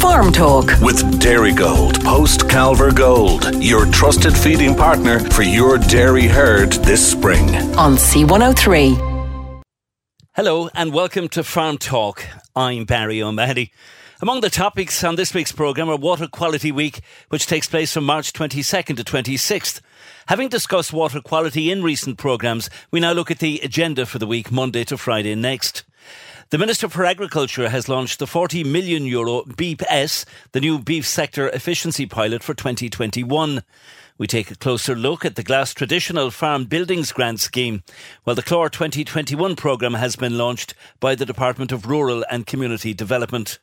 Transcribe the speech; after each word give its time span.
Farm 0.00 0.32
Talk 0.32 0.66
with 0.80 0.98
Dairygold, 1.20 2.02
post 2.04 2.42
Calver 2.42 2.94
Gold, 2.94 3.62
your 3.62 3.86
trusted 3.86 4.36
feeding 4.36 4.74
partner 4.74 5.20
for 5.30 5.42
your 5.42 5.78
dairy 5.78 6.26
herd 6.26 6.72
this 6.72 7.10
spring. 7.10 7.54
on 7.76 7.94
C103. 7.96 9.62
Hello 10.34 10.68
and 10.74 10.92
welcome 10.92 11.28
to 11.30 11.42
Farm 11.42 11.78
Talk. 11.78 12.24
I'm 12.54 12.84
Barry 12.84 13.22
O'Mahony. 13.22 13.72
Among 14.20 14.40
the 14.40 14.50
topics 14.50 15.02
on 15.04 15.16
this 15.16 15.32
week's 15.32 15.52
programme 15.52 15.88
are 15.88 15.96
Water 15.96 16.26
Quality 16.26 16.72
Week, 16.72 17.00
which 17.28 17.46
takes 17.46 17.66
place 17.66 17.92
from 17.92 18.04
March 18.04 18.32
22nd 18.32 18.96
to 18.96 19.04
26th. 19.04 19.80
Having 20.28 20.48
discussed 20.48 20.92
water 20.92 21.20
quality 21.20 21.70
in 21.70 21.82
recent 21.82 22.18
programmes, 22.18 22.68
we 22.90 23.00
now 23.00 23.12
look 23.12 23.30
at 23.30 23.38
the 23.38 23.60
agenda 23.62 24.04
for 24.06 24.18
the 24.18 24.26
week, 24.26 24.50
Monday 24.52 24.84
to 24.84 24.96
Friday 24.96 25.34
next. 25.34 25.84
The 26.50 26.58
Minister 26.58 26.88
for 26.88 27.04
Agriculture 27.04 27.70
has 27.70 27.88
launched 27.88 28.20
the 28.20 28.26
40 28.26 28.62
million 28.62 29.04
euro 29.04 29.42
BEEP 29.56 29.82
S, 29.88 30.24
the 30.52 30.60
new 30.60 30.78
beef 30.78 31.04
sector 31.04 31.48
efficiency 31.48 32.06
pilot 32.06 32.44
for 32.44 32.54
2021. 32.54 33.64
We 34.16 34.28
take 34.28 34.52
a 34.52 34.56
closer 34.56 34.94
look 34.94 35.24
at 35.24 35.34
the 35.34 35.42
GLAS 35.42 35.74
Traditional 35.74 36.30
Farm 36.30 36.66
Buildings 36.66 37.10
Grant 37.10 37.40
Scheme, 37.40 37.82
while 38.22 38.36
the 38.36 38.44
CLÁR 38.44 38.70
2021 38.70 39.56
programme 39.56 39.94
has 39.94 40.14
been 40.14 40.38
launched 40.38 40.74
by 41.00 41.16
the 41.16 41.26
Department 41.26 41.72
of 41.72 41.88
Rural 41.88 42.24
and 42.30 42.46
Community 42.46 42.94
Development. 42.94 43.58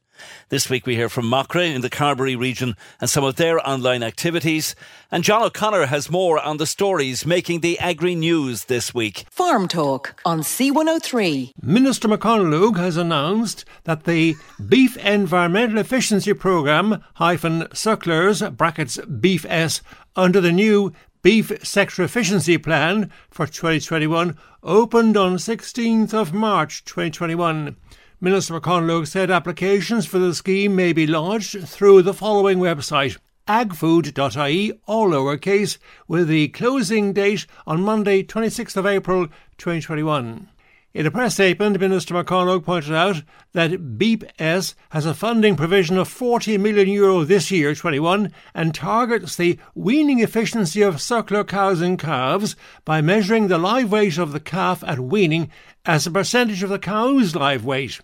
This 0.50 0.70
week 0.70 0.86
we 0.86 0.96
hear 0.96 1.10
from 1.10 1.26
Macra 1.26 1.74
in 1.74 1.82
the 1.82 1.90
Carbery 1.90 2.38
region 2.38 2.76
and 3.02 3.10
some 3.10 3.24
of 3.24 3.36
their 3.36 3.66
online 3.68 4.04
activities. 4.04 4.76
And 5.12 5.24
John 5.24 5.44
O'Connor 5.44 5.88
has 5.88 6.10
more 6.10 6.40
on 6.40 6.58
the 6.58 6.66
stories 6.66 7.26
making 7.26 7.62
the 7.62 7.80
agri 7.80 8.16
news 8.16 8.66
this 8.66 8.94
week. 8.94 9.26
Farm 9.30 9.68
Talk 9.68 10.20
on 10.26 10.42
C103. 10.42 11.52
Minister 11.62 12.08
McConalogue 12.08 12.78
has 12.78 12.98
announced 12.98 13.66
that 13.84 14.04
the 14.04 14.36
Beef 14.68 14.98
Environmental 14.98 15.78
Efficiency 15.78 16.34
Programme 16.34 17.04
hyphen 17.16 17.68
sucklers 17.74 18.56
brackets 18.56 18.98
BEEP 18.98 19.46
S 19.50 19.82
under 20.16 20.40
the 20.40 20.52
new 20.52 20.94
Beef 21.24 21.52
Sector 21.66 22.04
Efficiency 22.04 22.58
Plan 22.58 23.10
for 23.30 23.48
2021 23.48 24.38
opened 24.62 25.16
on 25.16 25.38
16th 25.38 26.14
of 26.14 26.34
March 26.34 26.84
2021. 26.84 27.78
Minister 28.24 28.58
McConalogue 28.58 29.08
said 29.08 29.30
applications 29.30 30.06
for 30.06 30.18
the 30.18 30.34
scheme 30.34 30.78
may 30.78 30.94
be 30.94 31.06
lodged 31.06 31.68
through 31.68 32.04
the 32.04 32.14
following 32.14 32.60
website 32.60 33.18
agfood.ie, 33.50 34.72
all 34.86 35.10
lowercase, 35.10 35.78
with 36.08 36.30
the 36.30 36.48
closing 36.48 37.12
date 37.12 37.46
on 37.68 37.82
Monday, 37.82 38.24
26th 38.24 38.78
of 38.78 38.86
April 38.86 39.28
2021. 39.58 40.48
In 40.94 41.06
a 41.06 41.12
press 41.12 41.34
statement, 41.34 41.78
Minister 41.78 42.14
McConalogue 42.14 42.64
pointed 42.64 42.94
out 42.94 43.24
that 43.52 43.98
BEEP 43.98 44.24
S 44.40 44.74
has 44.92 45.06
a 45.06 45.14
funding 45.14 45.58
provision 45.58 45.98
of 45.98 46.08
40 46.08 46.58
million 46.60 46.88
euro 46.88 47.26
this 47.26 47.52
year, 47.52 47.76
21, 47.76 48.32
and 48.54 48.74
targets 48.74 49.36
the 49.36 49.60
weaning 49.76 50.20
efficiency 50.20 50.82
of 50.82 51.02
suckler 51.02 51.46
cows 51.46 51.82
and 51.82 52.00
calves 52.00 52.56
by 52.86 53.02
measuring 53.02 53.50
the 53.50 53.58
live 53.58 53.92
weight 53.92 54.18
of 54.18 54.32
the 54.32 54.40
calf 54.40 54.82
at 54.88 55.02
weaning 55.02 55.52
as 55.84 56.08
a 56.08 56.12
percentage 56.12 56.64
of 56.64 56.70
the 56.70 56.80
cow's 56.80 57.36
live 57.36 57.66
weight. 57.66 58.00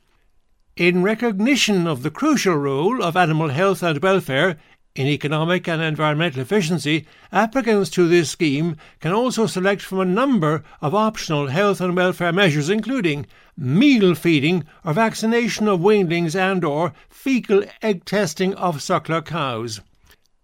In 0.80 1.04
recognition 1.04 1.88
of 1.88 2.04
the 2.04 2.10
crucial 2.10 2.56
role 2.56 3.04
of 3.04 3.18
animal 3.18 3.50
health 3.50 3.84
and 3.84 4.02
welfare 4.02 4.56
in 4.96 5.08
economic 5.08 5.68
and 5.68 5.82
environmental 5.82 6.42
efficiency, 6.42 7.06
applicants 7.34 7.90
to 7.90 8.08
this 8.08 8.30
scheme 8.30 8.78
can 9.02 9.12
also 9.12 9.46
select 9.46 9.82
from 9.82 10.00
a 10.00 10.06
number 10.06 10.64
of 10.80 10.96
optional 10.96 11.48
health 11.48 11.82
and 11.82 11.98
welfare 11.98 12.32
measures 12.32 12.70
including 12.70 13.26
meal 13.58 14.16
feeding 14.16 14.64
or 14.86 14.94
vaccination 14.94 15.68
of 15.68 15.82
weanlings 15.82 16.34
and 16.34 16.64
or 16.64 16.94
fecal 17.10 17.62
egg 17.82 18.06
testing 18.06 18.54
of 18.54 18.78
suckler 18.78 19.22
cows. 19.22 19.82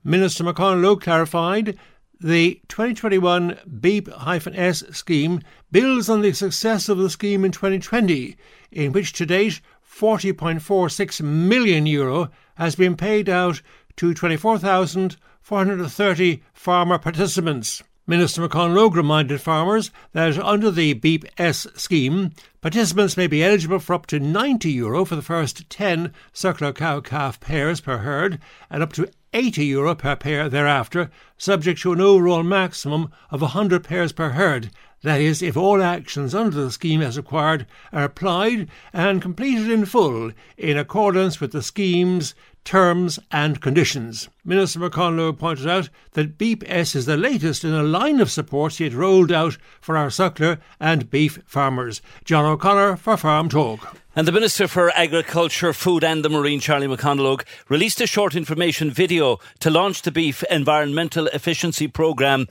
Minister 0.03 0.44
McConalogue 0.44 1.00
clarified 1.00 1.79
the 2.19 2.59
2021 2.67 3.57
BEEP-S 3.79 4.84
scheme 4.91 5.41
builds 5.72 6.09
on 6.09 6.22
the 6.22 6.34
success 6.34 6.90
of 6.90 6.97
the 6.97 7.09
scheme 7.09 7.46
in 7.46 7.52
2020, 7.52 8.35
in 8.72 8.91
which 8.91 9.13
to 9.13 9.25
date 9.25 9.62
40.46 9.96 11.22
million 11.22 11.86
euro 11.86 12.30
has 12.56 12.76
been 12.76 12.98
paid 12.98 13.30
out 13.30 13.62
to 13.96 14.14
24,430 14.14 16.44
farmer 16.54 17.00
participants. 17.00 17.82
Minister 18.06 18.46
McConalogue 18.46 18.94
reminded 18.94 19.40
farmers 19.40 19.92
that 20.12 20.38
under 20.38 20.70
the 20.70 20.96
BEEP 20.96 21.24
S 21.38 21.66
scheme, 21.76 22.34
participants 22.60 23.16
may 23.16 23.28
be 23.28 23.42
eligible 23.42 23.80
for 23.80 23.94
up 23.94 24.06
to 24.08 24.20
90 24.20 24.70
euro 24.70 25.06
for 25.06 25.16
the 25.16 25.22
first 25.22 25.70
10 25.70 26.12
suckler 26.34 26.76
cow 26.76 27.00
calf 27.00 27.40
pairs 27.40 27.80
per 27.80 28.00
herd 28.00 28.38
and 28.70 28.84
up 28.84 28.92
to 28.92 29.10
80 29.34 29.66
euro 29.66 29.96
per 29.96 30.18
pair 30.18 30.50
thereafter, 30.50 31.10
subject 31.38 31.82
to 31.82 31.94
an 31.94 32.02
overall 32.02 32.44
maximum 32.44 33.14
of 33.32 33.40
100 33.42 33.86
pairs 33.86 34.12
per 34.12 34.32
herd. 34.32 34.72
That 35.04 35.22
is, 35.22 35.42
if 35.42 35.56
all 35.56 35.84
actions 35.84 36.34
under 36.34 36.64
the 36.64 36.72
scheme 36.72 37.02
as 37.02 37.18
required 37.18 37.68
are 37.94 38.04
applied 38.04 38.70
and 38.92 39.22
completed 39.22 39.70
in 39.70 39.86
full 39.86 40.32
in 40.58 40.78
accordance 40.78 41.40
with 41.40 41.52
the 41.52 41.62
scheme's 41.62 42.34
terms 42.66 43.20
and 43.32 43.62
conditions. 43.62 44.28
Minister 44.44 44.80
McConalogue 44.80 45.38
pointed 45.38 45.68
out 45.68 45.90
that 46.14 46.38
BEEP 46.38 46.64
S 46.66 46.96
is 46.96 47.06
the 47.06 47.16
latest 47.16 47.64
in 47.64 47.74
a 47.74 47.84
line 47.84 48.20
of 48.20 48.32
supports 48.32 48.78
he 48.78 48.84
had 48.84 48.94
rolled 48.94 49.32
out 49.32 49.58
for 49.80 49.96
our 49.96 50.08
suckler 50.08 50.60
and 50.80 51.10
beef 51.10 51.40
farmers. 51.46 52.02
John 52.26 52.44
O'Connor 52.44 52.98
for 52.98 53.16
Farm 53.16 53.48
Talk. 53.48 53.98
And 54.16 54.28
the 54.28 54.32
Minister 54.32 54.68
for 54.68 54.92
Agriculture, 54.92 55.74
Food 55.74 56.04
and 56.04 56.26
the 56.26 56.30
Marine, 56.30 56.60
Charlie 56.60 56.88
McConalogue, 56.88 57.44
released 57.70 58.02
a 58.02 58.08
short 58.08 58.34
information 58.34 58.90
video 58.90 59.40
to 59.60 59.70
launch 59.70 60.02
the 60.02 60.12
Beef 60.12 60.42
Environmental 60.50 61.28
Efficiency 61.28 61.88
Programme 61.88 62.48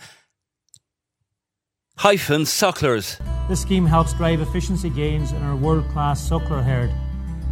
hyphen 1.96 2.42
sucklers. 2.42 3.18
This 3.48 3.62
scheme 3.62 3.86
helps 3.86 4.12
drive 4.14 4.40
efficiency 4.40 4.90
gains 4.90 5.32
in 5.32 5.42
our 5.42 5.56
world 5.56 5.88
class 5.90 6.28
suckler 6.28 6.62
herd, 6.62 6.90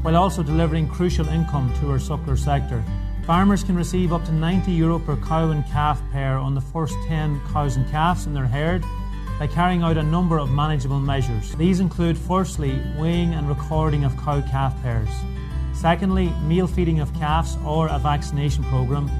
while 0.02 0.16
also 0.16 0.42
delivering 0.42 0.88
crucial 0.88 1.28
income 1.28 1.72
to 1.80 1.90
our 1.90 1.98
suckler 1.98 2.38
sector. 2.38 2.84
Farmers 3.26 3.62
can 3.62 3.76
receive 3.76 4.12
up 4.12 4.24
to 4.24 4.32
90 4.32 4.72
euro 4.72 4.98
per 4.98 5.16
cow 5.16 5.50
and 5.50 5.64
calf 5.66 6.02
pair 6.10 6.36
on 6.36 6.54
the 6.54 6.60
first 6.60 6.94
10 7.06 7.40
cows 7.52 7.76
and 7.76 7.88
calves 7.90 8.26
in 8.26 8.34
their 8.34 8.46
herd 8.46 8.84
by 9.38 9.46
carrying 9.46 9.82
out 9.82 9.96
a 9.96 10.02
number 10.02 10.38
of 10.38 10.50
manageable 10.50 10.98
measures. 10.98 11.54
These 11.54 11.80
include 11.80 12.18
firstly, 12.18 12.82
weighing 12.98 13.34
and 13.34 13.48
recording 13.48 14.04
of 14.04 14.16
cow 14.16 14.40
calf 14.42 14.74
pairs. 14.82 15.08
Secondly, 15.72 16.28
meal 16.42 16.66
feeding 16.66 17.00
of 17.00 17.14
calves 17.14 17.56
or 17.64 17.88
a 17.88 17.98
vaccination 17.98 18.64
programme. 18.64 19.10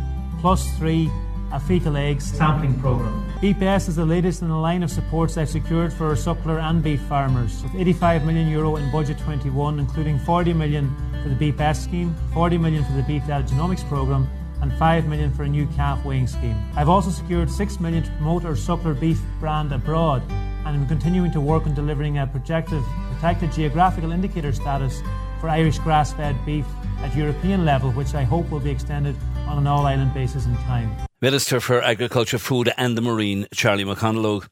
Plus 0.41 0.77
three, 0.79 1.11
a 1.53 1.61
fecal 1.61 1.97
eggs 1.99 2.25
sampling 2.25 2.79
programme. 2.81 3.31
BPS 3.41 3.89
is 3.89 3.97
the 3.97 4.05
latest 4.05 4.41
in 4.41 4.49
a 4.49 4.61
line 4.61 4.83
of 4.83 4.91
supports 4.91 5.35
they've 5.35 5.49
secured 5.49 5.93
for 5.93 6.13
suckler 6.15 6.61
and 6.61 6.83
beef 6.83 7.01
farmers, 7.03 7.63
with 7.63 7.75
85 7.75 8.25
million 8.25 8.49
euro 8.49 8.77
in 8.77 8.91
budget 8.91 9.19
21, 9.19 9.79
including 9.79 10.19
40 10.21 10.55
million 10.55 10.91
for 11.23 11.29
the 11.29 11.53
BPS 11.53 11.77
scheme, 11.77 12.15
40 12.33 12.57
million 12.57 12.85
for 12.85 12.93
the 12.93 13.03
beef 13.03 13.27
data 13.27 13.45
genomics 13.45 13.87
programme, 13.87 14.29
and 14.63 14.73
5 14.75 15.07
million 15.07 15.31
for 15.31 15.43
a 15.43 15.49
new 15.49 15.67
calf 15.69 16.03
weighing 16.05 16.27
scheme. 16.27 16.57
I've 16.75 16.89
also 16.89 17.11
secured 17.11 17.51
6 17.51 17.81
million 17.81 18.03
to 18.03 18.11
promote 18.13 18.45
our 18.47 18.53
suckler 18.53 18.99
beef 18.99 19.21
brand 19.39 19.73
abroad, 19.73 20.23
and 20.31 20.69
I'm 20.69 20.87
continuing 20.87 21.33
to 21.33 21.41
work 21.41 21.67
on 21.67 21.75
delivering 21.75 22.19
a 22.19 22.27
projective 22.27 22.83
protected 23.13 23.53
geographical 23.53 24.13
indicator 24.13 24.53
status 24.53 25.03
for 25.41 25.51
Irish 25.51 25.79
grass-fed 25.81 26.37
beef 26.47 26.65
at 27.01 27.15
European 27.15 27.65
level, 27.65 27.91
which 27.91 28.15
I 28.15 28.23
hope 28.23 28.49
will 28.51 28.61
be 28.61 28.71
extended 28.71 29.17
on 29.47 29.59
an 29.59 29.67
all 29.67 29.85
island 29.85 30.15
basis 30.15 30.47
in 30.47 30.55
time. 30.59 30.91
Minister 31.23 31.61
for 31.61 31.81
Agriculture, 31.81 32.37
Food 32.37 32.73
and 32.77 32.99
the 32.99 33.01
Marine, 33.01 33.47
Charlie 33.55 33.85
McConalogue. 33.85 34.49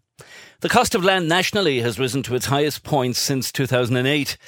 The 0.60 0.68
cost 0.68 0.94
of 0.94 1.02
land 1.02 1.28
nationally 1.28 1.80
has 1.80 1.98
risen 1.98 2.22
to 2.22 2.36
its 2.36 2.46
highest 2.46 2.84
point 2.84 3.16
since 3.16 3.50
2008. 3.50 4.38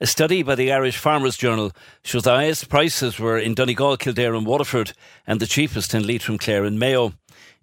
A 0.00 0.06
study 0.06 0.44
by 0.44 0.54
the 0.54 0.70
Irish 0.70 0.96
Farmers 0.96 1.36
Journal 1.36 1.72
shows 2.04 2.22
the 2.22 2.30
highest 2.30 2.68
prices 2.68 3.18
were 3.18 3.36
in 3.36 3.54
Donegal, 3.54 3.96
Kildare, 3.96 4.36
and 4.36 4.46
Waterford, 4.46 4.92
and 5.26 5.40
the 5.40 5.46
cheapest 5.48 5.92
in 5.92 6.06
Leitrim, 6.06 6.38
Clare, 6.38 6.64
and 6.64 6.78
Mayo. 6.78 7.14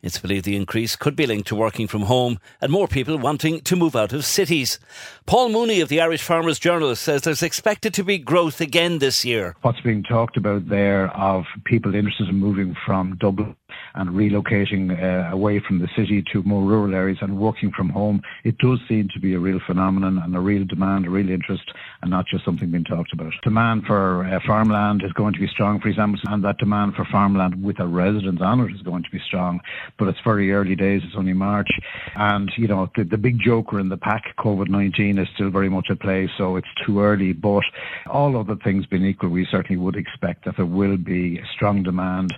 It's 0.02 0.20
believed 0.20 0.44
the 0.44 0.58
increase 0.58 0.98
could 0.98 1.16
be 1.16 1.26
linked 1.26 1.48
to 1.48 1.56
working 1.56 1.88
from 1.88 2.04
home 2.04 2.40
and 2.60 2.74
more 2.74 2.90
people 2.90 3.18
wanting 3.18 3.62
to 3.62 3.76
move 3.78 3.96
out 3.96 4.12
of 4.12 4.26
cities. 4.26 4.80
Paul 5.28 5.48
Mooney 5.48 5.80
of 5.80 5.88
the 5.88 6.02
Irish 6.02 6.24
Farmers 6.24 6.60
Journal 6.60 6.96
says 6.98 7.22
there's 7.22 7.44
expected 7.44 7.94
to 7.94 8.04
be 8.04 8.18
growth 8.18 8.60
again 8.60 9.00
this 9.00 9.24
year. 9.24 9.56
What's 9.62 9.82
being 9.82 10.04
talked 10.04 10.36
about 10.36 10.68
there 10.68 11.08
of 11.16 11.46
people 11.66 11.96
interested 11.96 12.30
in 12.30 12.36
moving 12.36 12.76
from 12.86 13.16
Dublin 13.18 13.56
and 14.00 14.12
relocating 14.12 14.92
uh, 14.92 15.30
away 15.34 15.60
from 15.60 15.80
the 15.80 15.90
city 15.94 16.24
to 16.32 16.42
more 16.44 16.64
rural 16.64 16.96
areas 16.96 17.18
and 17.22 17.38
working 17.38 17.70
from 17.76 17.90
home, 17.90 18.22
it 18.46 18.58
does 18.60 18.80
seem 18.88 19.10
to 19.14 19.20
be 19.20 19.34
a 19.34 19.40
real 19.40 19.60
phenomenon 19.68 20.22
and 20.24 20.34
a 20.34 20.40
real 20.40 20.64
demand, 20.64 21.06
a 21.06 21.10
real 21.10 21.30
interest, 21.30 21.70
and 22.02 22.10
not 22.10 22.26
just 22.26 22.46
something 22.46 22.72
being 22.72 22.86
talked 22.86 23.12
about. 23.12 23.34
Demand 23.44 23.84
for 23.86 24.24
uh, 24.24 24.40
farmland 24.48 25.04
is 25.04 25.12
going 25.14 25.34
to 25.34 25.40
be 25.40 25.48
strong, 25.48 25.82
for 25.82 25.90
example, 25.90 26.18
and 26.28 26.42
that 26.46 26.58
demand 26.60 26.96
for 26.96 27.06
farmland 27.12 27.62
with 27.62 27.78
a 27.82 27.88
residence 27.88 28.40
on 28.42 28.62
it 28.62 28.74
is 28.74 28.82
going 28.84 29.04
to 29.04 29.12
be 29.12 29.20
strong. 29.28 29.60
But 29.98 30.08
it's 30.08 30.20
very 30.24 30.54
early 30.54 30.76
days, 30.76 31.02
it's 31.04 31.18
only 31.18 31.34
March. 31.34 31.70
And, 32.16 32.50
you 32.56 32.70
know, 32.70 32.90
the, 32.96 33.04
the 33.04 33.18
big 33.18 33.42
joker 33.42 33.82
in 33.82 33.90
the 33.90 33.98
pack, 33.98 34.34
COVID-19, 34.40 35.22
is 35.22 35.28
still 35.36 35.50
very 35.50 35.68
much 35.68 35.88
at 35.90 36.00
play, 36.00 36.30
so 36.38 36.56
it's 36.56 36.68
too 36.86 37.02
early. 37.02 37.34
But 37.34 37.64
all 38.10 38.38
other 38.38 38.56
things 38.64 38.86
being 38.86 39.06
equal, 39.06 39.30
we 39.30 39.46
certainly 39.52 39.82
would 39.82 39.98
expect 39.98 40.46
that 40.46 40.56
there 40.56 40.66
will 40.66 40.96
be 40.96 41.42
strong 41.54 41.84
demand 41.84 42.34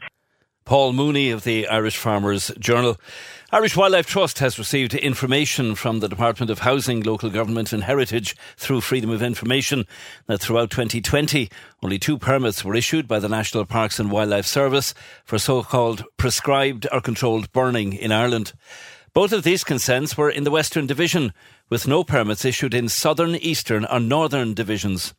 Paul 0.65 0.93
Mooney 0.93 1.31
of 1.31 1.43
the 1.43 1.67
Irish 1.67 1.97
Farmers 1.97 2.51
Journal. 2.59 2.97
Irish 3.51 3.75
Wildlife 3.75 4.05
Trust 4.05 4.39
has 4.39 4.59
received 4.59 4.93
information 4.93 5.75
from 5.75 5.99
the 5.99 6.07
Department 6.07 6.49
of 6.49 6.59
Housing, 6.59 7.01
Local 7.01 7.29
Government 7.29 7.73
and 7.73 7.83
Heritage 7.83 8.35
through 8.57 8.81
Freedom 8.81 9.09
of 9.09 9.21
Information 9.21 9.85
that 10.27 10.39
throughout 10.39 10.69
2020 10.69 11.49
only 11.83 11.99
two 11.99 12.17
permits 12.17 12.63
were 12.63 12.75
issued 12.75 13.07
by 13.07 13.19
the 13.19 13.27
National 13.27 13.65
Parks 13.65 13.99
and 13.99 14.11
Wildlife 14.11 14.45
Service 14.45 14.93
for 15.25 15.37
so-called 15.37 16.05
prescribed 16.17 16.87
or 16.91 17.01
controlled 17.01 17.51
burning 17.51 17.93
in 17.93 18.11
Ireland. 18.11 18.53
Both 19.13 19.33
of 19.33 19.43
these 19.43 19.65
consents 19.65 20.15
were 20.15 20.29
in 20.29 20.45
the 20.45 20.51
Western 20.51 20.87
Division, 20.87 21.33
with 21.69 21.85
no 21.85 22.05
permits 22.05 22.45
issued 22.45 22.73
in 22.73 22.87
Southern, 22.87 23.35
Eastern 23.35 23.83
or 23.85 23.99
Northern 23.99 24.53
Divisions. 24.53 25.13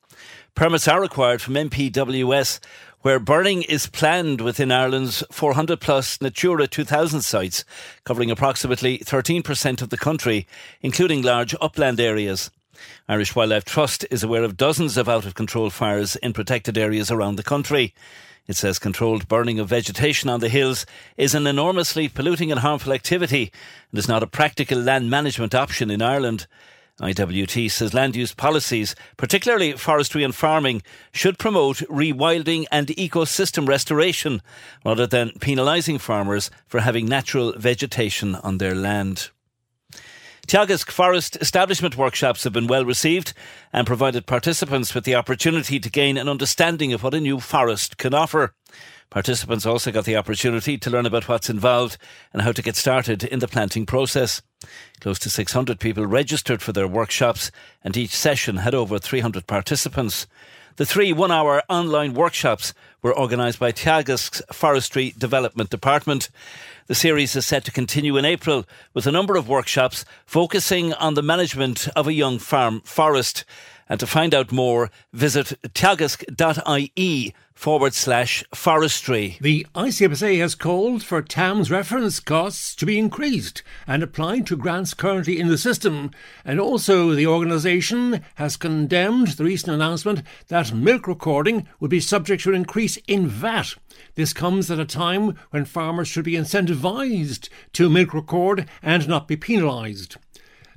Permits 0.55 0.89
are 0.89 1.01
required 1.01 1.43
from 1.43 1.55
NPWS, 1.55 2.59
where 3.03 3.19
burning 3.19 3.63
is 3.63 3.89
planned 3.89 4.41
within 4.41 4.71
Ireland's 4.71 5.25
400 5.31 5.81
plus 5.81 6.21
Natura 6.21 6.67
2000 6.67 7.23
sites, 7.23 7.65
covering 8.05 8.31
approximately 8.31 8.99
13% 8.99 9.83
of 9.83 9.91
the 9.91 9.97
country, 9.97 10.47
including 10.81 11.23
large 11.23 11.55
upland 11.61 12.01
areas. 12.01 12.51
Irish 13.09 13.35
Wildlife 13.35 13.65
Trust 13.65 14.07
is 14.11 14.23
aware 14.23 14.45
of 14.45 14.57
dozens 14.57 14.97
of 14.97 15.09
out 15.09 15.27
of 15.27 15.35
control 15.35 15.69
fires 15.69 16.17
in 16.17 16.33
protected 16.33 16.79
areas 16.79 17.11
around 17.11 17.37
the 17.37 17.43
country. 17.43 17.95
It 18.47 18.57
says 18.57 18.79
controlled 18.79 19.29
burning 19.29 19.59
of 19.59 19.69
vegetation 19.69 20.29
on 20.29 20.41
the 20.41 20.49
hills 20.49 20.87
is 21.17 21.35
an 21.35 21.47
enormously 21.47 22.09
polluting 22.09 22.51
and 22.51 22.61
harmful 22.61 22.93
activity 22.93 23.53
and 23.91 23.99
is 23.99 24.09
not 24.09 24.23
a 24.23 24.27
practical 24.27 24.79
land 24.79 25.11
management 25.11 25.55
option 25.55 25.91
in 25.91 26.03
Ireland. 26.03 26.47
IWT 27.03 27.71
says 27.71 27.93
land 27.93 28.15
use 28.15 28.33
policies, 28.33 28.95
particularly 29.17 29.73
forestry 29.73 30.23
and 30.23 30.35
farming, 30.35 30.83
should 31.13 31.39
promote 31.39 31.79
rewilding 31.89 32.65
and 32.71 32.87
ecosystem 32.89 33.67
restoration 33.67 34.41
rather 34.85 35.07
than 35.07 35.31
penalising 35.41 36.01
farmers 36.01 36.51
for 36.67 36.81
having 36.81 37.07
natural 37.07 37.53
vegetation 37.59 38.37
on 38.37 38.59
their 38.59 38.75
land. 38.75 39.31
Teagasc 40.47 40.91
Forest 40.91 41.39
establishment 41.41 41.97
workshops 41.97 42.45
have 42.45 42.53
been 42.53 42.67
well 42.67 42.85
received 42.85 43.33
and 43.73 43.87
provided 43.87 44.27
participants 44.27 44.95
with 44.95 45.05
the 45.05 45.15
opportunity 45.15 45.79
to 45.81 45.91
gain 45.91 46.17
an 46.17 46.29
understanding 46.29 46.93
of 46.93 47.03
what 47.03 47.15
a 47.15 47.21
new 47.21 47.41
forest 47.41 47.97
can 47.97 48.13
offer. 48.13 48.55
Participants 49.13 49.67
also 49.67 49.93
got 49.93 50.07
the 50.07 50.17
opportunity 50.17 50.79
to 50.79 50.89
learn 50.89 51.05
about 51.05 51.29
what's 51.29 51.51
involved 51.51 51.99
and 52.33 52.41
how 52.41 52.51
to 52.51 52.63
get 52.63 52.77
started 52.77 53.23
in 53.23 53.41
the 53.41 53.47
planting 53.47 53.85
process. 53.85 54.41
Close 55.01 55.19
to 55.19 55.29
600 55.29 55.79
people 55.79 56.07
registered 56.07 56.63
for 56.63 56.73
their 56.73 56.89
workshops, 56.89 57.51
and 57.85 57.95
each 57.95 58.17
session 58.17 58.57
had 58.57 58.75
over 58.75 58.99
300 58.99 59.47
participants. 59.47 60.27
The 60.77 60.87
three 60.87 61.13
one 61.13 61.31
hour 61.31 61.63
online 61.69 62.15
workshops 62.15 62.73
were 63.03 63.15
organised 63.15 63.59
by 63.59 63.71
Teagasc's 63.71 64.41
Forestry 64.51 65.13
Development 65.19 65.69
Department. 65.69 66.31
The 66.87 66.95
series 66.95 67.37
is 67.37 67.45
set 67.45 67.67
to 67.67 67.71
continue 67.71 68.17
in 68.17 68.25
April 68.25 68.65
with 68.95 69.07
a 69.07 69.13
number 69.13 69.37
of 69.37 69.47
workshops 69.47 70.07
focusing 70.25 70.95
on 70.95 71.13
the 71.13 71.23
management 71.23 71.87
of 71.95 72.07
a 72.07 72.15
young 72.15 72.39
farm 72.39 72.81
forest. 72.81 73.45
And 73.91 74.01
to 74.01 74.07
find 74.07 74.35
out 74.35 74.53
more, 74.53 74.91
visit 75.13 75.53
teagasc.ie 75.75 77.35
forward 77.55 77.95
slash 77.95 78.45
forestry. 78.55 79.37
The 79.41 79.67
ICMSA 79.75 80.39
has 80.39 80.55
called 80.55 81.03
for 81.03 81.23
TAMS 81.23 81.71
reference 81.71 82.21
costs 82.21 82.75
to 82.77 82.87
be 82.87 82.99
increased 82.99 83.63
and 83.87 84.03
applied 84.03 84.47
to 84.47 84.57
grants 84.57 84.95
currently 84.95 85.39
in 85.39 85.49
the 85.49 85.59
system. 85.59 86.11
And 86.45 86.61
also, 86.61 87.15
the 87.15 87.27
organisation 87.27 88.25
has 88.37 88.57
condemned 88.57 89.29
the 89.29 89.45
recent 89.45 89.75
announcement 89.75 90.23
that 90.49 90.73
milk 90.73 91.07
recording 91.07 91.69
would 91.81 91.91
be 91.91 92.01
subject 92.01 92.43
to 92.45 92.51
an 92.51 92.57
increase 92.57 92.97
in 93.07 93.27
VAT. 93.27 93.75
This 94.15 94.33
comes 94.33 94.71
at 94.71 94.81
a 94.81 94.85
time 94.85 95.39
when 95.51 95.65
farmers 95.65 96.09
should 96.09 96.25
be 96.25 96.33
incentivised 96.33 97.49
to 97.75 97.91
milk 97.91 98.15
record 98.15 98.69
and 98.83 99.09
not 99.09 99.29
be 99.29 99.37
penalised. 99.37 100.17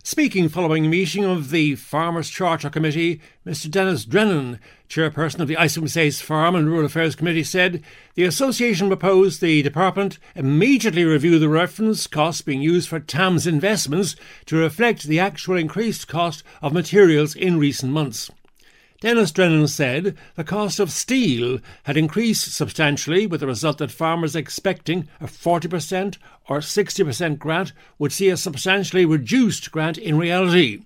Speaking 0.08 0.50
following 0.50 0.86
a 0.86 0.90
meeting 0.90 1.26
of 1.26 1.50
the 1.50 1.76
Farmers 1.76 2.30
Charter 2.30 2.70
Committee, 2.70 3.20
Mr 3.44 3.72
Denis 3.72 4.06
Drennan, 4.06 4.60
chairperson 4.88 5.40
of 5.40 5.48
the 5.48 5.56
ICMSA's 5.56 6.22
Farm 6.22 6.56
and 6.56 6.68
Rural 6.68 6.86
Affairs 6.86 7.16
Committee, 7.16 7.44
said 7.44 7.84
the 8.16 8.24
association 8.24 8.88
proposed 8.88 9.42
the 9.42 9.62
department 9.62 10.20
immediately 10.36 11.04
review 11.04 11.40
the 11.40 11.50
reference 11.50 12.08
costs 12.08 12.42
being 12.42 12.62
used 12.62 12.90
for 12.90 13.00
TAMS 13.00 13.48
investments 13.48 14.16
to 14.46 14.58
reflect 14.58 15.04
the 15.04 15.20
actual 15.20 15.58
increased 15.58 16.08
cost 16.08 16.44
of 16.62 16.74
materials 16.74 17.36
in 17.36 17.60
recent 17.60 17.92
months. 17.92 18.30
Denis 19.02 19.32
Drennan 19.32 19.68
said 19.68 20.16
the 20.36 20.44
cost 20.44 20.80
of 20.80 20.90
steel 20.90 21.60
had 21.84 21.98
increased 21.98 22.54
substantially, 22.54 23.28
with 23.28 23.42
the 23.42 23.48
result 23.48 23.78
that 23.80 23.92
farmers 23.92 24.36
expecting 24.36 25.08
a 25.20 25.26
40% 25.26 26.18
or 26.50 26.60
60% 26.60 27.38
grant 27.38 27.74
would 28.00 28.14
see 28.14 28.30
a 28.30 28.38
substantially 28.38 29.06
reduced 29.06 29.72
grant 29.72 29.98
in 29.98 30.18
reality. 30.18 30.84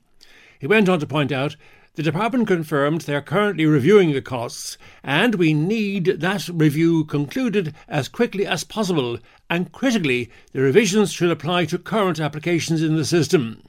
He 0.60 0.68
went 0.68 0.90
on 0.90 1.00
to 1.00 1.08
point 1.08 1.32
out 1.32 1.56
the 1.96 2.04
department 2.04 2.48
confirmed 2.48 3.02
they 3.02 3.16
are 3.16 3.22
currently 3.22 3.66
reviewing 3.66 4.12
the 4.12 4.22
costs, 4.22 4.78
and 5.04 5.36
we 5.36 5.54
need 5.54 6.06
that 6.06 6.48
review 6.48 7.04
concluded 7.06 7.74
as 7.88 8.08
quickly 8.08 8.46
as 8.46 8.64
possible, 8.64 9.20
and 9.50 9.72
critically, 9.72 10.30
the 10.54 10.62
revisions 10.62 11.12
should 11.12 11.32
apply 11.32 11.66
to 11.66 11.78
current 11.78 12.20
applications 12.20 12.82
in 12.82 12.96
the 12.96 13.06
system. 13.06 13.62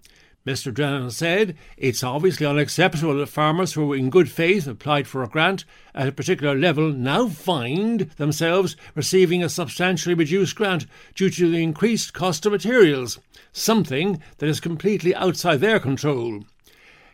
Mr. 0.46 0.72
Drennan 0.72 1.10
said 1.10 1.54
it's 1.76 2.02
obviously 2.02 2.46
unacceptable 2.46 3.14
that 3.14 3.26
farmers 3.26 3.74
who 3.74 3.92
in 3.92 4.08
good 4.08 4.30
faith 4.30 4.66
applied 4.66 5.06
for 5.06 5.22
a 5.22 5.28
grant 5.28 5.66
at 5.94 6.08
a 6.08 6.12
particular 6.12 6.54
level 6.54 6.92
now 6.92 7.28
find 7.28 8.00
themselves 8.16 8.74
receiving 8.94 9.44
a 9.44 9.50
substantially 9.50 10.14
reduced 10.14 10.56
grant 10.56 10.86
due 11.14 11.28
to 11.28 11.50
the 11.50 11.62
increased 11.62 12.14
cost 12.14 12.46
of 12.46 12.52
materials, 12.52 13.18
something 13.52 14.22
that 14.38 14.48
is 14.48 14.60
completely 14.60 15.14
outside 15.14 15.60
their 15.60 15.78
control. 15.78 16.42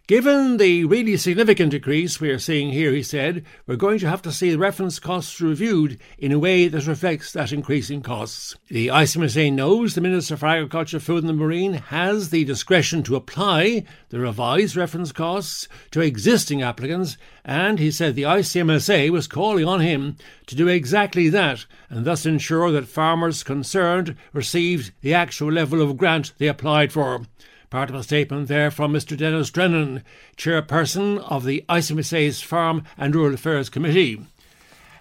Given 0.08 0.58
the 0.58 0.84
really 0.84 1.16
significant 1.16 1.74
increase 1.74 2.20
we 2.20 2.30
are 2.30 2.38
seeing 2.38 2.70
here, 2.70 2.92
he 2.92 3.02
said, 3.02 3.44
we're 3.66 3.74
going 3.74 3.98
to 3.98 4.08
have 4.08 4.22
to 4.22 4.30
see 4.30 4.52
the 4.52 4.56
reference 4.56 5.00
costs 5.00 5.40
reviewed 5.40 5.98
in 6.16 6.30
a 6.30 6.38
way 6.38 6.68
that 6.68 6.86
reflects 6.86 7.32
that 7.32 7.50
increase 7.50 7.90
in 7.90 8.02
costs. 8.02 8.54
The 8.68 8.86
ICMSA 8.86 9.52
knows 9.52 9.96
the 9.96 10.00
Minister 10.00 10.36
for 10.36 10.46
Agriculture, 10.46 11.00
Food 11.00 11.24
and 11.24 11.28
the 11.28 11.32
Marine 11.32 11.72
has 11.72 12.30
the 12.30 12.44
discretion 12.44 13.02
to 13.02 13.16
apply 13.16 13.82
the 14.10 14.20
revised 14.20 14.76
reference 14.76 15.10
costs 15.10 15.66
to 15.90 16.02
existing 16.02 16.62
applicants, 16.62 17.16
and 17.44 17.80
he 17.80 17.90
said 17.90 18.14
the 18.14 18.22
ICMSA 18.22 19.10
was 19.10 19.26
calling 19.26 19.64
on 19.64 19.80
him 19.80 20.16
to 20.46 20.54
do 20.54 20.68
exactly 20.68 21.28
that 21.30 21.66
and 21.90 22.04
thus 22.04 22.24
ensure 22.24 22.70
that 22.70 22.86
farmers 22.86 23.42
concerned 23.42 24.14
received 24.32 24.92
the 25.00 25.12
actual 25.12 25.50
level 25.50 25.82
of 25.82 25.96
grant 25.96 26.32
they 26.38 26.46
applied 26.46 26.92
for. 26.92 27.22
Part 27.68 27.90
of 27.90 27.96
a 27.96 28.02
statement 28.02 28.46
there 28.46 28.70
from 28.70 28.92
Mr. 28.92 29.16
Denis 29.16 29.50
Drennan, 29.50 30.04
chairperson 30.36 31.18
of 31.18 31.44
the 31.44 31.64
ICMSA's 31.68 32.40
Farm 32.40 32.84
and 32.96 33.14
Rural 33.14 33.34
Affairs 33.34 33.68
Committee. 33.68 34.20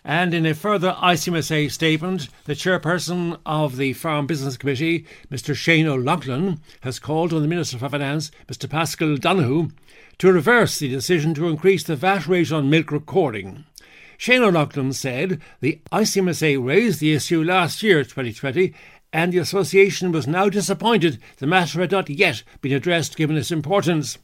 And 0.03 0.33
in 0.33 0.45
a 0.47 0.55
further 0.55 0.95
ICMSA 0.99 1.71
statement, 1.71 2.27
the 2.45 2.53
chairperson 2.53 3.39
of 3.45 3.77
the 3.77 3.93
Farm 3.93 4.25
Business 4.25 4.57
Committee, 4.57 5.05
Mr. 5.31 5.55
Shane 5.55 5.87
O'Loughlin, 5.87 6.59
has 6.81 6.99
called 6.99 7.33
on 7.33 7.43
the 7.43 7.47
Minister 7.47 7.77
for 7.77 7.89
Finance, 7.89 8.31
Mr. 8.47 8.69
Paschal 8.69 9.17
Donohoe, 9.17 9.69
to 10.17 10.33
reverse 10.33 10.79
the 10.79 10.89
decision 10.89 11.35
to 11.35 11.47
increase 11.47 11.83
the 11.83 11.95
VAT 11.95 12.27
rate 12.27 12.51
on 12.51 12.69
milk 12.69 12.91
recording. 12.91 13.65
Shane 14.17 14.43
O'Loughlin 14.43 14.93
said 14.93 15.41
the 15.59 15.81
ICMSA 15.91 16.63
raised 16.63 16.99
the 16.99 17.13
issue 17.13 17.43
last 17.43 17.83
year, 17.83 18.03
2020, 18.03 18.73
and 19.15 19.31
the 19.31 19.37
association 19.37 20.11
was 20.11 20.27
now 20.27 20.49
disappointed 20.49 21.17
the 21.37 21.47
matter 21.47 21.79
had 21.79 21.89
not 21.89 22.09
yet 22.09 22.43
been 22.59 22.73
addressed 22.73 23.15
given 23.15 23.37
its 23.37 23.49
importance. 23.49 24.17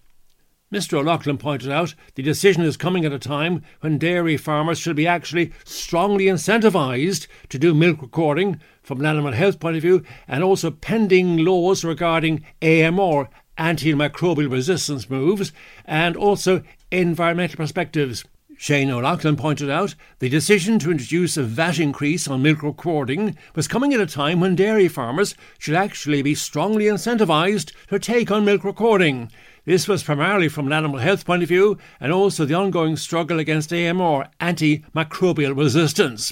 Mr. 0.69 0.97
O'Loughlin 0.97 1.37
pointed 1.37 1.71
out 1.71 1.95
the 2.15 2.21
decision 2.21 2.63
is 2.63 2.75
coming 2.75 3.05
at 3.05 3.13
a 3.13 3.17
time 3.17 3.63
when 3.79 3.97
dairy 3.97 4.35
farmers 4.35 4.77
should 4.77 4.97
be 4.97 5.07
actually 5.07 5.53
strongly 5.63 6.25
incentivised 6.25 7.27
to 7.47 7.57
do 7.57 7.73
milk 7.73 8.01
recording 8.01 8.59
from 8.83 8.99
an 8.99 9.05
animal 9.05 9.31
health 9.31 9.61
point 9.61 9.77
of 9.77 9.81
view 9.81 10.03
and 10.27 10.43
also 10.43 10.69
pending 10.69 11.37
laws 11.37 11.85
regarding 11.85 12.43
AMR, 12.61 13.29
antimicrobial 13.57 14.51
resistance 14.51 15.09
moves, 15.09 15.53
and 15.85 16.17
also 16.17 16.63
environmental 16.91 17.55
perspectives. 17.55 18.25
Shane 18.61 18.91
O'Loughlin 18.91 19.37
pointed 19.37 19.71
out 19.71 19.95
the 20.19 20.29
decision 20.29 20.77
to 20.77 20.91
introduce 20.91 21.35
a 21.35 21.41
VAT 21.41 21.79
increase 21.79 22.27
on 22.27 22.43
milk 22.43 22.61
recording 22.61 23.35
was 23.55 23.67
coming 23.67 23.91
at 23.91 23.99
a 23.99 24.05
time 24.05 24.39
when 24.39 24.55
dairy 24.55 24.87
farmers 24.87 25.33
should 25.57 25.73
actually 25.73 26.21
be 26.21 26.35
strongly 26.35 26.85
incentivised 26.85 27.71
to 27.87 27.97
take 27.97 28.29
on 28.29 28.45
milk 28.45 28.63
recording. 28.63 29.31
This 29.65 29.87
was 29.87 30.03
primarily 30.03 30.47
from 30.47 30.67
an 30.67 30.73
animal 30.73 30.99
health 30.99 31.25
point 31.25 31.41
of 31.41 31.49
view 31.49 31.79
and 31.99 32.13
also 32.13 32.45
the 32.45 32.53
ongoing 32.53 32.97
struggle 32.97 33.39
against 33.39 33.73
AMR, 33.73 34.27
antimicrobial 34.39 35.57
resistance. 35.57 36.31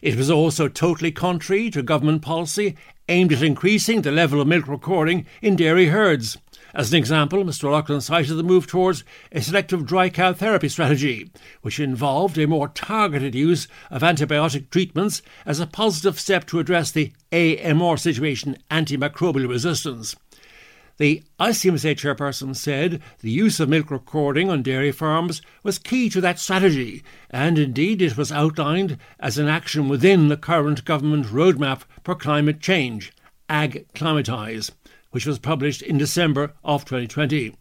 It 0.00 0.16
was 0.16 0.30
also 0.30 0.68
totally 0.68 1.12
contrary 1.12 1.68
to 1.72 1.82
government 1.82 2.22
policy 2.22 2.74
aimed 3.10 3.34
at 3.34 3.42
increasing 3.42 4.00
the 4.00 4.12
level 4.12 4.40
of 4.40 4.48
milk 4.48 4.66
recording 4.66 5.26
in 5.42 5.56
dairy 5.56 5.88
herds. 5.88 6.38
As 6.76 6.92
an 6.92 6.98
example, 6.98 7.42
Mr. 7.42 7.64
O'Loughlin 7.64 8.02
cited 8.02 8.36
the 8.36 8.42
move 8.42 8.66
towards 8.66 9.02
a 9.32 9.40
selective 9.40 9.86
dry 9.86 10.10
cow 10.10 10.34
therapy 10.34 10.68
strategy, 10.68 11.30
which 11.62 11.80
involved 11.80 12.36
a 12.36 12.46
more 12.46 12.68
targeted 12.68 13.34
use 13.34 13.66
of 13.90 14.02
antibiotic 14.02 14.68
treatments 14.68 15.22
as 15.46 15.58
a 15.58 15.66
positive 15.66 16.20
step 16.20 16.44
to 16.48 16.58
address 16.58 16.90
the 16.90 17.14
AMR 17.32 17.96
situation, 17.96 18.58
antimicrobial 18.70 19.48
resistance. 19.48 20.16
The 20.98 21.22
ICMSA 21.40 21.96
chairperson 21.96 22.54
said 22.54 23.00
the 23.20 23.30
use 23.30 23.58
of 23.58 23.70
milk 23.70 23.90
recording 23.90 24.50
on 24.50 24.62
dairy 24.62 24.92
farms 24.92 25.40
was 25.62 25.78
key 25.78 26.10
to 26.10 26.20
that 26.20 26.38
strategy, 26.38 27.02
and 27.30 27.58
indeed 27.58 28.02
it 28.02 28.18
was 28.18 28.30
outlined 28.30 28.98
as 29.18 29.38
an 29.38 29.48
action 29.48 29.88
within 29.88 30.28
the 30.28 30.36
current 30.36 30.84
government 30.84 31.28
roadmap 31.28 31.84
for 32.04 32.14
climate 32.14 32.60
change, 32.60 33.14
Ag 33.48 33.86
Climatise, 33.94 34.72
which 35.10 35.26
was 35.26 35.38
published 35.38 35.82
in 35.82 35.98
December 35.98 36.52
of 36.64 36.84
2020. 36.84 37.54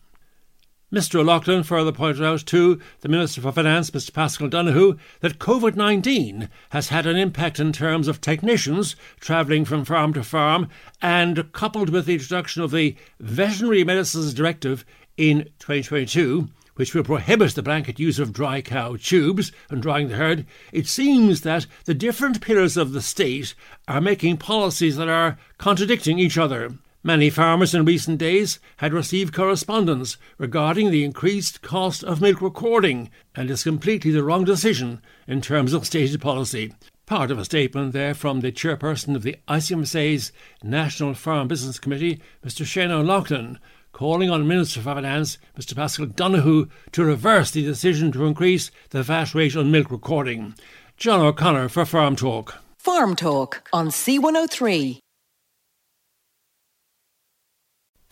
Mr. 0.93 1.19
O'Loughlin 1.19 1.63
further 1.63 1.91
pointed 1.91 2.23
out 2.23 2.45
to 2.45 2.79
the 3.01 3.09
Minister 3.09 3.41
for 3.41 3.51
Finance, 3.51 3.89
Mr. 3.89 4.13
Paschal 4.13 4.47
Donohoe, 4.47 4.97
that 5.19 5.39
COVID 5.39 5.75
19 5.75 6.47
has 6.69 6.89
had 6.89 7.05
an 7.05 7.17
impact 7.17 7.59
in 7.59 7.73
terms 7.73 8.07
of 8.07 8.21
technicians 8.21 8.95
travelling 9.19 9.65
from 9.65 9.83
farm 9.83 10.13
to 10.13 10.23
farm, 10.23 10.69
and 11.01 11.51
coupled 11.51 11.89
with 11.89 12.05
the 12.05 12.13
introduction 12.13 12.61
of 12.61 12.71
the 12.71 12.95
Veterinary 13.19 13.83
Medicines 13.83 14.33
Directive 14.33 14.85
in 15.17 15.49
2022, 15.59 16.49
which 16.75 16.93
will 16.93 17.03
prohibit 17.03 17.55
the 17.55 17.63
blanket 17.63 17.99
use 17.99 18.19
of 18.19 18.31
dry 18.31 18.61
cow 18.61 18.95
tubes 18.95 19.51
and 19.69 19.81
drying 19.81 20.07
the 20.07 20.15
herd, 20.15 20.45
it 20.71 20.87
seems 20.87 21.41
that 21.41 21.65
the 21.85 21.93
different 21.93 22.41
pillars 22.41 22.77
of 22.77 22.93
the 22.93 23.01
state 23.01 23.55
are 23.87 23.99
making 23.99 24.37
policies 24.37 24.97
that 24.97 25.09
are 25.09 25.37
contradicting 25.57 26.19
each 26.19 26.37
other. 26.37 26.75
Many 27.05 27.29
farmers 27.29 27.75
in 27.75 27.85
recent 27.85 28.17
days 28.17 28.59
had 28.77 28.91
received 28.91 29.31
correspondence 29.31 30.17
regarding 30.39 30.89
the 30.89 31.03
increased 31.03 31.61
cost 31.61 32.03
of 32.03 32.19
milk 32.19 32.41
recording, 32.41 33.11
and 33.35 33.51
is 33.51 33.63
completely 33.63 34.09
the 34.09 34.23
wrong 34.23 34.43
decision 34.43 35.03
in 35.27 35.39
terms 35.39 35.71
of 35.73 35.85
stated 35.85 36.19
policy. 36.19 36.73
Part 37.05 37.29
of 37.29 37.37
a 37.37 37.45
statement 37.45 37.93
there 37.93 38.15
from 38.15 38.39
the 38.39 38.51
chairperson 38.51 39.15
of 39.15 39.21
the 39.21 39.35
ICMSA's 39.47 40.31
National 40.63 41.13
Farm 41.13 41.47
Business 41.47 41.77
Committee, 41.77 42.19
Mr. 42.43 42.65
Shane 42.65 42.89
O'Loughlin, 42.89 43.59
calling 43.91 44.31
on 44.31 44.47
Minister 44.47 44.79
for 44.79 44.95
Finance, 44.95 45.37
Mr. 45.55 45.75
Paschal 45.75 46.07
Donohoe, 46.07 46.67
to 46.91 47.05
reverse 47.05 47.51
the 47.51 47.63
decision 47.63 48.11
to 48.13 48.25
increase 48.25 48.71
the 48.89 49.03
VAT 49.03 49.35
rate 49.35 49.55
on 49.55 49.69
milk 49.69 49.91
recording. 49.91 50.55
John 50.97 51.21
O'Connor 51.21 51.69
for 51.69 51.85
Farm 51.85 52.15
Talk. 52.15 52.63
Farm 52.79 53.15
Talk 53.15 53.69
on 53.71 53.89
C103. 53.89 55.04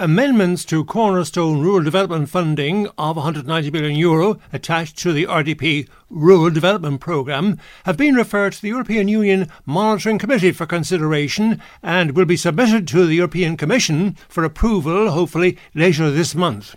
Amendments 0.03 0.65
to 0.65 0.83
Cornerstone 0.83 1.61
Rural 1.61 1.81
Development 1.81 2.29
funding 2.29 2.89
of 2.97 3.15
190 3.15 3.69
billion 3.69 3.95
euro 3.95 4.37
attached 4.51 4.97
to 4.97 5.13
the 5.13 5.25
RDP 5.25 5.87
Rural 6.09 6.49
Development 6.49 6.99
Programme 6.99 7.57
have 7.85 7.95
been 7.95 8.13
referred 8.13 8.51
to 8.51 8.61
the 8.61 8.67
European 8.67 9.07
Union 9.07 9.47
Monitoring 9.65 10.17
Committee 10.19 10.51
for 10.51 10.65
consideration 10.65 11.61
and 11.81 12.17
will 12.17 12.25
be 12.25 12.35
submitted 12.35 12.85
to 12.89 13.05
the 13.05 13.15
European 13.15 13.55
Commission 13.55 14.17
for 14.27 14.43
approval 14.43 15.09
hopefully 15.11 15.57
later 15.73 16.11
this 16.11 16.35
month. 16.35 16.75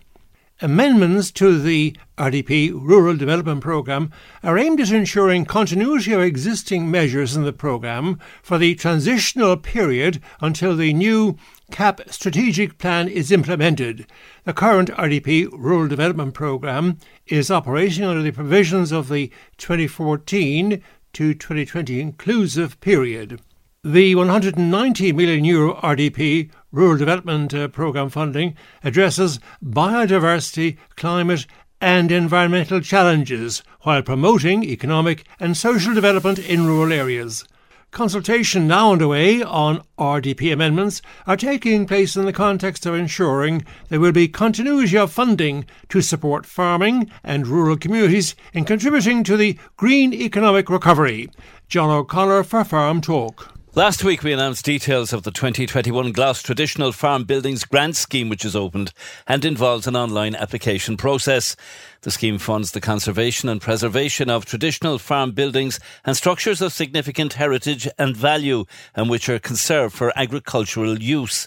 Amendments 0.62 1.30
to 1.32 1.58
the 1.58 1.94
RDP 2.16 2.72
Rural 2.72 3.14
Development 3.14 3.60
Programme 3.60 4.10
are 4.42 4.56
aimed 4.56 4.80
at 4.80 4.90
ensuring 4.90 5.44
continuity 5.44 6.14
of 6.14 6.22
existing 6.22 6.90
measures 6.90 7.36
in 7.36 7.44
the 7.44 7.52
programme 7.52 8.18
for 8.42 8.56
the 8.56 8.74
transitional 8.74 9.58
period 9.58 10.18
until 10.40 10.74
the 10.74 10.94
new 10.94 11.36
CAP 11.70 12.00
strategic 12.08 12.78
plan 12.78 13.06
is 13.06 13.30
implemented. 13.30 14.06
The 14.44 14.54
current 14.54 14.88
RDP 14.92 15.50
Rural 15.52 15.88
Development 15.88 16.32
Programme 16.32 17.00
is 17.26 17.50
operating 17.50 18.04
under 18.04 18.22
the 18.22 18.30
provisions 18.30 18.92
of 18.92 19.10
the 19.10 19.30
2014 19.58 20.82
to 21.12 21.34
2020 21.34 22.00
inclusive 22.00 22.80
period. 22.80 23.42
The 23.88 24.16
190 24.16 25.12
million 25.12 25.44
euro 25.44 25.74
RDP 25.76 26.50
Rural 26.72 26.96
Development 26.96 27.54
uh, 27.54 27.68
Programme 27.68 28.10
funding 28.10 28.56
addresses 28.82 29.38
biodiversity, 29.64 30.76
climate, 30.96 31.46
and 31.80 32.10
environmental 32.10 32.80
challenges 32.80 33.62
while 33.82 34.02
promoting 34.02 34.64
economic 34.64 35.24
and 35.38 35.56
social 35.56 35.94
development 35.94 36.40
in 36.40 36.66
rural 36.66 36.92
areas. 36.92 37.44
Consultation 37.92 38.66
now 38.66 38.90
underway 38.90 39.40
on 39.40 39.84
RDP 39.96 40.52
amendments 40.52 41.00
are 41.24 41.36
taking 41.36 41.86
place 41.86 42.16
in 42.16 42.24
the 42.24 42.32
context 42.32 42.86
of 42.86 42.94
ensuring 42.96 43.64
there 43.88 44.00
will 44.00 44.10
be 44.10 44.26
continuity 44.26 44.98
of 44.98 45.12
funding 45.12 45.64
to 45.90 46.00
support 46.00 46.44
farming 46.44 47.08
and 47.22 47.46
rural 47.46 47.76
communities 47.76 48.34
in 48.52 48.64
contributing 48.64 49.22
to 49.22 49.36
the 49.36 49.56
green 49.76 50.12
economic 50.12 50.68
recovery. 50.68 51.28
John 51.68 51.88
O'Connor 51.90 52.42
for 52.42 52.64
Farm 52.64 53.00
Talk. 53.00 53.55
Last 53.76 54.02
week, 54.02 54.22
we 54.22 54.32
announced 54.32 54.64
details 54.64 55.12
of 55.12 55.24
the 55.24 55.30
2021 55.30 56.12
GLAS 56.12 56.42
Traditional 56.42 56.92
Farm 56.92 57.24
Buildings 57.24 57.66
Grant 57.66 57.94
Scheme, 57.94 58.30
which 58.30 58.42
is 58.42 58.56
opened 58.56 58.90
and 59.26 59.44
involves 59.44 59.86
an 59.86 59.94
online 59.94 60.34
application 60.34 60.96
process. 60.96 61.56
The 62.00 62.10
scheme 62.10 62.38
funds 62.38 62.72
the 62.72 62.80
conservation 62.80 63.50
and 63.50 63.60
preservation 63.60 64.30
of 64.30 64.46
traditional 64.46 64.98
farm 64.98 65.32
buildings 65.32 65.78
and 66.06 66.16
structures 66.16 66.62
of 66.62 66.72
significant 66.72 67.34
heritage 67.34 67.86
and 67.98 68.16
value, 68.16 68.64
and 68.94 69.10
which 69.10 69.28
are 69.28 69.38
conserved 69.38 69.94
for 69.94 70.10
agricultural 70.18 71.02
use. 71.02 71.46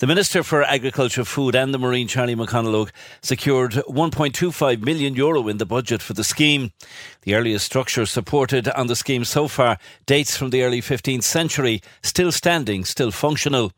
The 0.00 0.06
Minister 0.06 0.42
for 0.42 0.62
Agriculture, 0.62 1.26
Food 1.26 1.54
and 1.54 1.74
the 1.74 1.78
Marine, 1.78 2.08
Charlie 2.08 2.34
McConalogue, 2.34 2.88
secured 3.20 3.72
1.25 3.72 4.80
million 4.80 5.14
euro 5.14 5.46
in 5.46 5.58
the 5.58 5.66
budget 5.66 6.00
for 6.00 6.14
the 6.14 6.24
scheme. 6.24 6.72
The 7.24 7.34
earliest 7.34 7.66
structure 7.66 8.06
supported 8.06 8.66
on 8.68 8.86
the 8.86 8.96
scheme 8.96 9.26
so 9.26 9.46
far 9.46 9.76
dates 10.06 10.38
from 10.38 10.48
the 10.48 10.62
early 10.62 10.80
15th 10.80 11.24
century, 11.24 11.82
still 12.02 12.32
standing, 12.32 12.86
still 12.86 13.10
functional. 13.10 13.72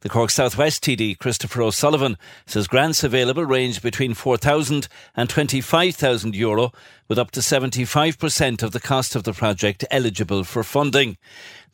The 0.00 0.08
Cork 0.08 0.30
Southwest 0.30 0.82
TD, 0.82 1.16
Christopher 1.16 1.62
O'Sullivan, 1.62 2.18
says 2.44 2.66
grants 2.66 3.04
available 3.04 3.44
range 3.44 3.80
between 3.80 4.14
4,000 4.14 4.88
and 5.14 5.30
25,000 5.30 6.34
euro, 6.34 6.72
with 7.06 7.20
up 7.20 7.30
to 7.30 7.40
75% 7.40 8.64
of 8.64 8.72
the 8.72 8.80
cost 8.80 9.14
of 9.14 9.22
the 9.22 9.32
project 9.32 9.84
eligible 9.92 10.42
for 10.42 10.64
funding. 10.64 11.18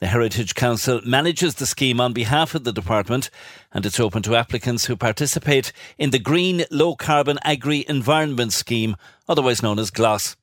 The 0.01 0.09
Heritage 0.09 0.55
Council 0.57 1.01
manages 1.05 1.55
the 1.55 1.67
scheme 1.67 2.01
on 2.01 2.13
behalf 2.13 2.55
of 2.55 2.65
the 2.65 2.73
department 2.73 3.31
and 3.73 3.87
it's 3.87 4.01
open 4.01 4.23
to 4.25 4.35
applicants 4.35 4.87
who 4.87 4.97
participate 4.97 5.73
in 5.99 6.11
the 6.11 6.19
Green 6.19 6.65
Low 6.71 6.97
Carbon 6.97 7.39
Agri 7.45 7.85
Environment 7.89 8.53
Scheme, 8.53 8.97
otherwise 9.29 9.63
known 9.63 9.79
as 9.79 9.91
GLAS. 9.91 10.37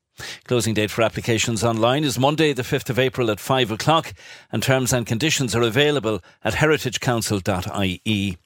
Closing 0.44 0.74
date 0.74 0.90
for 0.90 1.02
applications 1.02 1.64
online 1.64 2.04
is 2.04 2.18
Monday, 2.18 2.52
the 2.52 2.62
5th 2.62 2.90
of 2.90 2.98
April 2.98 3.30
at 3.30 3.40
5 3.40 3.70
o'clock, 3.70 4.14
and 4.50 4.62
terms 4.62 4.92
and 4.92 5.06
conditions 5.06 5.54
are 5.54 5.62
available 5.62 6.22
at 6.44 6.54
heritagecouncil.ie. 6.54 8.38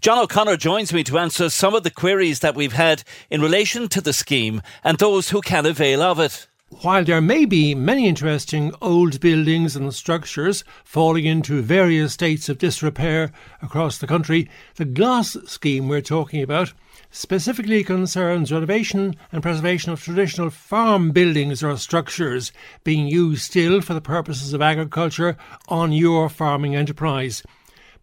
John 0.00 0.18
O'Connor 0.18 0.56
joins 0.56 0.92
me 0.92 1.04
to 1.04 1.18
answer 1.18 1.48
some 1.50 1.74
of 1.74 1.82
the 1.82 1.90
queries 1.90 2.40
that 2.40 2.54
we've 2.54 2.72
had 2.72 3.02
in 3.30 3.40
relation 3.40 3.88
to 3.88 4.00
the 4.00 4.12
scheme 4.12 4.62
and 4.84 4.98
those 4.98 5.30
who 5.30 5.40
can 5.40 5.66
avail 5.66 6.02
of 6.02 6.18
it. 6.18 6.48
While 6.80 7.04
there 7.04 7.20
may 7.20 7.44
be 7.44 7.74
many 7.74 8.08
interesting 8.08 8.72
old 8.80 9.20
buildings 9.20 9.76
and 9.76 9.94
structures 9.94 10.64
falling 10.84 11.26
into 11.26 11.60
various 11.60 12.14
states 12.14 12.48
of 12.48 12.56
disrepair 12.56 13.30
across 13.60 13.98
the 13.98 14.06
country, 14.06 14.48
the 14.76 14.86
GLAS 14.86 15.36
scheme 15.44 15.86
we're 15.86 16.00
talking 16.00 16.42
about 16.42 16.72
specifically 17.10 17.84
concerns 17.84 18.50
renovation 18.50 19.14
and 19.30 19.42
preservation 19.42 19.92
of 19.92 20.02
traditional 20.02 20.48
farm 20.48 21.10
buildings 21.10 21.62
or 21.62 21.76
structures 21.76 22.52
being 22.84 23.06
used 23.06 23.42
still 23.42 23.82
for 23.82 23.92
the 23.92 24.00
purposes 24.00 24.54
of 24.54 24.62
agriculture 24.62 25.36
on 25.68 25.92
your 25.92 26.30
farming 26.30 26.74
enterprise. 26.74 27.42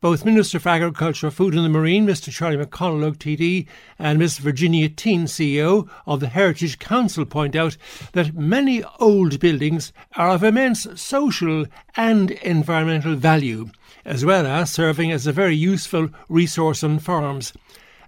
Both 0.02 0.24
Minister 0.24 0.62
for 0.62 0.70
Agriculture, 0.70 1.30
Food 1.30 1.54
and 1.54 1.66
the 1.66 1.70
Marine, 1.70 2.08
Mr. 2.08 2.32
Charlie 2.32 2.56
McConnell, 2.56 3.18
TD, 3.18 3.68
and 3.98 4.18
Miss 4.18 4.38
Virginia 4.38 4.88
Teehan, 4.88 5.24
CEO 5.24 5.90
of 6.06 6.22
the 6.22 6.30
Heritage 6.30 6.80
Council, 6.80 7.26
point 7.26 7.54
out 7.54 7.76
that 8.14 8.34
many 8.34 8.82
old 9.02 9.42
buildings 9.42 9.92
are 10.16 10.30
of 10.30 10.42
immense 10.42 10.88
social 10.96 11.66
and 11.98 12.32
environmental 12.32 13.16
value, 13.16 13.72
as 14.06 14.24
well 14.24 14.46
as 14.46 14.72
serving 14.72 15.12
as 15.12 15.28
a 15.28 15.34
very 15.34 15.56
useful 15.58 16.08
resource 16.30 16.82
on 16.82 17.00
farms. 17.00 17.52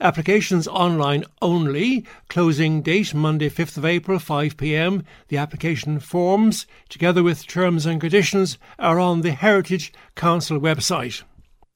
Applications 0.00 0.66
online 0.66 1.24
only. 1.42 2.06
Closing 2.28 2.80
date 2.80 3.12
Monday, 3.12 3.50
5th 3.50 3.76
of 3.76 3.84
April, 3.84 4.18
5 4.18 4.56
pm. 4.56 5.04
The 5.28 5.36
application 5.36 6.00
forms, 6.00 6.66
together 6.88 7.22
with 7.22 7.46
terms 7.46 7.84
and 7.84 8.00
conditions, 8.00 8.56
are 8.78 8.98
on 8.98 9.20
the 9.20 9.32
Heritage 9.32 9.92
Council 10.14 10.58
website. 10.58 11.22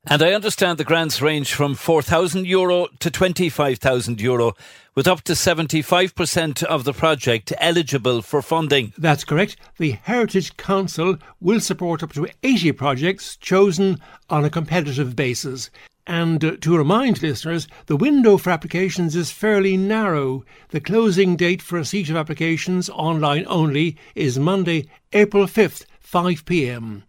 And 0.06 0.22
I 0.22 0.32
understand 0.32 0.78
the 0.78 0.84
grants 0.84 1.22
range 1.22 1.52
from 1.52 1.74
€4,000 1.74 2.46
Euro 2.46 2.88
to 2.98 3.10
€25,000 3.10 4.20
Euro, 4.20 4.52
with 4.94 5.08
up 5.08 5.22
to 5.22 5.34
75% 5.34 6.62
of 6.62 6.84
the 6.84 6.92
project 6.92 7.52
eligible 7.58 8.20
for 8.20 8.42
funding. 8.42 8.92
That's 8.98 9.24
correct. 9.24 9.56
The 9.78 9.98
Heritage 10.02 10.58
Council 10.58 11.16
will 11.40 11.60
support 11.60 12.02
up 12.02 12.12
to 12.12 12.28
80 12.42 12.72
projects 12.72 13.36
chosen 13.36 13.98
on 14.28 14.44
a 14.44 14.50
competitive 14.50 15.16
basis. 15.16 15.70
And 16.06 16.44
uh, 16.44 16.56
to 16.60 16.76
remind 16.76 17.22
listeners, 17.22 17.66
the 17.86 17.96
window 17.96 18.36
for 18.36 18.50
applications 18.50 19.16
is 19.16 19.30
fairly 19.30 19.76
narrow. 19.76 20.44
The 20.68 20.80
closing 20.80 21.34
date 21.34 21.62
for 21.62 21.76
receipt 21.76 22.10
of 22.10 22.16
applications 22.16 22.90
online 22.90 23.46
only 23.48 23.96
is 24.14 24.38
Monday, 24.38 24.86
April 25.14 25.46
5th, 25.46 25.86
5 26.00 26.44
pm. 26.44 27.04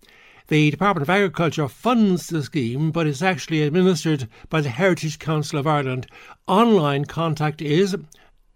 The 0.48 0.72
Department 0.72 1.02
of 1.02 1.10
Agriculture 1.10 1.68
funds 1.68 2.28
the 2.28 2.44
scheme, 2.44 2.92
but 2.92 3.08
it's 3.08 3.22
actually 3.22 3.64
administered 3.64 4.30
by 4.50 4.62
the 4.62 4.70
Heritage 4.70 5.20
Council 5.20 5.60
of 5.60 5.68
Ireland. 5.68 6.08
Online 6.48 7.04
contact 7.04 7.62
is 7.62 7.98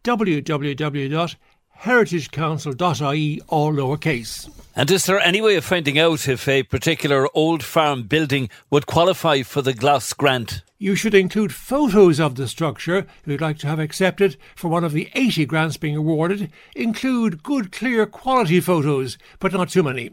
www 0.03 1.36
heritagecouncil.ie, 1.81 3.41
all 3.48 3.74
lowercase. 3.74 4.50
And 4.75 4.91
is 4.91 5.05
there 5.05 5.19
any 5.19 5.41
way 5.41 5.55
of 5.55 5.65
finding 5.65 5.98
out 6.00 6.27
if 6.27 6.48
a 6.48 6.63
particular 6.63 7.27
old 7.33 7.63
farm 7.63 8.03
building 8.03 8.50
would 8.69 8.86
qualify 8.86 9.41
for 9.41 9.62
the 9.62 9.74
GLAS 9.74 10.13
grant? 10.13 10.62
You 10.77 10.95
should 10.95 11.13
include 11.13 11.53
photos 11.53 12.19
of 12.19 12.36
the 12.36 12.48
structure 12.48 13.05
you'd 13.25 13.41
like 13.41 13.57
to 13.59 13.67
have 13.67 13.79
accepted 13.79 14.38
for 14.55 14.69
one 14.69 14.86
of 14.86 14.93
the 14.93 15.09
80 15.13 15.45
grants 15.45 15.75
being 15.75 15.98
awarded. 15.98 16.51
Include 16.75 17.43
good, 17.43 17.71
clear 17.71 18.05
quality 18.05 18.62
photos, 18.62 19.17
but 19.39 19.51
not 19.51 19.69
too 19.69 19.83
many. 19.83 20.12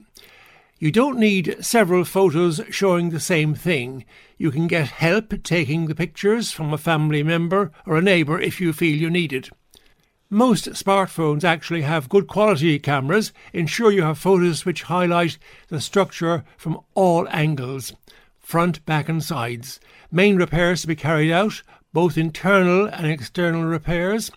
You 0.79 0.91
don't 0.91 1.19
need 1.19 1.57
several 1.61 2.05
photos 2.05 2.61
showing 2.71 3.11
the 3.11 3.21
same 3.21 3.55
thing. 3.55 4.05
You 4.37 4.51
can 4.51 4.67
get 4.67 4.89
help 4.89 5.43
taking 5.43 5.87
the 5.87 5.95
pictures 5.95 6.51
from 6.51 6.73
a 6.73 6.79
family 6.79 7.23
member 7.23 7.73
or 7.87 7.97
a 7.97 8.03
neighbour 8.03 8.41
if 8.41 8.61
you 8.61 8.73
feel 8.73 8.97
you 8.97 9.09
need 9.09 9.33
it. 9.33 9.49
Most 10.31 10.67
smartphones 10.71 11.45
actually 11.45 11.83
have 11.83 12.09
good 12.09 12.27
quality 12.27 12.79
cameras. 12.81 13.33
Ensure 13.53 13.93
you 13.93 14.03
have 14.03 14.19
photos 14.19 14.67
which 14.67 14.83
highlight 14.83 15.39
the 15.69 15.81
structure 15.81 16.45
from 16.57 16.81
all 16.95 17.29
angles 17.31 17.93
front, 18.41 18.85
back, 18.87 19.09
and 19.09 19.25
sides. 19.25 19.81
Main 20.11 20.37
repairs 20.37 20.81
to 20.81 20.87
be 20.87 20.95
carried 20.95 21.33
out, 21.33 21.63
both 21.93 22.17
internal 22.17 22.87
and 22.87 23.07
external 23.07 23.65
repairs. 23.65 24.31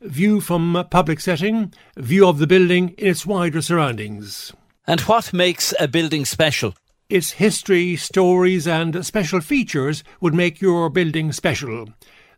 View 0.00 0.40
from 0.40 0.86
public 0.92 1.18
setting, 1.18 1.72
view 1.96 2.28
of 2.28 2.38
the 2.38 2.46
building 2.46 2.90
in 2.90 3.08
its 3.08 3.26
wider 3.26 3.60
surroundings. 3.60 4.52
And 4.86 5.00
what 5.02 5.32
makes 5.32 5.74
a 5.80 5.88
building 5.88 6.24
special? 6.24 6.74
Its 7.08 7.32
history, 7.32 7.96
stories, 7.96 8.68
and 8.68 9.04
special 9.04 9.40
features 9.40 10.04
would 10.20 10.34
make 10.34 10.60
your 10.60 10.88
building 10.88 11.32
special. 11.32 11.88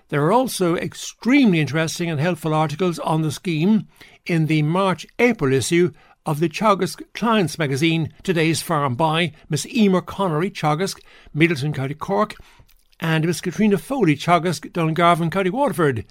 There 0.08 0.24
are 0.24 0.32
also 0.32 0.76
extremely 0.76 1.60
interesting 1.60 2.08
and 2.08 2.18
helpful 2.18 2.54
articles 2.54 2.98
on 3.00 3.20
the 3.20 3.30
scheme 3.30 3.86
in 4.24 4.46
the 4.46 4.62
March 4.62 5.06
April 5.18 5.52
issue 5.52 5.92
of 6.24 6.40
the 6.40 6.48
Teagasc 6.48 7.02
Clients 7.12 7.58
magazine, 7.58 8.14
Today's 8.22 8.62
Farm 8.62 8.94
by 8.94 9.32
Miss 9.50 9.66
Emer 9.66 10.00
Connery, 10.00 10.50
Teagasc, 10.50 11.02
Midleton 11.36 11.74
County 11.74 11.92
Cork, 11.92 12.34
and 13.00 13.26
Miss 13.26 13.40
Katrina 13.40 13.78
Foley, 13.78 14.16
Teagasc, 14.16 14.70
Dungarvan, 14.72 15.30
County 15.30 15.50
Waterford. 15.50 16.04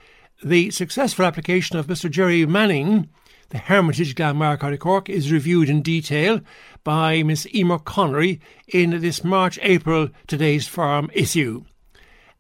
The 0.44 0.72
successful 0.72 1.26
application 1.26 1.78
of 1.78 1.88
Mr. 1.88 2.10
Jerry 2.10 2.46
Manning, 2.46 3.10
the 3.50 3.58
Hermitage 3.58 4.16
Glanmire, 4.16 4.60
County 4.60 4.78
Cork, 4.78 5.10
is 5.10 5.32
reviewed 5.32 5.70
in 5.70 5.82
detail 5.82 6.42
by 6.84 7.24
Miss 7.24 7.48
Emer 7.54 7.80
Connery 7.80 8.40
in 8.68 9.02
this 9.02 9.24
March 9.24 9.58
April 9.62 10.10
Today's 10.28 10.68
Farm 10.68 11.10
issue. 11.14 11.66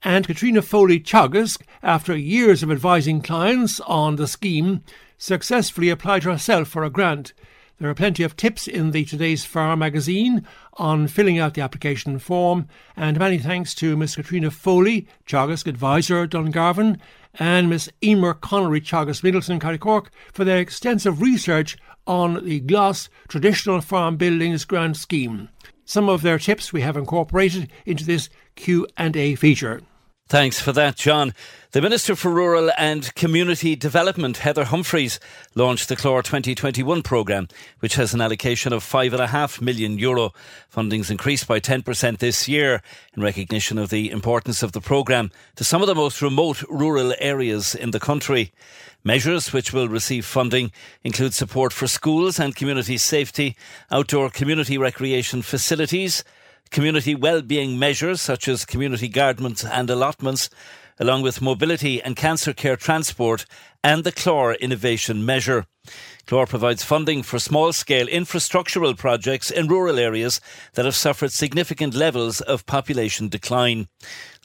And 0.03 0.27
Katrina 0.27 0.61
Foley 0.61 0.99
Teagasc, 0.99 1.61
after 1.81 2.15
years 2.15 2.61
of 2.61 2.71
advising 2.71 3.21
clients 3.21 3.79
on 3.81 4.15
the 4.15 4.27
scheme, 4.27 4.83
successfully 5.17 5.89
applied 5.89 6.23
herself 6.23 6.67
for 6.67 6.83
a 6.83 6.89
grant. 6.89 7.33
There 7.79 7.91
are 7.91 7.93
plenty 7.93 8.23
of 8.23 8.35
tips 8.35 8.67
in 8.67 8.89
the 8.89 9.05
Today's 9.05 9.45
Farm 9.45 9.77
magazine 9.79 10.47
on 10.77 11.07
filling 11.07 11.37
out 11.37 11.53
the 11.53 11.61
application 11.61 12.17
form, 12.17 12.67
and 12.95 13.19
many 13.19 13.37
thanks 13.37 13.75
to 13.75 13.95
Miss 13.95 14.15
Katrina 14.15 14.49
Foley, 14.49 15.07
Teagasc 15.27 15.67
Advisor 15.67 16.25
Dungarvan, 16.25 16.99
and 17.35 17.69
Miss 17.69 17.87
Emer 18.03 18.33
Connery, 18.33 18.81
Teagasc 18.81 19.21
Midleton, 19.21 19.61
County 19.61 19.77
Cork, 19.77 20.09
for 20.33 20.43
their 20.43 20.57
extensive 20.57 21.21
research 21.21 21.77
on 22.07 22.43
the 22.43 22.61
GLAS 22.61 23.09
Traditional 23.27 23.79
Farm 23.79 24.17
Buildings 24.17 24.65
Grant 24.65 24.97
Scheme. 24.97 25.49
Some 25.85 26.09
of 26.09 26.23
their 26.23 26.39
tips 26.39 26.73
we 26.73 26.81
have 26.81 26.97
incorporated 26.97 27.69
into 27.85 28.03
this 28.03 28.29
Q&A 28.55 29.35
feature. 29.35 29.83
Thanks 30.29 30.59
for 30.59 30.73
that, 30.73 30.97
John. 30.97 31.33
The 31.71 31.81
Minister 31.81 32.13
for 32.13 32.29
Rural 32.29 32.69
and 32.77 33.15
Community 33.15 33.77
Development, 33.77 34.35
Heather 34.35 34.65
Humphreys, 34.65 35.21
launched 35.55 35.87
the 35.87 35.95
CLÁR 35.95 36.21
2021 36.21 37.01
programme, 37.01 37.47
which 37.79 37.95
has 37.95 38.13
an 38.13 38.19
allocation 38.19 38.73
of 38.73 38.83
€5.5 38.83 39.61
million. 39.61 39.97
Euro. 39.97 40.33
Funding's 40.67 41.09
increased 41.09 41.47
by 41.47 41.61
10% 41.61 42.17
this 42.17 42.45
year 42.45 42.81
in 43.15 43.23
recognition 43.23 43.77
of 43.77 43.89
the 43.89 44.11
importance 44.11 44.63
of 44.63 44.73
the 44.73 44.81
programme 44.81 45.31
to 45.55 45.63
some 45.63 45.81
of 45.81 45.87
the 45.87 45.95
most 45.95 46.21
remote 46.21 46.61
rural 46.63 47.13
areas 47.19 47.73
in 47.73 47.91
the 47.91 47.99
country. 47.99 48.51
Measures 49.05 49.53
which 49.53 49.71
will 49.71 49.87
receive 49.87 50.25
funding 50.25 50.73
include 51.05 51.33
support 51.33 51.71
for 51.71 51.87
schools 51.87 52.37
and 52.37 52.53
community 52.53 52.97
safety, 52.97 53.55
outdoor 53.91 54.29
community 54.29 54.77
recreation 54.77 55.41
facilities, 55.41 56.25
community 56.71 57.15
well-being 57.15 57.77
measures 57.79 58.21
such 58.21 58.47
as 58.47 58.65
community 58.65 59.07
gardens 59.07 59.63
and 59.63 59.89
allotments, 59.89 60.49
along 60.99 61.21
with 61.21 61.41
mobility 61.41 62.01
and 62.01 62.15
cancer 62.15 62.53
care 62.53 62.75
transport 62.75 63.45
and 63.83 64.03
the 64.03 64.11
CLÁR 64.11 64.59
Innovation 64.59 65.25
Measure. 65.25 65.65
CLÁR 66.25 66.49
provides 66.49 66.83
funding 66.83 67.23
for 67.23 67.39
small 67.39 67.71
scale 67.71 68.07
infrastructural 68.07 68.97
projects 68.97 69.49
in 69.49 69.67
rural 69.67 69.97
areas 69.97 70.41
that 70.73 70.85
have 70.85 70.95
suffered 70.95 71.31
significant 71.31 71.93
levels 71.93 72.41
of 72.41 72.65
population 72.65 73.29
decline. 73.29 73.87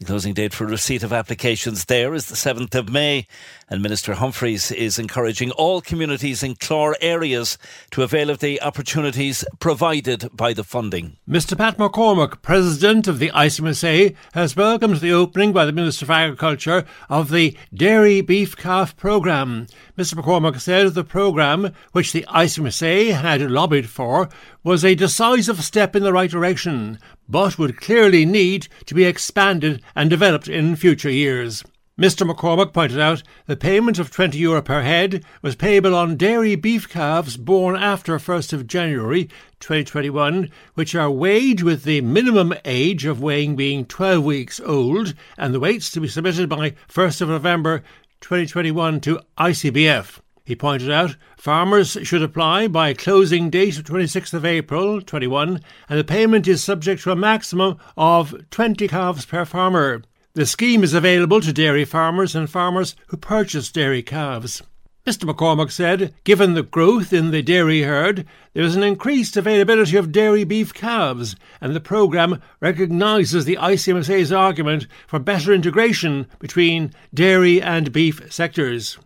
The 0.03 0.07
closing 0.07 0.35
date 0.35 0.53
for 0.53 0.67
receipt 0.67 1.05
of 1.05 1.13
applications 1.13 1.85
there 1.85 2.13
is 2.13 2.27
the 2.27 2.35
7th 2.35 2.75
of 2.75 2.89
May, 2.89 3.29
and 3.69 3.81
Minister 3.81 4.15
Humphreys 4.15 4.73
is 4.73 4.99
encouraging 4.99 5.53
all 5.53 5.81
communities 5.81 6.43
in 6.43 6.57
CLÁR 6.57 6.95
areas 7.01 7.57
to 7.93 8.03
avail 8.03 8.29
of 8.29 8.41
the 8.41 8.61
opportunities 8.63 9.45
provided 9.61 10.29
by 10.33 10.55
the 10.55 10.65
funding. 10.65 11.19
Mr 11.29 11.57
Pat 11.57 11.79
McCormack, 11.79 12.43
President 12.43 13.07
of 13.07 13.21
the 13.21 13.31
ICMSA, 13.31 14.17
has 14.33 14.57
welcomed 14.57 14.97
the 14.97 15.13
opening 15.13 15.53
by 15.53 15.65
the 15.65 15.71
Minister 15.71 16.05
for 16.05 16.13
Agriculture 16.15 16.85
of 17.09 17.31
the 17.31 17.57
Dairy 17.73 18.23
Beef 18.23 18.57
Calf 18.57 18.97
Programme. 18.97 19.69
Mr 19.97 20.15
McCormack 20.15 20.59
said 20.59 20.95
the 20.95 21.05
programme, 21.05 21.71
which 21.93 22.11
the 22.11 22.27
ICMSA 22.29 23.13
had 23.13 23.41
lobbied 23.41 23.89
for, 23.89 24.29
was 24.65 24.85
a 24.85 24.97
decisive 24.97 25.63
step 25.63 25.95
in 25.95 26.03
the 26.03 26.13
right 26.13 26.31
direction, 26.31 26.99
but 27.33 27.59
would 27.59 27.81
clearly 27.81 28.27
need 28.27 28.69
to 28.85 28.95
be 28.95 29.05
expanded 29.05 29.83
and 29.97 30.11
developed 30.11 30.49
in 30.49 30.77
future 30.77 31.11
years. 31.11 31.65
Mr. 31.99 32.31
McCormack 32.31 32.75
pointed 32.75 33.01
out 33.01 33.23
the 33.47 33.57
payment 33.57 33.99
of 33.99 34.11
20 34.11 34.37
euro 34.37 34.61
per 34.61 34.83
head 34.83 35.25
was 35.41 35.57
payable 35.57 35.95
on 35.95 36.17
dairy 36.17 36.55
beef 36.55 36.89
calves 36.89 37.39
born 37.39 37.75
after 37.75 38.17
1st 38.19 38.53
of 38.53 38.67
January 38.67 39.25
2021, 39.61 40.51
which 40.75 40.95
are 40.95 41.11
weighed 41.11 41.63
with 41.63 41.85
the 41.85 42.03
minimum 42.03 42.53
age 42.67 43.07
of 43.07 43.23
weighing 43.23 43.57
being 43.57 43.87
12 43.87 44.23
weeks 44.23 44.61
old, 44.61 45.15
and 45.39 45.55
the 45.55 45.61
weights 45.61 45.91
to 45.91 46.01
be 46.01 46.09
submitted 46.09 46.51
by 46.51 46.75
1st 46.89 47.23
of 47.23 47.29
November 47.31 47.83
2021 48.21 49.01
to 49.01 49.21
ICBF. 49.39 50.21
He 50.53 50.57
pointed 50.57 50.91
out 50.91 51.17
farmers 51.39 51.97
should 52.03 52.23
apply 52.23 52.69
by 52.69 52.93
closing 52.93 53.49
date 53.49 53.79
of 53.79 53.85
26th 53.85 54.35
of 54.35 54.45
April 54.45 55.01
21 55.01 55.63
and 55.89 55.99
the 55.99 56.05
payment 56.05 56.47
is 56.47 56.63
subject 56.63 57.03
to 57.05 57.11
a 57.11 57.17
maximum 57.17 57.79
of 57.97 58.35
20 58.51 58.87
calves 58.87 59.25
per 59.25 59.47
farmer. 59.47 60.03
The 60.35 60.45
scheme 60.45 60.85
is 60.85 60.93
available 60.93 61.41
to 61.41 61.55
dairy 61.55 61.87
farmers 61.87 62.35
and 62.35 62.51
farmers 62.51 62.95
who 63.07 63.17
purchase 63.17 63.73
dairy 63.73 64.03
calves. 64.03 64.63
Mr 65.07 65.25
McCormack 65.25 65.71
said, 65.71 66.13
given 66.23 66.53
the 66.53 66.63
growth 66.63 67.15
in 67.15 67.31
the 67.31 67.41
dairy 67.41 67.85
herd, 67.85 68.27
there 68.53 68.65
is 68.65 68.77
an 68.77 68.83
increased 68.83 69.39
availability 69.39 69.97
of 69.97 70.13
dairy 70.13 70.45
beef 70.45 70.75
calves, 70.75 71.35
and 71.63 71.75
the 71.75 71.81
programme 71.81 72.43
recognises 72.61 73.47
the 73.47 73.57
ICMSA's 73.57 74.31
argument 74.31 74.87
for 75.07 75.19
better 75.19 75.51
integration 75.55 76.27
between 76.41 76.93
dairy 77.15 77.63
and 77.63 77.91
beef 77.91 78.31
sectors. 78.31 78.99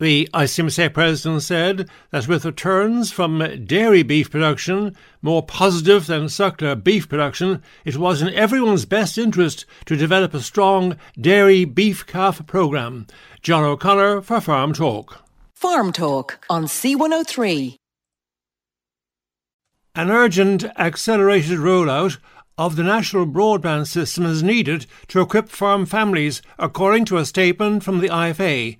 The 0.00 0.28
ICMSA 0.34 0.92
president 0.92 1.42
said 1.42 1.88
that 2.10 2.26
with 2.26 2.44
returns 2.44 3.12
from 3.12 3.64
dairy 3.64 4.02
beef 4.02 4.28
production 4.28 4.96
more 5.22 5.42
positive 5.42 6.08
than 6.08 6.24
suckler 6.24 6.82
beef 6.82 7.08
production, 7.08 7.62
it 7.84 7.96
was 7.96 8.20
in 8.20 8.34
everyone's 8.34 8.86
best 8.86 9.16
interest 9.16 9.64
to 9.86 9.96
develop 9.96 10.34
a 10.34 10.40
strong 10.40 10.96
dairy 11.20 11.64
beef 11.64 12.04
calf 12.06 12.44
programme. 12.46 13.06
John 13.40 13.62
O'Connor 13.62 14.22
for 14.22 14.40
Farm 14.40 14.72
Talk. 14.72 15.22
Farm 15.52 15.92
Talk 15.92 16.44
on 16.50 16.64
C103. 16.64 17.76
An 19.94 20.10
urgent 20.10 20.64
accelerated 20.76 21.58
rollout 21.60 22.18
of 22.58 22.74
the 22.74 22.82
national 22.82 23.26
broadband 23.26 23.86
system 23.86 24.26
is 24.26 24.42
needed 24.42 24.86
to 25.06 25.20
equip 25.20 25.48
farm 25.48 25.86
families, 25.86 26.42
according 26.58 27.04
to 27.04 27.16
a 27.16 27.24
statement 27.24 27.84
from 27.84 28.00
the 28.00 28.08
IFA. 28.08 28.76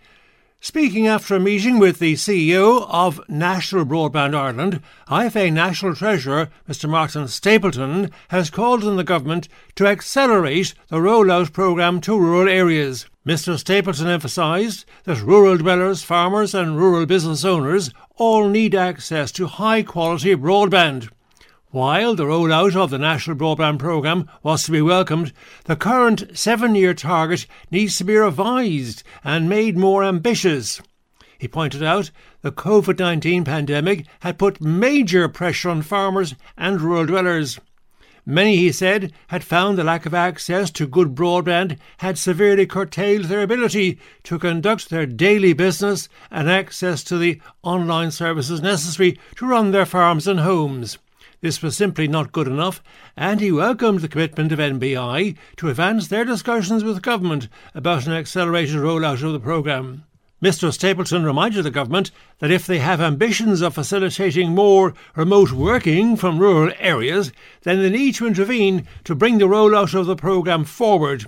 Speaking 0.65 1.07
after 1.07 1.37
a 1.37 1.41
meeting 1.41 1.79
with 1.79 1.99
the 1.99 2.15
CEO 2.15 2.87
of 2.89 3.21
National 3.29 3.85
Broadband 3.85 4.35
Ireland, 4.35 4.81
IFA 5.09 5.53
National 5.53 5.95
Treasurer 5.95 6.49
Mr 6.67 6.89
Martin 6.89 7.29
Stapleton 7.29 8.11
has 8.29 8.49
called 8.49 8.83
on 8.83 8.97
the 8.97 9.05
government 9.05 9.47
to 9.75 9.87
accelerate 9.87 10.73
the 10.89 10.97
rollout 10.97 11.53
programme 11.53 12.01
to 12.01 12.19
rural 12.19 12.49
areas. 12.49 13.05
Mr 13.27 13.59
Stapleton 13.59 14.07
emphasised 14.07 14.87
that 15.03 15.21
rural 15.21 15.59
dwellers, 15.59 16.03
farmers 16.03 16.55
and 16.55 16.79
rural 16.79 17.05
business 17.05 17.45
owners 17.45 17.91
all 18.17 18.49
need 18.49 18.75
access 18.75 19.31
to 19.33 19.47
high 19.47 19.83
quality 19.83 20.35
broadband. 20.35 21.11
While 21.75 22.15
the 22.15 22.23
rollout 22.27 22.77
of 22.77 22.91
the 22.91 22.99
National 22.99 23.37
Broadband 23.37 23.81
Programme 23.81 24.31
was 24.45 24.63
to 24.63 24.71
be 24.71 24.81
welcomed, 24.81 25.33
the 25.65 25.75
current 25.75 26.39
seven 26.39 26.77
year 26.77 26.95
target 26.95 27.49
needs 27.69 27.99
to 27.99 28.05
be 28.05 28.15
revised 28.15 29.03
and 29.25 29.49
made 29.49 29.77
more 29.77 30.05
ambitious. 30.05 30.81
He 31.37 31.49
pointed 31.49 31.83
out 31.83 32.13
the 32.43 32.53
COVID 32.53 33.01
19 33.01 33.43
pandemic 33.43 34.07
had 34.21 34.39
put 34.39 34.61
major 34.61 35.29
pressure 35.29 35.69
on 35.69 35.83
farmers 35.83 36.37
and 36.57 36.81
rural 36.81 37.07
dwellers. 37.07 37.59
Many, 38.25 38.57
he 38.57 38.71
said, 38.71 39.13
had 39.27 39.43
found 39.43 39.77
the 39.77 39.83
lack 39.83 40.07
of 40.07 40.15
access 40.15 40.71
to 40.71 40.87
good 40.87 41.17
broadband 41.17 41.77
had 41.99 42.19
severely 42.19 42.67
curtailed 42.67 43.25
their 43.25 43.43
ability 43.43 43.99
to 44.23 44.39
conduct 44.39 44.91
their 44.91 45.07
daily 45.07 45.55
business 45.55 46.09
and 46.31 46.49
access 46.49 47.03
to 47.03 47.19
the 47.19 47.41
online 47.65 48.13
services 48.13 48.63
necessary 48.63 49.19
to 49.35 49.47
run 49.47 49.73
their 49.73 49.85
farms 49.85 50.29
and 50.29 50.39
homes. 50.39 50.99
This 51.45 51.61
was 51.61 51.77
simply 51.77 52.09
not 52.09 52.33
good 52.33 52.47
enough, 52.49 52.83
and 53.19 53.39
he 53.39 53.53
welcomed 53.53 54.01
the 54.01 54.09
commitment 54.09 54.51
of 54.51 54.59
NBI 54.59 55.37
to 55.59 55.69
advance 55.69 56.09
their 56.09 56.25
discussions 56.25 56.83
with 56.83 57.03
government 57.03 57.49
about 57.75 58.07
an 58.07 58.15
accelerated 58.15 58.77
rollout 58.77 59.23
of 59.23 59.35
the 59.35 59.41
programme. 59.41 60.05
Mr. 60.43 60.73
Stapleton 60.73 61.23
reminded 61.23 61.65
the 61.65 61.71
government 61.71 62.11
that 62.39 62.51
if 62.51 62.67
they 62.67 62.79
have 62.79 62.99
ambitions 62.99 63.61
of 63.61 63.75
facilitating 63.75 64.55
more 64.55 64.95
remote 65.15 65.53
working 65.53 66.17
from 66.17 66.39
rural 66.39 66.73
areas, 66.79 67.31
then 67.65 67.83
they 67.83 67.91
need 67.91 68.15
to 68.15 68.27
intervene 68.27 68.87
to 69.05 69.15
bring 69.15 69.37
the 69.37 69.45
rollout 69.45 69.93
of 69.93 70.07
the 70.07 70.17
programme 70.17 70.65
forward. 70.65 71.27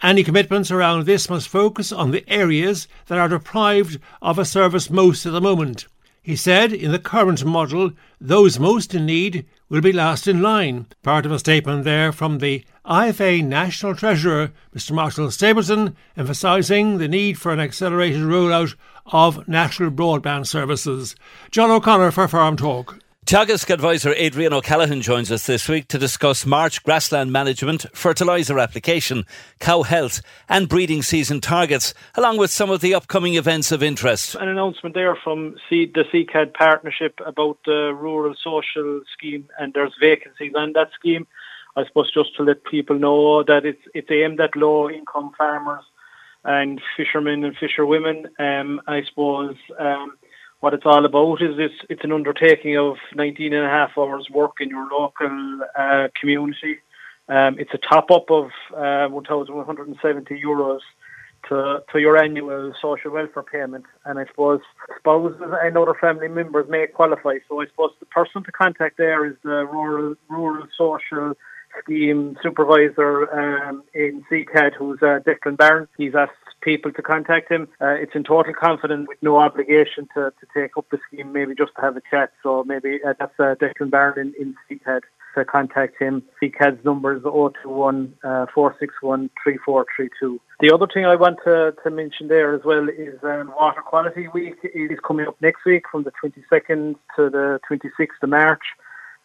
Any 0.00 0.22
commitments 0.22 0.70
around 0.70 1.06
this 1.06 1.28
must 1.28 1.48
focus 1.48 1.90
on 1.90 2.12
the 2.12 2.22
areas 2.28 2.86
that 3.06 3.18
are 3.18 3.28
deprived 3.28 3.98
of 4.22 4.38
a 4.38 4.44
service 4.44 4.90
most 4.90 5.26
at 5.26 5.32
the 5.32 5.40
moment. 5.40 5.88
He 6.22 6.36
said 6.36 6.72
in 6.72 6.92
the 6.92 6.98
current 6.98 7.44
model, 7.44 7.92
those 8.20 8.58
most 8.58 8.94
in 8.94 9.06
need 9.06 9.46
will 9.70 9.80
be 9.80 9.92
last 9.92 10.28
in 10.28 10.42
line. 10.42 10.86
Part 11.02 11.24
of 11.24 11.32
a 11.32 11.38
statement 11.38 11.84
there 11.84 12.12
from 12.12 12.38
the 12.38 12.64
IFA 12.84 13.42
National 13.44 13.94
Treasurer, 13.94 14.52
Mr. 14.74 14.92
Martin 14.92 15.30
Stapleton, 15.30 15.96
emphasising 16.16 16.98
the 16.98 17.08
need 17.08 17.38
for 17.38 17.52
an 17.52 17.60
accelerated 17.60 18.20
rollout 18.20 18.74
of 19.06 19.48
national 19.48 19.90
broadband 19.90 20.46
services. 20.46 21.16
John 21.50 21.70
O'Connor 21.70 22.10
for 22.10 22.28
Farm 22.28 22.56
Talk. 22.56 22.98
Teagasc 23.26 23.70
advisor 23.70 24.12
Adrian 24.16 24.52
O'Callaghan 24.52 25.02
joins 25.02 25.30
us 25.30 25.46
this 25.46 25.68
week 25.68 25.86
to 25.88 25.98
discuss 25.98 26.44
March 26.44 26.82
grassland 26.82 27.30
management, 27.30 27.86
fertiliser 27.94 28.58
application, 28.58 29.24
cow 29.60 29.82
health, 29.82 30.20
and 30.48 30.68
breeding 30.68 31.00
season 31.00 31.40
targets, 31.40 31.94
along 32.16 32.38
with 32.38 32.50
some 32.50 32.70
of 32.70 32.80
the 32.80 32.92
upcoming 32.92 33.34
events 33.34 33.70
of 33.70 33.84
interest. 33.84 34.34
An 34.34 34.48
announcement 34.48 34.96
there 34.96 35.14
from 35.14 35.54
the 35.70 35.86
SECAD 35.86 36.54
partnership 36.54 37.20
about 37.24 37.58
the 37.66 37.94
rural 37.94 38.34
social 38.42 39.02
scheme, 39.12 39.48
and 39.60 39.74
there's 39.74 39.94
vacancies 40.00 40.52
on 40.56 40.72
that 40.72 40.90
scheme. 40.98 41.26
I 41.76 41.86
suppose 41.86 42.10
just 42.12 42.34
to 42.36 42.42
let 42.42 42.64
people 42.64 42.98
know 42.98 43.44
that 43.44 43.64
it's 43.64 43.82
it's 43.94 44.10
aimed 44.10 44.40
at 44.40 44.56
low 44.56 44.90
income 44.90 45.30
farmers 45.38 45.84
and 46.42 46.80
fishermen 46.96 47.44
and 47.44 47.56
fisherwomen. 47.56 48.26
Um, 48.40 48.80
I 48.88 49.04
suppose. 49.04 49.56
Um, 49.78 50.16
what 50.60 50.74
it's 50.74 50.84
all 50.86 51.04
about 51.04 51.42
is 51.42 51.56
it's, 51.58 51.74
it's 51.88 52.04
an 52.04 52.12
undertaking 52.12 52.76
of 52.76 52.96
19 53.14 53.52
and 53.52 53.64
a 53.64 53.68
half 53.68 53.92
hours 53.96 54.28
work 54.30 54.56
in 54.60 54.68
your 54.68 54.88
local 54.90 55.60
uh, 55.78 56.08
community. 56.18 56.78
Um, 57.28 57.58
it's 57.58 57.72
a 57.72 57.78
top 57.78 58.10
up 58.10 58.30
of 58.30 58.50
uh, 58.76 59.08
1,170 59.08 60.42
euros 60.42 60.80
to, 61.48 61.82
to 61.90 61.98
your 61.98 62.22
annual 62.22 62.74
social 62.80 63.12
welfare 63.12 63.42
payment. 63.42 63.86
And 64.04 64.18
I 64.18 64.26
suppose 64.26 64.60
spouses 64.98 65.40
and 65.40 65.78
other 65.78 65.94
family 65.98 66.28
members 66.28 66.66
may 66.68 66.86
qualify. 66.86 67.38
So 67.48 67.62
I 67.62 67.66
suppose 67.66 67.92
the 67.98 68.06
person 68.06 68.44
to 68.44 68.52
contact 68.52 68.98
there 68.98 69.24
is 69.24 69.36
the 69.42 69.66
rural, 69.66 70.14
rural 70.28 70.66
social 70.76 71.34
scheme 71.82 72.36
supervisor 72.42 73.30
um, 73.32 73.82
in 73.94 74.24
SECAD, 74.30 74.74
who's 74.74 74.98
uh, 75.02 75.20
Declan 75.26 75.56
Barron. 75.56 75.88
He's 75.96 76.14
asked 76.14 76.32
people 76.60 76.92
to 76.92 77.02
contact 77.02 77.50
him. 77.50 77.68
Uh, 77.80 77.94
it's 77.94 78.14
in 78.14 78.24
total 78.24 78.52
confidence 78.54 79.06
with 79.08 79.18
no 79.22 79.38
obligation 79.38 80.08
to, 80.14 80.32
to 80.40 80.46
take 80.54 80.76
up 80.76 80.86
the 80.90 80.98
scheme, 81.06 81.32
maybe 81.32 81.54
just 81.54 81.72
to 81.76 81.80
have 81.80 81.96
a 81.96 82.02
chat. 82.10 82.32
So 82.42 82.64
maybe 82.64 83.00
uh, 83.06 83.14
that's 83.18 83.38
uh, 83.38 83.54
Declan 83.60 83.90
Barron 83.90 84.34
in, 84.38 84.54
in 84.68 84.78
SECAD 84.78 85.00
to 85.34 85.44
contact 85.44 86.00
him. 86.00 86.22
SECAD's 86.42 86.84
number 86.84 87.16
is 87.16 87.22
021 87.22 88.14
uh, 88.24 88.46
461 88.54 89.30
3432. 89.42 90.40
The 90.60 90.74
other 90.74 90.86
thing 90.92 91.06
I 91.06 91.16
want 91.16 91.38
to, 91.44 91.74
to 91.82 91.90
mention 91.90 92.28
there 92.28 92.54
as 92.54 92.62
well 92.64 92.88
is 92.88 93.18
um, 93.22 93.52
Water 93.58 93.80
Quality 93.82 94.28
Week 94.28 94.56
is 94.62 94.98
coming 95.06 95.26
up 95.26 95.36
next 95.40 95.64
week 95.64 95.84
from 95.90 96.04
the 96.04 96.12
22nd 96.22 96.96
to 97.16 97.30
the 97.30 97.60
26th 97.70 98.22
of 98.22 98.28
March. 98.28 98.62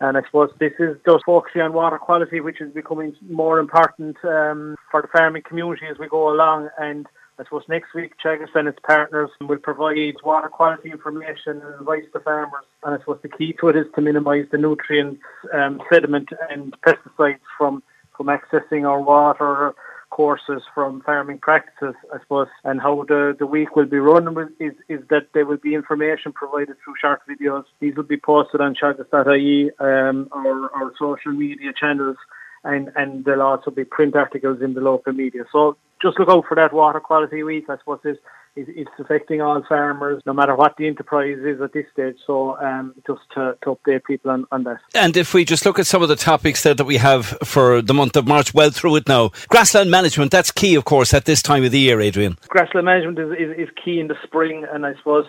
And 0.01 0.17
I 0.17 0.23
suppose 0.23 0.51
this 0.59 0.73
is 0.79 0.97
just 1.05 1.23
focusing 1.25 1.61
on 1.61 1.73
water 1.73 1.97
quality, 1.97 2.41
which 2.41 2.59
is 2.59 2.73
becoming 2.73 3.15
more 3.29 3.59
important 3.59 4.17
um, 4.25 4.75
for 4.91 5.01
the 5.01 5.07
farming 5.07 5.43
community 5.43 5.85
as 5.89 5.97
we 5.97 6.07
go 6.07 6.33
along. 6.33 6.69
And 6.77 7.07
I 7.39 7.43
suppose 7.43 7.63
next 7.69 7.93
week, 7.93 8.13
Teagasc 8.23 8.55
and 8.55 8.67
its 8.67 8.79
partners 8.85 9.29
will 9.39 9.57
provide 9.57 10.15
water 10.23 10.49
quality 10.49 10.91
information 10.91 11.61
and 11.61 11.75
advice 11.79 12.03
to 12.13 12.19
farmers. 12.19 12.65
And 12.83 12.95
I 12.95 12.99
suppose 12.99 13.19
the 13.21 13.29
key 13.29 13.53
to 13.59 13.69
it 13.69 13.77
is 13.77 13.85
to 13.95 14.01
minimise 14.01 14.45
the 14.51 14.57
nutrients, 14.57 15.21
um, 15.53 15.81
sediment, 15.91 16.29
and 16.49 16.75
pesticides 16.81 17.39
from 17.57 17.81
from 18.15 18.27
accessing 18.27 18.87
our 18.87 19.01
water 19.01 19.75
courses 20.15 20.61
from 20.73 21.01
farming 21.01 21.39
practices, 21.39 21.93
I 22.13 22.19
suppose, 22.21 22.47
and 22.63 22.79
how 22.79 23.03
the, 23.05 23.35
the 23.37 23.45
week 23.45 23.75
will 23.75 23.85
be 23.85 23.97
run 23.97 24.25
is, 24.61 24.71
is 24.87 25.01
that 25.09 25.27
there 25.33 25.45
will 25.45 25.57
be 25.57 25.75
information 25.75 26.31
provided 26.31 26.77
through 26.81 26.93
short 27.01 27.21
videos. 27.29 27.65
These 27.81 27.97
will 27.97 28.03
be 28.03 28.15
posted 28.15 28.61
on 28.61 28.75
teagasc.ie, 28.75 29.71
um, 29.77 30.29
our, 30.31 30.73
our 30.73 30.93
social 30.97 31.33
media 31.33 31.73
channels, 31.77 32.15
and, 32.63 32.93
and 32.95 33.25
there'll 33.25 33.41
also 33.41 33.71
be 33.71 33.83
print 33.83 34.15
articles 34.15 34.61
in 34.61 34.73
the 34.73 34.79
local 34.79 35.11
media. 35.11 35.43
So 35.51 35.75
just 36.01 36.17
look 36.17 36.29
out 36.29 36.45
for 36.47 36.55
that 36.55 36.71
water 36.71 37.01
quality 37.01 37.43
week, 37.43 37.65
I 37.67 37.77
suppose, 37.77 37.99
is 38.05 38.17
it's 38.55 38.89
affecting 38.99 39.41
all 39.41 39.61
farmers, 39.67 40.21
no 40.25 40.33
matter 40.33 40.55
what 40.55 40.75
the 40.77 40.87
enterprise 40.87 41.37
is 41.39 41.61
at 41.61 41.73
this 41.73 41.85
stage. 41.91 42.15
So 42.25 42.57
um, 42.59 42.95
just 43.05 43.21
to, 43.33 43.57
to 43.63 43.75
update 43.75 44.05
people 44.05 44.31
on, 44.31 44.45
on 44.51 44.63
that. 44.63 44.79
And 44.93 45.17
if 45.17 45.33
we 45.33 45.45
just 45.45 45.65
look 45.65 45.79
at 45.79 45.87
some 45.87 46.01
of 46.01 46.09
the 46.09 46.15
topics 46.15 46.63
there 46.63 46.73
that 46.73 46.85
we 46.85 46.97
have 46.97 47.25
for 47.43 47.81
the 47.81 47.93
month 47.93 48.15
of 48.15 48.27
March, 48.27 48.53
well 48.53 48.71
through 48.71 48.97
it 48.97 49.07
now. 49.07 49.31
Grassland 49.49 49.91
management, 49.91 50.31
that's 50.31 50.51
key, 50.51 50.75
of 50.75 50.85
course, 50.85 51.13
at 51.13 51.25
this 51.25 51.41
time 51.41 51.63
of 51.63 51.71
the 51.71 51.79
year, 51.79 51.99
Adrian. 51.99 52.37
Grassland 52.47 52.85
management 52.85 53.19
is, 53.19 53.31
is, 53.31 53.67
is 53.67 53.69
key 53.83 53.99
in 53.99 54.07
the 54.07 54.15
spring, 54.23 54.65
and 54.71 54.85
I 54.85 54.95
suppose 54.95 55.25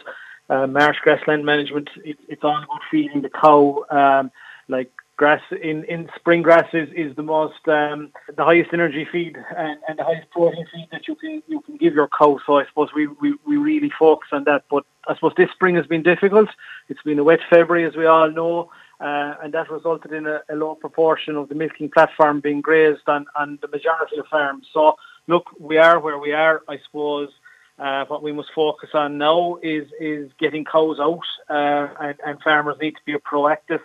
uh, 0.49 0.67
marsh 0.67 0.99
grassland 1.03 1.45
management, 1.45 1.91
it, 2.05 2.17
it's 2.29 2.45
all 2.45 2.57
about 2.57 2.81
feeding 2.91 3.23
the 3.23 3.31
cow. 3.31 3.85
Um, 3.91 4.31
like 4.69 4.91
grass 5.17 5.41
in, 5.51 5.85
in 5.85 6.09
spring 6.15 6.43
grass 6.43 6.69
is, 6.73 6.89
is 6.95 7.17
the 7.17 7.23
most 7.23 7.67
um, 7.69 8.11
the 8.37 8.45
highest 8.45 8.71
energy 8.73 9.07
feed 9.11 9.37
and, 9.57 9.79
and 9.89 9.99
the 9.99 10.05
highest 10.05 10.31
protein 10.31 10.67
feed 10.73 10.89
that 10.93 11.09
you 11.09 11.15
can 11.17 11.43
you 11.49 11.61
can 11.63 11.77
give 11.77 11.95
your 11.95 12.09
cow. 12.09 12.39
So 12.47 12.59
I 12.59 12.67
suppose 12.67 12.91
we, 12.95 13.07
we, 13.07 13.35
we 13.47 13.57
really 13.57 13.91
focus 13.99 14.29
on 14.33 14.45
that. 14.45 14.65
But 14.71 14.85
I 15.09 15.15
suppose 15.15 15.33
this 15.37 15.51
spring 15.53 15.75
has 15.77 15.87
been 15.87 16.03
difficult. 16.03 16.51
It's 16.89 17.03
been 17.03 17.19
a 17.19 17.25
wet 17.25 17.41
February, 17.49 17.87
as 17.87 17.97
we 17.97 18.07
all 18.07 18.31
know, 18.31 18.71
uh, 19.01 19.35
and 19.43 19.55
that 19.55 19.71
resulted 19.71 20.13
in 20.13 20.27
a, 20.27 20.43
a, 20.51 20.55
low 20.55 20.75
proportion 20.75 21.37
of 21.37 21.49
the 21.49 21.55
milking 21.55 21.91
platform 21.91 22.41
being 22.41 22.61
grazed 22.61 23.09
on, 23.09 23.27
on 23.35 23.59
the 23.63 23.69
majority 23.69 24.19
of 24.19 24.27
farms. 24.27 24.67
So 24.73 24.97
look, 25.27 25.47
we 25.59 25.79
are 25.79 25.99
where 25.99 26.19
we 26.19 26.33
are. 26.33 26.63
I 26.69 26.79
suppose. 26.85 27.31
Uh, 27.79 28.07
what 28.07 28.23
we 28.23 28.33
must 28.33 28.49
focus 28.55 28.89
on 28.95 29.19
now 29.19 29.59
is 29.63 29.87
is 30.01 30.31
getting 30.39 30.65
cows 30.65 30.99
out, 30.99 31.21
uh, 31.51 31.89
and, 32.01 32.17
and 32.25 32.43
farmers 32.43 32.79
need 32.81 32.93
to 32.93 33.03
be 33.05 33.13
proactive 33.19 33.81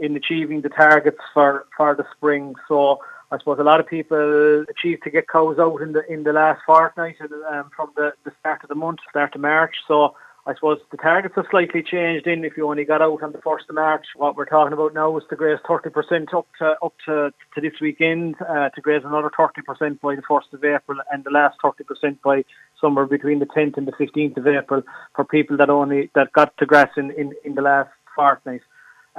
in 0.00 0.16
achieving 0.16 0.62
the 0.62 0.68
targets 0.70 1.22
for, 1.34 1.66
for 1.76 1.94
the 1.94 2.06
spring. 2.16 2.56
So 2.68 2.98
I 3.30 3.38
suppose 3.38 3.60
a 3.60 3.70
lot 3.70 3.80
of 3.80 3.86
people 3.86 4.64
achieved 4.74 5.02
to 5.04 5.10
get 5.10 5.28
cows 5.28 5.58
out 5.60 5.80
in 5.82 5.92
the 5.92 6.02
in 6.14 6.24
the 6.24 6.32
last 6.32 6.60
fortnight 6.66 7.16
um, 7.52 7.70
from 7.76 7.88
the, 7.96 8.12
the 8.24 8.32
start 8.40 8.64
of 8.64 8.68
the 8.68 8.74
month, 8.74 9.00
start 9.08 9.36
of 9.36 9.40
March. 9.40 9.76
So 9.86 10.16
I 10.46 10.54
suppose 10.54 10.78
the 10.90 10.96
targets 10.96 11.36
have 11.36 11.44
slightly 11.50 11.82
changed 11.82 12.26
in 12.26 12.44
if 12.44 12.56
you 12.56 12.68
only 12.68 12.84
got 12.84 13.02
out 13.02 13.22
on 13.22 13.32
the 13.32 13.42
first 13.42 13.66
of 13.68 13.74
March. 13.74 14.06
What 14.16 14.36
we're 14.36 14.46
talking 14.46 14.72
about 14.72 14.94
now 14.94 15.16
is 15.18 15.24
to 15.28 15.36
graze 15.36 15.60
thirty 15.68 15.90
percent 15.90 16.32
up 16.34 16.48
to 16.58 16.76
up 16.82 16.94
to, 17.06 17.32
to 17.54 17.60
this 17.60 17.78
weekend, 17.80 18.36
uh, 18.40 18.70
to 18.70 18.80
graze 18.80 19.04
another 19.04 19.30
thirty 19.36 19.62
percent 19.62 20.00
by 20.00 20.16
the 20.16 20.22
first 20.22 20.48
of 20.52 20.64
April 20.64 20.98
and 21.12 21.22
the 21.22 21.30
last 21.30 21.58
thirty 21.62 21.84
percent 21.84 22.20
by 22.22 22.42
somewhere 22.80 23.06
between 23.06 23.38
the 23.38 23.52
tenth 23.54 23.76
and 23.76 23.86
the 23.86 23.98
fifteenth 24.02 24.36
of 24.38 24.46
April 24.46 24.82
for 25.14 25.24
people 25.24 25.56
that 25.58 25.70
only 25.70 26.10
that 26.14 26.32
got 26.32 26.56
to 26.56 26.66
grass 26.66 26.90
in, 26.96 27.12
in, 27.12 27.32
in 27.44 27.54
the 27.54 27.62
last 27.62 27.90
fortnight. 28.16 28.62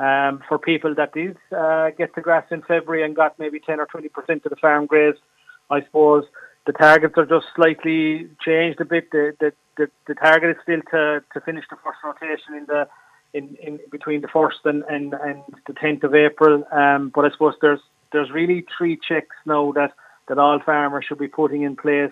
Um, 0.02 0.42
for 0.50 0.58
people 0.58 0.96
that 0.96 1.14
did 1.14 1.38
uh, 1.56 1.92
get 1.92 2.16
to 2.16 2.22
grass 2.22 2.46
in 2.50 2.64
February 2.64 3.04
and 3.06 3.16
got 3.16 3.38
maybe 3.38 3.60
10 3.60 3.80
or 3.80 3.86
20% 3.86 4.08
of 4.44 4.50
the 4.50 4.56
farm 4.56 4.88
grazed, 4.88 5.20
I 5.70 5.84
suppose 5.84 6.24
the 6.66 6.74
targets 6.74 7.14
are 7.18 7.26
just 7.26 7.46
slightly 7.56 8.28
changed 8.44 8.82
a 8.82 8.86
bit. 8.86 9.12
The, 9.12 9.34
the, 9.40 9.54
the, 9.78 9.92
the 10.08 10.16
target 10.16 10.58
is 10.58 10.64
still 10.64 10.82
to, 10.90 11.24
to 11.34 11.42
finish 11.42 11.66
the 11.70 11.78
first 11.84 12.00
rotation 12.04 12.56
in 12.56 12.66
the 12.66 12.88
in, 13.34 13.56
in 13.62 13.80
between 13.92 14.22
the 14.22 14.28
first 14.28 14.60
and, 14.66 14.84
and, 14.90 15.14
and 15.14 15.44
the 15.68 15.74
10th 15.74 16.04
of 16.04 16.16
April. 16.16 16.64
Um, 16.72 17.12
but 17.14 17.26
I 17.26 17.32
suppose 17.32 17.54
there's 17.62 17.80
there's 18.12 18.32
really 18.32 18.66
three 18.78 19.00
checks 19.08 19.36
now 19.46 19.72
that, 19.74 19.94
that 20.28 20.38
all 20.38 20.60
farmers 20.66 21.06
should 21.08 21.20
be 21.20 21.28
putting 21.28 21.62
in 21.62 21.76
place 21.76 22.12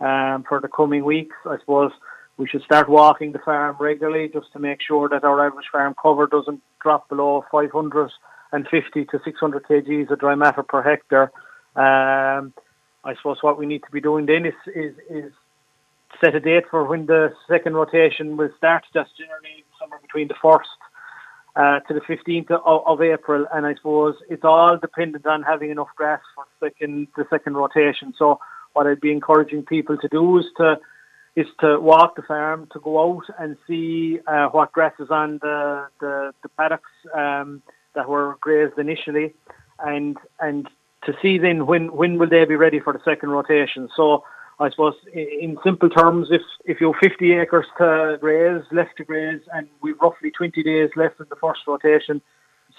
um, 0.00 0.44
for 0.48 0.60
the 0.60 0.68
coming 0.68 1.04
weeks. 1.04 1.36
I 1.46 1.58
suppose 1.58 1.92
we 2.40 2.48
should 2.48 2.62
start 2.62 2.88
walking 2.88 3.32
the 3.32 3.38
farm 3.38 3.76
regularly 3.78 4.30
just 4.32 4.50
to 4.54 4.58
make 4.58 4.80
sure 4.80 5.10
that 5.10 5.24
our 5.24 5.46
average 5.46 5.66
farm 5.70 5.94
cover 6.00 6.26
doesn't 6.26 6.62
drop 6.80 7.06
below 7.10 7.44
550 7.52 9.04
to 9.04 9.20
600 9.22 9.64
kgs 9.64 10.10
of 10.10 10.18
dry 10.18 10.34
matter 10.34 10.62
per 10.62 10.82
hectare. 10.82 11.30
Um, 11.76 12.54
I 13.04 13.14
suppose 13.16 13.42
what 13.42 13.58
we 13.58 13.66
need 13.66 13.82
to 13.82 13.90
be 13.92 14.00
doing 14.00 14.24
then 14.24 14.46
is, 14.46 14.54
is, 14.74 14.94
is 15.10 15.32
set 16.24 16.34
a 16.34 16.40
date 16.40 16.64
for 16.70 16.82
when 16.84 17.04
the 17.04 17.34
second 17.46 17.74
rotation 17.74 18.38
will 18.38 18.48
start. 18.56 18.84
That's 18.94 19.10
generally 19.18 19.66
somewhere 19.78 20.00
between 20.00 20.28
the 20.28 20.34
first 20.40 20.68
uh, 21.56 21.80
to 21.80 21.92
the 21.92 22.00
15th 22.00 22.50
of, 22.52 22.82
of, 22.86 23.02
April, 23.02 23.46
and 23.52 23.66
I 23.66 23.74
suppose 23.74 24.14
it's 24.30 24.44
all 24.44 24.78
dependent 24.78 25.26
on 25.26 25.42
having 25.42 25.70
enough 25.70 25.88
grass 25.94 26.20
for 26.34 26.44
second 26.58 27.08
the 27.18 27.26
second 27.28 27.58
rotation. 27.58 28.14
So 28.18 28.40
what 28.72 28.86
I'd 28.86 29.00
be 29.00 29.12
encouraging 29.12 29.64
people 29.64 29.98
to 29.98 30.08
do 30.08 30.38
is 30.38 30.46
to 30.56 30.78
is 31.36 31.46
to 31.60 31.78
walk 31.80 32.16
the 32.16 32.22
farm, 32.22 32.68
to 32.72 32.80
go 32.80 33.00
out 33.00 33.24
and 33.38 33.56
see 33.66 34.18
uh, 34.26 34.48
what 34.48 34.72
grass 34.72 34.94
is 34.98 35.10
on 35.10 35.38
the, 35.42 35.86
the, 36.00 36.32
the 36.42 36.48
paddocks 36.50 36.90
um, 37.14 37.62
that 37.94 38.08
were 38.08 38.36
grazed 38.40 38.78
initially, 38.78 39.34
and 39.80 40.16
and 40.40 40.68
to 41.04 41.14
see 41.22 41.38
then 41.38 41.66
when 41.66 41.92
when 41.92 42.18
will 42.18 42.28
they 42.28 42.44
be 42.44 42.56
ready 42.56 42.80
for 42.80 42.92
the 42.92 43.00
second 43.04 43.30
rotation. 43.30 43.88
So 43.96 44.24
I 44.58 44.70
suppose 44.70 44.94
in 45.12 45.56
simple 45.64 45.88
terms, 45.88 46.28
if 46.30 46.42
if 46.64 46.80
you 46.80 46.92
have 46.92 47.00
50 47.00 47.32
acres 47.32 47.66
to 47.78 48.18
graze, 48.20 48.62
left 48.70 48.96
to 48.98 49.04
graze, 49.04 49.40
and 49.52 49.68
we've 49.80 49.98
roughly 50.00 50.30
20 50.30 50.62
days 50.62 50.90
left 50.96 51.18
in 51.20 51.26
the 51.30 51.36
first 51.36 51.60
rotation, 51.66 52.20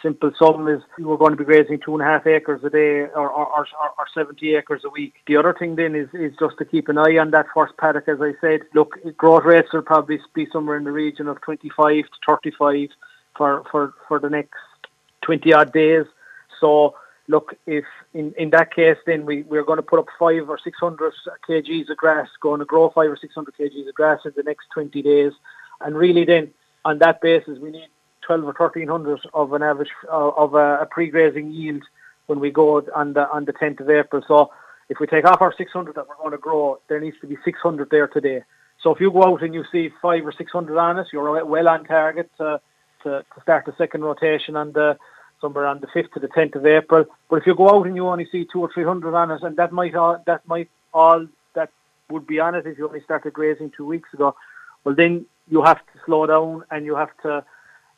simple 0.02 0.32
sum 0.38 0.68
is 0.68 0.82
we're 1.00 1.18
going 1.18 1.32
to 1.32 1.38
be 1.38 1.44
grazing 1.44 1.80
two 1.84 1.94
and 1.94 2.02
a 2.02 2.06
half 2.06 2.26
acres 2.26 2.64
a 2.64 2.70
day 2.70 3.02
or, 3.16 3.30
or, 3.30 3.48
or, 3.48 3.68
or 3.98 4.06
70 4.14 4.56
acres 4.56 4.82
a 4.84 4.90
week. 4.90 5.14
The 5.28 5.38
other 5.38 5.56
thing 5.58 5.76
then 5.76 5.96
is, 5.96 6.10
is 6.14 6.34
just 6.40 6.58
to 6.58 6.66
keep 6.66 6.90
an 6.90 6.98
eye 6.98 7.18
on 7.18 7.32
that 7.32 7.48
first 7.54 7.78
paddock, 7.78 8.08
as 8.08 8.22
I 8.22 8.34
said. 8.42 8.62
Look, 8.74 8.98
growth 9.18 9.44
rates 9.46 9.70
will 9.74 9.82
probably 9.82 10.20
be 10.34 10.48
somewhere 10.52 10.78
in 10.78 10.84
the 10.84 10.92
region 10.92 11.28
of 11.28 11.42
25 11.42 12.04
to 12.04 12.10
35 12.28 12.90
for, 13.38 13.64
for, 13.72 13.94
for 14.08 14.20
the 14.20 14.30
next 14.30 14.58
20 15.22 15.54
odd 15.54 15.74
days. 15.74 16.06
So, 16.60 16.96
look, 17.28 17.56
if 17.66 17.86
in, 18.14 18.34
in 18.38 18.50
that 18.52 18.74
case, 18.74 18.98
then 19.06 19.26
we, 19.26 19.44
we're 19.44 19.64
going 19.64 19.78
to 19.78 19.84
put 19.84 20.00
up 20.00 20.08
five 20.20 20.50
or 20.50 20.60
600 20.64 21.14
kgs 21.48 21.90
of 21.90 21.98
grass, 21.98 22.28
going 22.42 22.60
to 22.60 22.66
grow 22.66 22.90
five 22.90 23.10
or 23.10 23.18
600 23.18 23.54
kgs 23.56 23.88
of 23.88 23.96
grass 23.96 24.20
in 24.26 24.34
the 24.36 24.44
next 24.44 24.68
20 24.74 25.02
days. 25.02 25.32
And 25.80 25.96
really 25.96 26.26
then, 26.26 26.52
on 26.86 27.00
that 27.00 27.22
basis, 27.22 27.60
we 27.60 27.72
need 27.72 27.88
12 28.40 28.44
or 28.44 28.54
1300 28.58 29.20
of 29.34 29.52
an 29.52 29.62
average 29.62 29.90
uh, 30.08 30.30
of 30.30 30.54
a, 30.54 30.80
a 30.82 30.86
pre-grazing 30.86 31.52
yield 31.52 31.84
when 32.28 32.40
we 32.40 32.50
go 32.50 32.82
on 32.96 33.14
the 33.14 33.30
on 33.30 33.44
the 33.44 33.52
10th 33.52 33.82
of 33.82 33.90
April. 33.90 34.24
So 34.26 34.52
if 34.88 35.00
we 35.00 35.08
take 35.08 35.26
off 35.26 35.42
our 35.42 35.54
600 35.54 35.96
that 35.96 36.08
we're 36.08 36.16
going 36.16 36.32
to 36.32 36.38
grow, 36.38 36.80
there 36.88 37.02
needs 37.02 37.18
to 37.22 37.28
be 37.28 37.38
600 37.44 37.90
there 37.90 38.08
today. 38.08 38.44
So 38.82 38.94
if 38.94 39.02
you 39.02 39.12
go 39.12 39.24
out 39.24 39.44
and 39.44 39.54
you 39.54 39.66
see 39.72 39.90
five 40.02 40.26
or 40.26 40.32
600 40.32 40.78
on 40.78 41.00
it, 41.00 41.08
you're 41.12 41.46
well 41.46 41.68
on 41.68 41.84
target 41.84 42.32
to, 42.38 42.62
to, 43.04 43.26
to 43.34 43.42
start 43.42 43.66
the 43.66 43.76
second 43.78 44.02
rotation 44.04 44.56
on 44.56 44.72
the 44.72 44.98
somewhere 45.42 45.66
on 45.66 45.82
the 45.82 45.88
5th 45.88 46.14
to 46.14 46.20
the 46.20 46.28
10th 46.30 46.56
of 46.56 46.66
April. 46.66 47.04
But 47.30 47.38
if 47.38 47.48
you 47.48 47.56
go 47.56 47.70
out 47.70 47.88
and 47.88 47.96
you 47.96 48.08
only 48.08 48.28
see 48.32 48.48
two 48.52 48.62
or 48.62 48.72
300 48.74 49.14
on 49.14 49.32
it, 49.32 49.44
and 49.44 49.58
that 49.58 49.74
might 49.74 49.96
all, 49.96 50.24
that 50.26 50.48
might 50.48 50.70
all 50.94 51.28
that 51.56 51.70
would 52.10 52.28
be 52.28 52.40
on 52.40 52.56
it 52.56 52.66
if 52.66 52.78
you 52.78 52.88
only 52.88 53.02
started 53.02 53.34
grazing 53.34 53.72
two 53.76 53.86
weeks 53.86 54.14
ago, 54.14 54.36
well 54.86 54.96
then 54.96 55.26
you 55.50 55.62
have 55.64 55.80
to 55.80 56.00
slow 56.06 56.26
down 56.26 56.64
and 56.72 56.86
you 56.86 56.96
have 56.96 57.12
to 57.24 57.44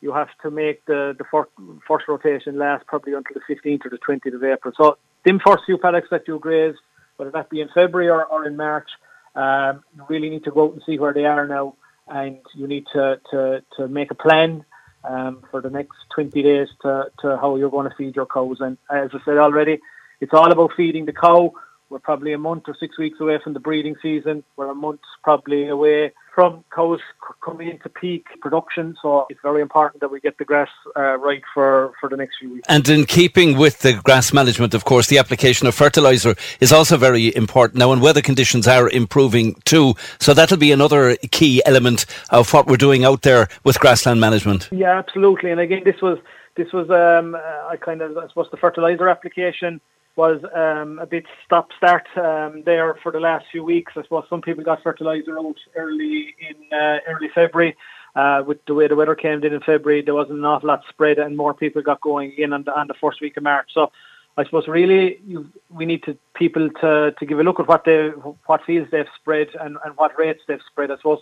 you 0.04 0.12
have 0.12 0.28
to 0.42 0.50
make 0.50 0.84
the, 0.84 1.16
the 1.16 1.24
first, 1.30 1.50
first 1.88 2.06
rotation 2.06 2.58
last 2.58 2.86
probably 2.86 3.14
until 3.14 3.36
the 3.40 3.54
15th 3.54 3.86
or 3.86 3.88
the 3.88 3.98
20th 4.06 4.34
of 4.34 4.44
April. 4.44 4.74
So 4.76 4.98
them 5.24 5.40
first 5.44 5.64
few 5.64 5.78
paddocks 5.78 6.08
that 6.10 6.28
you 6.28 6.38
graze, 6.38 6.74
whether 7.16 7.30
that 7.30 7.48
be 7.48 7.62
in 7.62 7.70
February 7.74 8.10
or, 8.10 8.26
or 8.26 8.46
in 8.46 8.54
March, 8.54 8.90
um, 9.34 9.82
you 9.96 10.04
really 10.10 10.28
need 10.28 10.44
to 10.44 10.50
go 10.50 10.66
out 10.66 10.74
and 10.74 10.82
see 10.84 10.98
where 10.98 11.14
they 11.14 11.24
are 11.24 11.46
now 11.46 11.74
and 12.06 12.36
you 12.54 12.66
need 12.66 12.84
to, 12.92 13.18
to, 13.30 13.62
to 13.78 13.88
make 13.88 14.10
a 14.10 14.14
plan 14.14 14.66
um, 15.04 15.42
for 15.50 15.62
the 15.62 15.70
next 15.70 15.96
20 16.14 16.42
days 16.42 16.68
to, 16.82 17.10
to 17.20 17.38
how 17.38 17.56
you're 17.56 17.70
going 17.70 17.88
to 17.88 17.96
feed 17.96 18.14
your 18.14 18.26
cows. 18.26 18.58
And 18.60 18.76
as 18.90 19.08
I 19.14 19.24
said 19.24 19.38
already, 19.38 19.80
it's 20.20 20.34
all 20.34 20.52
about 20.52 20.72
feeding 20.76 21.06
the 21.06 21.14
cow. 21.14 21.54
We're 21.90 21.98
probably 21.98 22.32
a 22.32 22.38
month 22.38 22.64
or 22.66 22.76
six 22.78 22.98
weeks 22.98 23.20
away 23.20 23.38
from 23.42 23.52
the 23.52 23.60
breeding 23.60 23.94
season. 24.00 24.42
We're 24.56 24.70
a 24.70 24.74
month 24.74 25.00
probably 25.22 25.68
away 25.68 26.12
from 26.34 26.64
cows 26.74 27.00
coming 27.44 27.68
into 27.68 27.88
peak 27.88 28.26
production. 28.40 28.96
So 29.00 29.26
it's 29.30 29.40
very 29.42 29.62
important 29.62 30.00
that 30.00 30.10
we 30.10 30.18
get 30.18 30.36
the 30.38 30.44
grass 30.44 30.70
uh, 30.96 31.16
right 31.18 31.42
for, 31.52 31.92
for 32.00 32.08
the 32.08 32.16
next 32.16 32.38
few 32.40 32.54
weeks. 32.54 32.66
And 32.68 32.88
in 32.88 33.04
keeping 33.04 33.56
with 33.56 33.80
the 33.80 34.00
grass 34.02 34.32
management, 34.32 34.74
of 34.74 34.84
course, 34.84 35.06
the 35.08 35.18
application 35.18 35.68
of 35.68 35.74
fertiliser 35.74 36.34
is 36.58 36.72
also 36.72 36.96
very 36.96 37.34
important 37.36 37.78
now, 37.78 37.92
and 37.92 38.02
weather 38.02 38.22
conditions 38.22 38.66
are 38.66 38.88
improving 38.88 39.54
too. 39.64 39.94
So 40.18 40.34
that'll 40.34 40.56
be 40.56 40.72
another 40.72 41.16
key 41.30 41.62
element 41.66 42.06
of 42.30 42.52
what 42.52 42.66
we're 42.66 42.76
doing 42.76 43.04
out 43.04 43.22
there 43.22 43.48
with 43.62 43.78
grassland 43.78 44.20
management. 44.20 44.68
Yeah, 44.72 44.98
absolutely. 44.98 45.50
And 45.50 45.60
again, 45.60 45.82
this 45.84 46.00
was 46.00 46.18
this 46.56 46.72
was 46.72 46.88
um, 46.90 47.36
I 47.36 47.76
kind 47.76 48.00
of 48.00 48.16
I 48.16 48.26
suppose 48.28 48.48
the 48.50 48.56
fertiliser 48.56 49.08
application 49.08 49.80
was 50.16 50.42
um, 50.54 50.98
a 50.98 51.06
bit 51.06 51.24
stop 51.44 51.70
start 51.76 52.06
um, 52.16 52.62
there 52.64 52.94
for 53.02 53.10
the 53.10 53.20
last 53.20 53.46
few 53.50 53.64
weeks. 53.64 53.92
I 53.96 54.02
suppose 54.02 54.24
some 54.30 54.42
people 54.42 54.64
got 54.64 54.82
fertilizer 54.82 55.38
out 55.38 55.56
early 55.74 56.34
in 56.38 56.78
uh, 56.78 56.98
early 57.08 57.28
February. 57.34 57.76
Uh, 58.14 58.44
with 58.46 58.64
the 58.66 58.74
way 58.74 58.86
the 58.86 58.94
weather 58.94 59.16
came 59.16 59.42
in 59.42 59.52
in 59.52 59.60
February, 59.60 60.00
there 60.00 60.14
wasn't 60.14 60.38
an 60.38 60.44
awful 60.44 60.68
lot 60.68 60.84
spread, 60.88 61.18
and 61.18 61.36
more 61.36 61.52
people 61.52 61.82
got 61.82 62.00
going 62.00 62.32
in 62.38 62.52
on 62.52 62.62
the, 62.62 62.72
on 62.78 62.86
the 62.86 62.94
first 62.94 63.20
week 63.20 63.36
of 63.36 63.42
March. 63.42 63.70
So, 63.74 63.90
I 64.36 64.44
suppose 64.44 64.68
really 64.68 65.18
you, 65.26 65.50
we 65.68 65.84
need 65.84 66.04
to 66.04 66.16
people 66.34 66.70
to, 66.80 67.14
to 67.18 67.26
give 67.26 67.40
a 67.40 67.42
look 67.42 67.58
at 67.58 67.68
what 67.68 67.84
they 67.84 68.08
what 68.46 68.64
fields 68.64 68.90
they've 68.90 69.06
spread 69.16 69.48
and, 69.60 69.78
and 69.84 69.96
what 69.96 70.18
rates 70.18 70.42
they've 70.46 70.60
spread. 70.70 70.90
I 70.90 70.96
suppose 70.96 71.20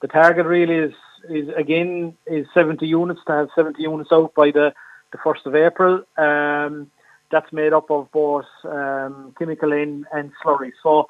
the 0.00 0.08
target 0.08 0.46
really 0.46 0.76
is 0.76 0.94
is 1.28 1.48
again 1.56 2.16
is 2.26 2.46
70 2.54 2.86
units 2.86 3.20
to 3.26 3.32
have 3.32 3.48
70 3.54 3.82
units 3.82 4.12
out 4.12 4.34
by 4.34 4.50
the 4.50 4.72
the 5.12 5.18
first 5.18 5.46
of 5.46 5.54
April. 5.54 6.04
Um, 6.16 6.90
that's 7.30 7.52
made 7.52 7.72
up 7.72 7.90
of 7.90 8.10
both 8.12 8.46
um, 8.64 9.34
chemical 9.38 9.72
in 9.72 10.06
and 10.12 10.32
slurry. 10.42 10.72
So, 10.82 11.08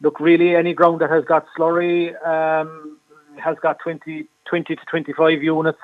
look, 0.00 0.20
really, 0.20 0.56
any 0.56 0.74
ground 0.74 1.00
that 1.00 1.10
has 1.10 1.24
got 1.24 1.46
slurry 1.56 2.14
um, 2.26 2.98
has 3.38 3.56
got 3.62 3.78
20, 3.80 4.26
20 4.44 4.76
to 4.76 4.84
25 4.84 5.42
units, 5.42 5.78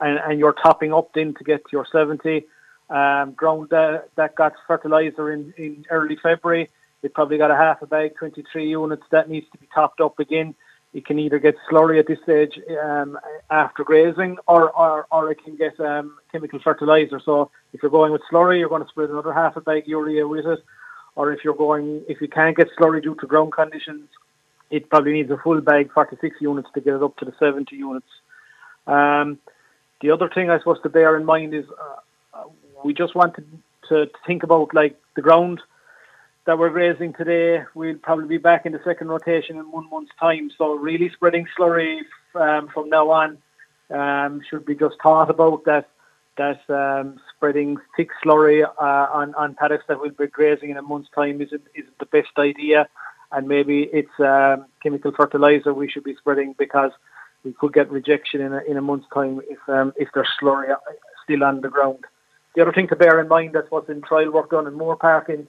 and, 0.00 0.18
and 0.18 0.38
you're 0.38 0.52
topping 0.52 0.92
up 0.92 1.12
then 1.14 1.34
to 1.34 1.44
get 1.44 1.62
your 1.72 1.86
70. 1.90 2.46
Um, 2.90 3.32
ground 3.32 3.68
that, 3.70 4.10
that 4.16 4.34
got 4.34 4.52
fertilizer 4.66 5.32
in, 5.32 5.54
in 5.56 5.86
early 5.90 6.16
February, 6.16 6.68
it 7.02 7.14
probably 7.14 7.38
got 7.38 7.50
a 7.50 7.56
half 7.56 7.82
a 7.82 7.86
bag, 7.86 8.14
23 8.16 8.68
units. 8.68 9.02
That 9.10 9.28
needs 9.28 9.46
to 9.52 9.58
be 9.58 9.68
topped 9.74 10.00
up 10.00 10.18
again. 10.18 10.54
It 10.92 11.04
can 11.04 11.18
either 11.18 11.38
get 11.38 11.56
slurry 11.70 11.98
at 11.98 12.06
this 12.06 12.20
stage 12.22 12.58
um, 12.82 13.18
after 13.50 13.84
grazing, 13.84 14.38
or, 14.46 14.70
or, 14.70 15.06
or 15.10 15.30
it 15.30 15.42
can 15.42 15.56
get 15.56 15.78
um, 15.80 16.16
chemical 16.30 16.60
fertilizer. 16.60 17.20
So 17.20 17.50
if 17.74 17.82
you're 17.82 17.90
going 17.90 18.12
with 18.12 18.22
slurry, 18.32 18.60
you're 18.60 18.68
going 18.68 18.84
to 18.84 18.88
spread 18.88 19.10
another 19.10 19.32
half 19.32 19.56
a 19.56 19.60
bag 19.60 19.86
urea 19.86 20.26
with 20.26 20.46
it. 20.46 20.60
Or 21.16 21.32
if 21.32 21.44
you're 21.44 21.54
going, 21.54 22.02
if 22.08 22.20
you 22.20 22.28
can't 22.28 22.56
get 22.56 22.68
slurry 22.78 23.02
due 23.02 23.16
to 23.16 23.26
ground 23.26 23.52
conditions, 23.52 24.08
it 24.70 24.88
probably 24.88 25.12
needs 25.12 25.30
a 25.30 25.36
full 25.36 25.60
bag, 25.60 25.92
46 25.92 26.36
units, 26.40 26.68
to 26.74 26.80
get 26.80 26.94
it 26.94 27.02
up 27.02 27.16
to 27.18 27.24
the 27.24 27.34
70 27.38 27.74
units. 27.74 28.06
Um, 28.86 29.38
the 30.00 30.10
other 30.10 30.30
thing 30.32 30.50
I 30.50 30.58
suppose 30.58 30.80
to 30.82 30.88
bear 30.88 31.16
in 31.16 31.24
mind 31.24 31.52
is 31.52 31.64
uh, 32.34 32.44
we 32.84 32.94
just 32.94 33.14
wanted 33.16 33.46
to, 33.88 34.06
to 34.06 34.12
think 34.26 34.44
about 34.44 34.72
like 34.72 34.96
the 35.16 35.22
ground 35.22 35.60
that 36.46 36.58
we're 36.58 36.70
grazing 36.70 37.14
today. 37.14 37.64
We'll 37.74 37.98
probably 37.98 38.28
be 38.28 38.38
back 38.38 38.66
in 38.66 38.72
the 38.72 38.80
second 38.84 39.08
rotation 39.08 39.56
in 39.56 39.70
one 39.72 39.90
month's 39.90 40.12
time. 40.20 40.50
So 40.56 40.74
really 40.74 41.10
spreading 41.10 41.46
slurry 41.58 42.00
um, 42.34 42.68
from 42.68 42.88
now 42.88 43.10
on 43.10 43.38
um, 43.90 44.42
should 44.48 44.64
be 44.64 44.74
just 44.74 44.96
thought 45.02 45.30
about 45.30 45.64
that 45.64 45.88
that 46.36 46.60
um, 46.68 47.18
spreading 47.34 47.76
thick 47.96 48.10
slurry 48.24 48.64
uh, 48.64 49.08
on, 49.12 49.34
on 49.34 49.54
paddocks 49.54 49.84
that 49.88 50.00
we'll 50.00 50.10
be 50.10 50.26
grazing 50.26 50.70
in 50.70 50.76
a 50.76 50.82
month's 50.82 51.10
time 51.14 51.40
isn't, 51.40 51.62
isn't 51.74 51.98
the 51.98 52.06
best 52.06 52.30
idea. 52.38 52.88
And 53.32 53.48
maybe 53.48 53.88
it's 53.92 54.20
um, 54.20 54.66
chemical 54.82 55.12
fertilizer 55.12 55.74
we 55.74 55.90
should 55.90 56.04
be 56.04 56.14
spreading 56.16 56.54
because 56.58 56.92
we 57.44 57.52
could 57.52 57.72
get 57.72 57.90
rejection 57.90 58.40
in 58.40 58.52
a, 58.52 58.60
in 58.68 58.76
a 58.76 58.82
month's 58.82 59.06
time 59.12 59.40
if 59.48 59.58
um, 59.68 59.92
if 59.96 60.08
there's 60.14 60.28
slurry 60.40 60.74
still 61.24 61.44
on 61.44 61.60
the 61.60 61.68
ground. 61.68 62.04
The 62.54 62.62
other 62.62 62.72
thing 62.72 62.88
to 62.88 62.96
bear 62.96 63.20
in 63.20 63.28
mind 63.28 63.54
that's 63.54 63.70
what's 63.70 63.88
in 63.88 64.02
trial 64.02 64.30
work 64.30 64.50
done 64.50 64.66
in 64.66 64.74
Moorepark 64.74 65.28
in 65.28 65.48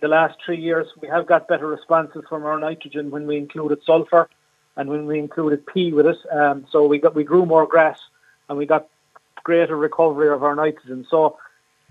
the 0.00 0.08
last 0.08 0.38
three 0.44 0.58
years, 0.58 0.86
we 1.00 1.08
have 1.08 1.26
got 1.26 1.46
better 1.46 1.66
responses 1.66 2.24
from 2.28 2.44
our 2.44 2.58
nitrogen 2.58 3.10
when 3.10 3.26
we 3.26 3.36
included 3.36 3.80
sulfur 3.84 4.28
and 4.76 4.88
when 4.88 5.06
we 5.06 5.18
included 5.18 5.66
P 5.66 5.92
with 5.92 6.06
it. 6.06 6.16
Um, 6.32 6.66
so 6.70 6.86
we 6.86 6.98
got 6.98 7.14
we 7.14 7.24
grew 7.24 7.46
more 7.46 7.66
grass 7.66 8.00
and 8.48 8.56
we 8.56 8.66
got 8.66 8.88
greater 9.44 9.76
recovery 9.76 10.30
of 10.30 10.42
our 10.42 10.54
nitrogen. 10.54 11.06
So 11.10 11.38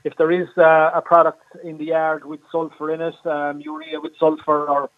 if 0.03 0.15
there 0.17 0.31
is 0.31 0.47
uh, 0.57 0.91
a 0.93 1.01
product 1.01 1.43
in 1.63 1.77
the 1.77 1.85
yard 1.85 2.25
with 2.25 2.39
sulfur 2.51 2.91
in 2.93 3.01
it, 3.01 3.15
um, 3.25 3.59
urea 3.59 3.99
with 3.99 4.13
sulfur 4.17 4.65
or 4.67 4.89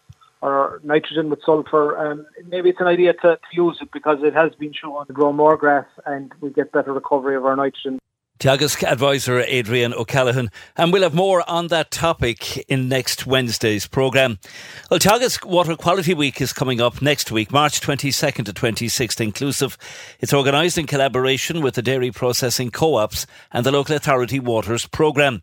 or 0.42 0.80
nitrogen 0.82 1.30
with 1.30 1.40
sulfur, 1.44 1.96
um, 1.96 2.26
maybe 2.48 2.68
it's 2.68 2.80
an 2.80 2.88
idea 2.88 3.12
to, 3.12 3.36
to 3.36 3.52
use 3.52 3.78
it 3.80 3.88
because 3.92 4.18
it 4.24 4.34
has 4.34 4.52
been 4.56 4.72
shown 4.72 5.06
to 5.06 5.12
grow 5.12 5.32
more 5.32 5.56
grass 5.56 5.86
and 6.04 6.32
we 6.40 6.50
get 6.50 6.72
better 6.72 6.92
recovery 6.92 7.36
of 7.36 7.46
our 7.46 7.54
nitrogen. 7.54 8.00
Teagasc 8.42 8.82
advisor 8.82 9.38
Adrian 9.38 9.94
O'Callaghan, 9.94 10.50
and 10.76 10.92
we'll 10.92 11.04
have 11.04 11.14
more 11.14 11.48
on 11.48 11.68
that 11.68 11.92
topic 11.92 12.58
in 12.68 12.88
next 12.88 13.24
Wednesday's 13.24 13.86
programme. 13.86 14.40
Well, 14.90 14.98
Water 15.44 15.76
Quality 15.76 16.12
Week 16.12 16.40
is 16.40 16.52
coming 16.52 16.80
up 16.80 17.00
next 17.00 17.30
week, 17.30 17.52
March 17.52 17.80
22nd 17.80 18.46
to 18.46 18.52
26th 18.52 19.20
inclusive. 19.20 19.78
It's 20.18 20.34
organised 20.34 20.76
in 20.76 20.88
collaboration 20.88 21.60
with 21.60 21.74
the 21.74 21.82
Dairy 21.82 22.10
Processing 22.10 22.72
Co-ops 22.72 23.28
and 23.52 23.64
the 23.64 23.70
Local 23.70 23.94
Authority 23.94 24.40
Waters 24.40 24.88
Programme. 24.88 25.42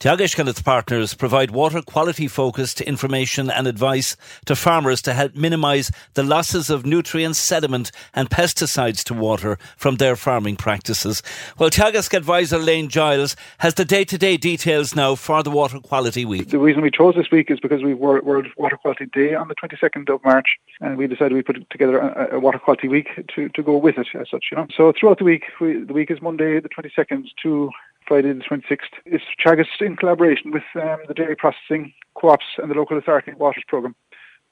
Teagasc 0.00 0.38
and 0.38 0.48
its 0.48 0.62
partners 0.62 1.12
provide 1.12 1.50
water 1.50 1.82
quality 1.82 2.26
focused 2.26 2.80
information 2.80 3.50
and 3.50 3.66
advice 3.66 4.16
to 4.46 4.56
farmers 4.56 5.02
to 5.02 5.12
help 5.12 5.34
minimise 5.34 5.90
the 6.14 6.22
losses 6.22 6.70
of 6.70 6.86
nutrients, 6.86 7.38
sediment 7.38 7.90
and 8.14 8.30
pesticides 8.30 9.04
to 9.04 9.12
water 9.12 9.58
from 9.76 9.96
their 9.96 10.16
farming 10.16 10.56
practices. 10.56 11.22
Well, 11.58 11.68
Teagasc 11.68 12.16
advisor 12.16 12.56
Lane 12.56 12.88
Giles 12.88 13.36
has 13.58 13.74
the 13.74 13.84
day-to-day 13.84 14.38
details 14.38 14.96
now 14.96 15.16
for 15.16 15.42
the 15.42 15.50
Water 15.50 15.78
Quality 15.80 16.24
Week. 16.24 16.48
The 16.48 16.58
reason 16.58 16.80
we 16.80 16.90
chose 16.90 17.14
this 17.14 17.30
week 17.30 17.50
is 17.50 17.60
because 17.60 17.82
we 17.82 17.92
were 17.92 18.22
World 18.22 18.46
Water 18.56 18.78
Quality 18.78 19.04
Day 19.04 19.34
on 19.34 19.48
the 19.48 19.54
22nd 19.54 20.08
of 20.08 20.24
March 20.24 20.56
and 20.80 20.96
we 20.96 21.08
decided 21.08 21.34
we 21.34 21.42
put 21.42 21.68
together 21.68 21.98
a, 21.98 22.36
a 22.36 22.40
Water 22.40 22.58
Quality 22.58 22.88
Week 22.88 23.08
to, 23.34 23.50
to 23.50 23.62
go 23.62 23.76
with 23.76 23.98
it 23.98 24.06
as 24.18 24.30
such, 24.30 24.46
you 24.50 24.56
know. 24.56 24.66
So 24.74 24.94
throughout 24.98 25.18
the 25.18 25.24
week, 25.24 25.42
we, 25.60 25.84
the 25.84 25.92
week 25.92 26.10
is 26.10 26.22
Monday 26.22 26.58
the 26.58 26.70
22nd 26.70 27.24
to 27.42 27.70
Friday 28.10 28.32
the 28.32 28.40
26th. 28.40 28.90
It's 29.06 29.22
Teagasc 29.40 29.80
in 29.80 29.94
collaboration 29.94 30.50
with 30.50 30.64
um, 30.74 30.98
the 31.06 31.14
Dairy 31.14 31.36
Processing 31.36 31.92
Co-ops 32.16 32.44
and 32.58 32.68
the 32.68 32.74
Local 32.74 32.98
Authority 32.98 33.34
Waters 33.34 33.62
Programme 33.68 33.94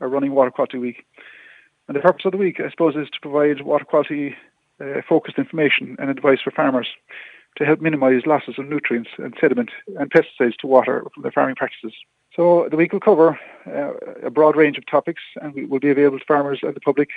are 0.01 0.09
running 0.09 0.31
Water 0.31 0.53
Quality 0.53 0.79
Week. 0.79 1.05
And 1.89 1.97
the 1.97 2.01
purpose 2.01 2.25
of 2.25 2.31
the 2.31 2.39
week, 2.39 2.61
I 2.61 2.71
suppose, 2.71 2.95
is 2.95 3.11
to 3.11 3.19
provide 3.21 3.63
water 3.63 3.85
quality 3.85 4.37
uh, 4.81 5.01
focused 5.09 5.39
information 5.39 5.97
and 5.99 6.09
advice 6.09 6.39
for 6.45 6.53
farmers 6.53 6.87
to 7.57 7.65
help 7.65 7.81
minimise 7.81 8.27
losses 8.27 8.55
of 8.59 8.69
nutrients 8.69 9.11
and 9.19 9.35
sediment 9.41 9.71
and 9.99 10.09
pesticides 10.09 10.55
to 10.61 10.69
water 10.69 11.05
from 11.13 11.25
their 11.25 11.33
farming 11.33 11.57
practices. 11.57 11.93
So 12.37 12.69
the 12.71 12.77
week 12.77 12.93
will 12.93 13.01
cover 13.01 13.41
uh, 13.67 13.91
a 14.25 14.31
broad 14.31 14.55
range 14.55 14.79
of 14.79 14.87
topics 14.87 15.23
and 15.43 15.69
will 15.69 15.81
be 15.81 15.91
available 15.91 16.21
to 16.21 16.25
farmers 16.27 16.61
and 16.63 16.77
the 16.77 16.81
public 16.81 17.09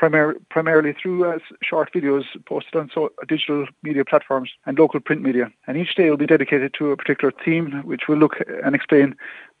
primar- 0.00 0.36
primarily 0.50 0.92
through 0.92 1.24
uh, 1.24 1.38
short 1.62 1.92
videos 1.92 2.24
posted 2.46 2.76
on 2.76 2.90
so- 2.94 3.12
digital 3.28 3.66
media 3.82 4.04
platforms 4.04 4.50
and 4.66 4.78
local 4.78 5.00
print 5.00 5.22
media. 5.22 5.50
And 5.66 5.76
each 5.76 5.94
day 5.94 6.10
will 6.10 6.16
be 6.16 6.26
dedicated 6.26 6.74
to 6.78 6.92
a 6.92 6.96
particular 6.96 7.32
theme, 7.44 7.82
which 7.84 8.02
will 8.08 8.18
look 8.18 8.36
and 8.64 8.74
explain 8.74 9.16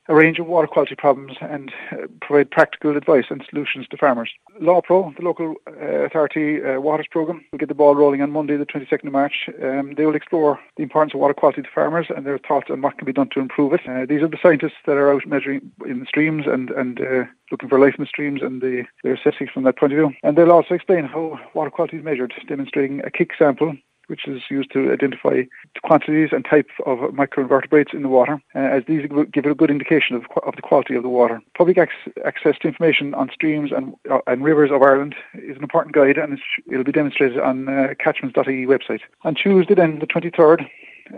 a 0.08 0.14
range 0.14 0.38
of 0.38 0.46
water 0.46 0.66
quality 0.66 0.94
problems 0.94 1.36
and 1.40 1.72
uh, 1.92 2.06
provide 2.20 2.50
practical 2.50 2.96
advice 2.96 3.26
and 3.30 3.44
solutions 3.48 3.86
to 3.88 3.96
farmers. 3.96 4.30
LawPro, 4.60 5.14
the 5.16 5.22
local 5.22 5.54
uh, 5.66 6.04
authority 6.04 6.62
uh, 6.62 6.80
waters 6.80 7.06
programme, 7.10 7.44
will 7.50 7.58
get 7.58 7.68
the 7.68 7.74
ball 7.74 7.94
rolling 7.94 8.22
on 8.22 8.30
Monday, 8.30 8.56
the 8.56 8.66
22nd 8.66 9.06
of 9.06 9.12
March. 9.12 9.48
Um, 9.62 9.94
they 9.96 10.06
will 10.06 10.14
explore 10.14 10.58
the 10.76 10.82
importance 10.82 11.14
of 11.14 11.20
water 11.20 11.34
quality 11.34 11.62
to 11.62 11.68
farmers 11.74 12.06
and 12.14 12.24
their 12.24 12.38
thoughts 12.38 12.70
on 12.70 12.82
what 12.82 12.98
can 12.98 13.06
be 13.06 13.12
done 13.12 13.28
to 13.30 13.40
improve 13.40 13.72
it. 13.72 13.80
Uh, 13.88 14.06
these 14.06 14.22
are 14.22 14.28
the 14.28 14.38
scientists 14.42 14.78
that 14.86 14.96
are 14.96 15.12
out 15.12 15.26
measuring 15.26 15.72
in 15.86 16.00
the 16.00 16.06
streams 16.06 16.44
and, 16.46 16.70
and 16.70 17.00
uh, 17.00 17.24
looking 17.50 17.68
for 17.68 17.78
life 17.78 17.94
in 17.98 18.04
the 18.04 18.08
streams 18.08 18.42
and 18.42 18.62
the, 18.62 18.84
their 19.02 19.16
statistics 19.16 19.52
from 19.52 19.64
that 19.64 19.78
point 19.78 19.92
of 19.92 19.96
view. 19.96 20.12
And 20.22 20.36
they'll 20.36 20.52
also 20.52 20.74
explain 20.74 21.04
how 21.04 21.38
water 21.54 21.70
quality 21.70 21.98
is 21.98 22.04
measured, 22.04 22.32
demonstrating 22.48 23.00
a 23.04 23.10
kick 23.10 23.30
sample 23.38 23.76
which 24.08 24.26
is 24.28 24.42
used 24.50 24.72
to 24.72 24.92
identify 24.92 25.42
quantities 25.82 26.30
and 26.32 26.44
types 26.44 26.72
of 26.84 26.98
macroinvertebrates 27.12 27.92
in 27.92 28.02
the 28.02 28.08
water, 28.08 28.40
uh, 28.54 28.58
as 28.58 28.84
these 28.86 29.08
give 29.32 29.46
a 29.46 29.54
good 29.54 29.70
indication 29.70 30.16
of, 30.16 30.24
of 30.44 30.54
the 30.56 30.62
quality 30.62 30.94
of 30.94 31.02
the 31.02 31.08
water. 31.08 31.40
Public 31.56 31.78
ac- 31.78 32.12
access 32.24 32.56
to 32.60 32.68
information 32.68 33.14
on 33.14 33.30
streams 33.32 33.72
and, 33.72 33.94
uh, 34.10 34.18
and 34.26 34.44
rivers 34.44 34.70
of 34.70 34.82
Ireland 34.82 35.14
is 35.34 35.56
an 35.56 35.62
important 35.62 35.94
guide, 35.94 36.18
and 36.18 36.38
it'll 36.70 36.84
be 36.84 36.92
demonstrated 36.92 37.38
on 37.38 37.68
uh, 37.68 37.94
catchments.ie 37.98 38.66
website. 38.66 39.00
On 39.22 39.34
Tuesday, 39.34 39.74
then, 39.74 39.98
the 39.98 40.06
23rd, 40.06 40.60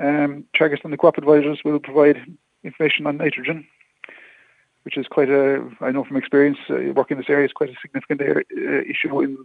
um, 0.01 0.45
Teagasc 0.59 0.85
and 0.85 0.93
the 0.93 0.99
co-op 0.99 1.19
advisors 1.19 1.61
will 1.65 1.79
provide 1.79 2.19
information 2.65 3.07
on 3.07 3.17
nitrogen, 3.17 3.67
which 4.85 4.97
is 4.97 5.07
quite 5.07 5.29
a, 5.29 5.63
I 5.81 5.91
know 5.91 6.05
from 6.05 6.17
experience, 6.17 6.59
uh, 6.71 6.93
working 6.95 7.17
in 7.17 7.23
this 7.23 7.31
area, 7.31 7.47
is 7.47 7.53
quite 7.53 7.71
a 7.71 7.75
significant 7.83 8.21
uh, 8.23 8.41
issue 8.89 9.21
in, 9.21 9.39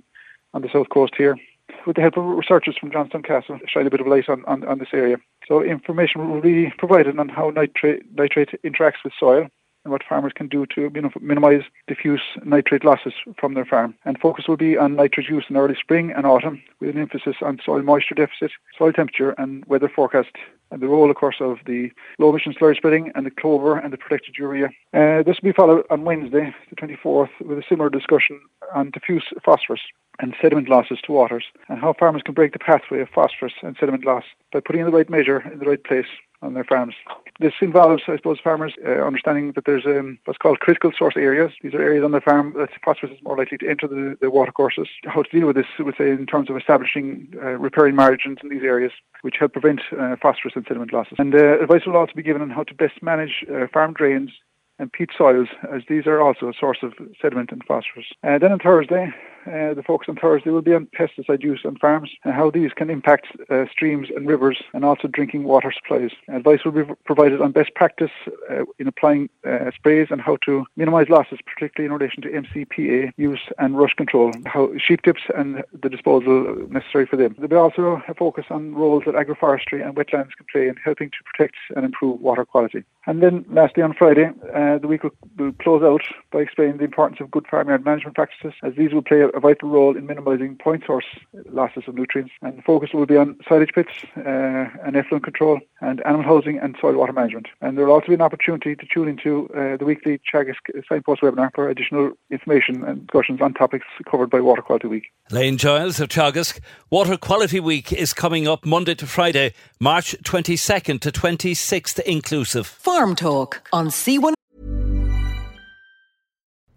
on 0.53 0.61
the 0.61 0.69
south 0.71 0.89
coast 0.89 1.13
here 1.17 1.37
with 1.85 1.95
the 1.95 2.01
help 2.01 2.17
of 2.17 2.25
researchers 2.25 2.77
from 2.77 2.91
Johnstown 2.91 3.23
Castle, 3.23 3.59
shine 3.67 3.87
a 3.87 3.89
bit 3.89 4.01
of 4.01 4.07
light 4.07 4.29
on, 4.29 4.43
on, 4.45 4.63
on 4.65 4.79
this 4.79 4.89
area. 4.93 5.17
So 5.47 5.63
information 5.63 6.29
will 6.29 6.41
be 6.41 6.71
provided 6.77 7.19
on 7.19 7.29
how 7.29 7.49
nitrate, 7.49 8.03
nitrate 8.15 8.49
interacts 8.63 9.03
with 9.03 9.13
soil 9.19 9.47
and 9.83 9.91
what 9.91 10.03
farmers 10.07 10.31
can 10.33 10.47
do 10.47 10.65
to 10.67 10.89
minimise 11.19 11.63
diffuse 11.87 12.21
nitrate 12.45 12.85
losses 12.85 13.13
from 13.37 13.53
their 13.53 13.65
farm. 13.65 13.95
And 14.05 14.17
focus 14.19 14.45
will 14.47 14.57
be 14.57 14.77
on 14.77 14.95
nitrate 14.95 15.27
use 15.27 15.45
in 15.49 15.57
early 15.57 15.75
spring 15.75 16.11
and 16.15 16.25
autumn, 16.25 16.61
with 16.79 16.91
an 16.91 17.01
emphasis 17.01 17.35
on 17.41 17.59
soil 17.63 17.81
moisture 17.81 18.15
deficit, 18.15 18.51
soil 18.77 18.93
temperature, 18.93 19.31
and 19.37 19.65
weather 19.65 19.91
forecast, 19.93 20.29
and 20.71 20.81
the 20.81 20.87
role, 20.87 21.09
of 21.09 21.17
course, 21.17 21.35
of 21.39 21.57
the 21.65 21.91
low 22.17 22.29
emission 22.29 22.53
slurry 22.53 22.75
spreading 22.75 23.11
and 23.15 23.25
the 23.25 23.31
clover 23.31 23.77
and 23.77 23.91
the 23.91 23.97
protected 23.97 24.35
urea. 24.37 24.67
Uh, 24.93 25.21
this 25.23 25.37
will 25.41 25.49
be 25.49 25.53
followed 25.53 25.85
on 25.89 26.03
Wednesday, 26.03 26.53
the 26.69 26.75
24th, 26.75 27.29
with 27.41 27.57
a 27.57 27.63
similar 27.67 27.89
discussion 27.89 28.39
on 28.73 28.89
diffuse 28.89 29.25
phosphorus 29.43 29.81
and 30.19 30.35
sediment 30.41 30.69
losses 30.69 30.99
to 31.05 31.11
waters, 31.11 31.45
and 31.69 31.79
how 31.79 31.93
farmers 31.93 32.21
can 32.23 32.33
break 32.33 32.53
the 32.53 32.59
pathway 32.59 33.01
of 33.01 33.09
phosphorus 33.09 33.53
and 33.61 33.75
sediment 33.79 34.05
loss 34.05 34.23
by 34.51 34.59
putting 34.59 34.81
in 34.81 34.87
the 34.87 34.95
right 34.95 35.09
measure 35.09 35.39
in 35.51 35.59
the 35.59 35.65
right 35.65 35.83
place 35.83 36.05
on 36.43 36.53
their 36.53 36.63
farms. 36.63 36.93
This 37.39 37.53
involves, 37.61 38.03
I 38.07 38.17
suppose, 38.17 38.37
farmers 38.43 38.73
uh, 38.85 39.05
understanding 39.05 39.53
that 39.53 39.65
there's 39.65 39.85
um, 39.85 40.19
what's 40.25 40.37
called 40.37 40.59
critical 40.59 40.91
source 40.95 41.15
areas. 41.17 41.51
These 41.63 41.73
are 41.73 41.81
areas 41.81 42.03
on 42.03 42.11
the 42.11 42.21
farm 42.21 42.53
that 42.57 42.69
phosphorus 42.85 43.13
is 43.13 43.23
more 43.23 43.37
likely 43.37 43.57
to 43.59 43.67
enter 43.67 43.87
the, 43.87 44.17
the 44.21 44.29
watercourses. 44.29 44.87
How 45.05 45.23
to 45.23 45.29
deal 45.29 45.47
with 45.47 45.55
this, 45.55 45.65
I 45.79 45.83
would 45.83 45.95
say, 45.97 46.09
in 46.11 46.25
terms 46.27 46.49
of 46.49 46.57
establishing 46.57 47.33
uh, 47.41 47.57
riparian 47.57 47.95
margins 47.95 48.37
in 48.43 48.49
these 48.49 48.61
areas, 48.61 48.91
which 49.21 49.37
help 49.39 49.53
prevent 49.53 49.81
uh, 49.97 50.15
phosphorus 50.21 50.53
and 50.55 50.65
sediment 50.67 50.93
losses. 50.93 51.15
And 51.17 51.33
uh, 51.33 51.59
advice 51.61 51.85
will 51.87 51.97
also 51.97 52.13
be 52.15 52.23
given 52.23 52.41
on 52.41 52.49
how 52.49 52.63
to 52.63 52.73
best 52.75 53.01
manage 53.01 53.45
uh, 53.51 53.67
farm 53.73 53.93
drains 53.93 54.31
and 54.79 54.91
peat 54.91 55.09
soils, 55.17 55.47
as 55.73 55.83
these 55.87 56.05
are 56.07 56.21
also 56.21 56.49
a 56.49 56.53
source 56.59 56.79
of 56.83 56.93
sediment 57.21 57.51
and 57.51 57.63
phosphorus. 57.67 58.07
Uh, 58.23 58.37
then 58.37 58.51
on 58.51 58.59
Thursday, 58.59 59.13
uh, 59.45 59.73
the 59.73 59.83
focus 59.85 60.07
on 60.09 60.15
Thursday 60.15 60.49
will 60.49 60.61
be 60.61 60.73
on 60.73 60.87
pesticide 60.87 61.43
use 61.43 61.61
on 61.65 61.75
farms 61.77 62.09
and 62.23 62.33
how 62.33 62.49
these 62.49 62.71
can 62.73 62.89
impact 62.89 63.27
uh, 63.49 63.65
streams 63.71 64.07
and 64.15 64.27
rivers 64.27 64.61
and 64.73 64.85
also 64.85 65.07
drinking 65.07 65.43
water 65.43 65.71
supplies. 65.71 66.11
Advice 66.27 66.59
will 66.63 66.71
be 66.71 66.83
provided 67.05 67.41
on 67.41 67.51
best 67.51 67.73
practice 67.75 68.11
uh, 68.49 68.63
in 68.79 68.87
applying 68.87 69.29
uh, 69.45 69.71
sprays 69.75 70.07
and 70.09 70.21
how 70.21 70.37
to 70.45 70.65
minimise 70.75 71.09
losses, 71.09 71.39
particularly 71.45 71.85
in 71.85 71.97
relation 71.97 72.21
to 72.21 72.29
MCPA 72.29 73.11
use 73.17 73.41
and 73.59 73.77
rush 73.77 73.93
control, 73.93 74.31
how 74.45 74.71
sheep 74.77 75.01
dips 75.03 75.21
and 75.35 75.63
the 75.81 75.89
disposal 75.89 76.55
necessary 76.69 77.05
for 77.05 77.17
them. 77.17 77.35
There 77.37 77.43
will 77.43 77.47
be 77.49 77.55
also 77.55 78.01
a 78.07 78.13
focus 78.13 78.45
on 78.49 78.75
roles 78.75 79.03
that 79.05 79.15
agroforestry 79.15 79.85
and 79.85 79.95
wetlands 79.95 80.31
can 80.37 80.45
play 80.51 80.67
in 80.67 80.75
helping 80.83 81.09
to 81.09 81.17
protect 81.25 81.55
and 81.75 81.85
improve 81.85 82.21
water 82.21 82.45
quality. 82.45 82.83
And 83.05 83.21
then 83.21 83.45
lastly 83.49 83.83
on 83.83 83.93
Friday, 83.93 84.31
uh, 84.55 84.77
the 84.77 84.87
week 84.87 85.03
will, 85.03 85.11
will 85.37 85.51
close 85.53 85.83
out 85.83 86.01
by 86.31 86.39
explaining 86.39 86.77
the 86.77 86.85
importance 86.85 87.19
of 87.19 87.31
good 87.31 87.45
farmyard 87.49 87.83
management 87.83 88.15
practices 88.15 88.53
as 88.63 88.73
these 88.75 88.93
will 88.93 89.01
play 89.01 89.21
a 89.21 89.32
vital 89.39 89.69
role 89.69 89.95
in 89.97 90.05
minimising 90.05 90.57
point 90.57 90.83
source 90.85 91.05
losses 91.51 91.83
of 91.87 91.95
nutrients. 91.95 92.31
And 92.41 92.57
the 92.57 92.61
focus 92.61 92.89
will 92.93 93.05
be 93.05 93.17
on 93.17 93.37
silage 93.47 93.71
pits 93.73 93.91
uh, 94.17 94.65
and 94.85 94.95
effluent 94.95 95.23
control 95.23 95.59
and 95.81 96.05
animal 96.05 96.23
housing 96.23 96.59
and 96.59 96.75
soil 96.79 96.95
water 96.95 97.13
management. 97.13 97.47
And 97.61 97.77
there 97.77 97.85
will 97.85 97.93
also 97.93 98.07
be 98.07 98.13
an 98.13 98.21
opportunity 98.21 98.75
to 98.75 98.85
tune 98.85 99.07
into 99.07 99.49
uh, 99.49 99.77
the 99.77 99.85
weekly 99.85 100.19
Teagasc 100.31 100.55
signpost 100.87 101.21
webinar 101.21 101.51
for 101.53 101.69
additional 101.69 102.11
information 102.31 102.83
and 102.83 103.07
discussions 103.07 103.41
on 103.41 103.53
topics 103.53 103.85
covered 104.09 104.29
by 104.29 104.41
Water 104.41 104.61
Quality 104.61 104.87
Week. 104.87 105.03
Lane 105.31 105.57
Giles 105.57 105.99
of 105.99 106.09
Teagasc. 106.09 106.59
Water 106.89 107.17
Quality 107.17 107.59
Week 107.59 107.91
is 107.91 108.13
coming 108.13 108.47
up 108.47 108.65
Monday 108.65 108.95
to 108.95 109.07
Friday, 109.07 109.53
March 109.79 110.15
22nd 110.23 110.99
to 111.01 111.11
26th 111.11 111.99
inclusive. 112.01 112.67
Farm 112.67 113.15
Talk 113.15 113.67
on 113.71 113.87
C1. 113.87 114.33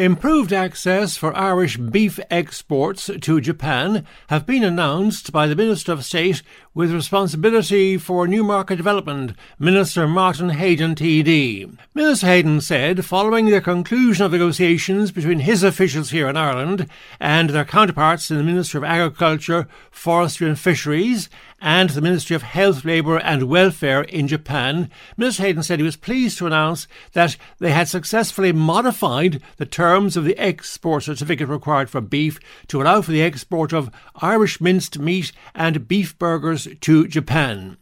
Improved 0.00 0.50
access 0.50 1.18
for 1.18 1.36
Irish 1.36 1.76
beef 1.76 2.18
exports 2.30 3.10
to 3.20 3.38
Japan 3.38 4.06
have 4.28 4.46
been 4.46 4.64
announced 4.64 5.30
by 5.30 5.46
the 5.46 5.54
Minister 5.54 5.92
of 5.92 6.06
State 6.06 6.42
with 6.72 6.90
responsibility 6.90 7.98
for 7.98 8.26
new 8.26 8.42
market 8.42 8.76
development, 8.76 9.36
Minister 9.58 10.08
Martin 10.08 10.52
Heydon 10.52 10.94
TD. 10.94 11.76
Minister 11.92 12.28
Heydon 12.28 12.62
said, 12.62 13.04
following 13.04 13.50
the 13.50 13.60
conclusion 13.60 14.24
of 14.24 14.32
negotiations 14.32 15.10
between 15.10 15.40
his 15.40 15.62
officials 15.62 16.08
here 16.08 16.30
in 16.30 16.36
Ireland 16.38 16.88
and 17.20 17.50
their 17.50 17.66
counterparts 17.66 18.30
in 18.30 18.38
the 18.38 18.42
Ministry 18.42 18.78
of 18.78 18.84
Agriculture, 18.84 19.68
Forestry 19.90 20.48
and 20.48 20.58
Fisheries, 20.58 21.28
and 21.60 21.90
the 21.90 22.00
Ministry 22.00 22.34
of 22.34 22.42
Health, 22.42 22.84
Labour 22.84 23.18
and 23.18 23.44
Welfare 23.44 24.02
in 24.02 24.28
Japan, 24.28 24.90
Minister 25.16 25.42
Heydon 25.42 25.62
said 25.62 25.78
he 25.78 25.84
was 25.84 25.96
pleased 25.96 26.38
to 26.38 26.46
announce 26.46 26.88
that 27.12 27.36
they 27.58 27.72
had 27.72 27.88
successfully 27.88 28.52
modified 28.52 29.42
the 29.58 29.66
terms 29.66 30.16
of 30.16 30.24
the 30.24 30.38
export 30.38 31.04
certificate 31.04 31.48
required 31.48 31.90
for 31.90 32.00
beef 32.00 32.40
to 32.68 32.80
allow 32.80 33.02
for 33.02 33.12
the 33.12 33.22
export 33.22 33.72
of 33.72 33.90
Irish 34.16 34.60
minced 34.60 34.98
meat 34.98 35.32
and 35.54 35.86
beef 35.86 36.18
burgers 36.18 36.66
to 36.80 37.06
Japan. 37.06 37.76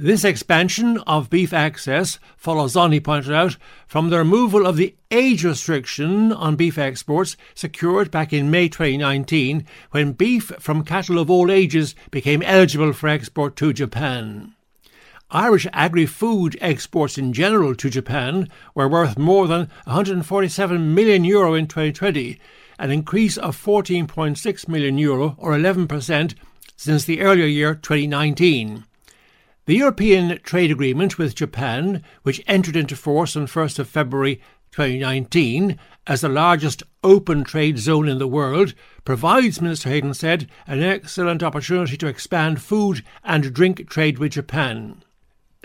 This 0.00 0.22
expansion 0.22 0.98
of 1.08 1.28
beef 1.28 1.52
access 1.52 2.20
follows 2.36 2.76
on, 2.76 2.92
he 2.92 3.00
pointed 3.00 3.32
out, 3.32 3.56
from 3.88 4.10
the 4.10 4.18
removal 4.18 4.64
of 4.64 4.76
the 4.76 4.94
age 5.10 5.44
restriction 5.44 6.32
on 6.32 6.54
beef 6.54 6.78
exports 6.78 7.36
secured 7.52 8.08
back 8.12 8.32
in 8.32 8.48
May 8.48 8.68
2019 8.68 9.66
when 9.90 10.12
beef 10.12 10.52
from 10.60 10.84
cattle 10.84 11.18
of 11.18 11.28
all 11.28 11.50
ages 11.50 11.96
became 12.12 12.42
eligible 12.42 12.92
for 12.92 13.08
export 13.08 13.56
to 13.56 13.72
Japan. 13.72 14.54
Irish 15.32 15.66
agri 15.72 16.06
food 16.06 16.56
exports 16.60 17.18
in 17.18 17.32
general 17.32 17.74
to 17.74 17.90
Japan 17.90 18.48
were 18.76 18.88
worth 18.88 19.18
more 19.18 19.48
than 19.48 19.68
147 19.82 20.94
million 20.94 21.24
euro 21.24 21.54
in 21.54 21.66
2020, 21.66 22.38
an 22.78 22.92
increase 22.92 23.36
of 23.36 23.60
14.6 23.60 24.68
million 24.68 24.96
euro 24.96 25.34
or 25.38 25.54
11% 25.54 26.34
since 26.76 27.04
the 27.04 27.20
earlier 27.20 27.46
year 27.46 27.74
2019. 27.74 28.84
The 29.68 29.76
European 29.76 30.40
Trade 30.44 30.70
Agreement 30.70 31.18
with 31.18 31.34
Japan, 31.34 32.02
which 32.22 32.42
entered 32.46 32.74
into 32.74 32.96
force 32.96 33.36
on 33.36 33.46
1st 33.46 33.80
of 33.80 33.86
February 33.86 34.40
2019 34.70 35.78
as 36.06 36.22
the 36.22 36.30
largest 36.30 36.82
open 37.04 37.44
trade 37.44 37.76
zone 37.76 38.08
in 38.08 38.16
the 38.16 38.26
world, 38.26 38.72
provides, 39.04 39.60
Minister 39.60 39.90
Heydon 39.90 40.14
said, 40.14 40.48
an 40.66 40.82
excellent 40.82 41.42
opportunity 41.42 41.98
to 41.98 42.06
expand 42.06 42.62
food 42.62 43.04
and 43.22 43.52
drink 43.52 43.90
trade 43.90 44.18
with 44.18 44.32
Japan. 44.32 45.02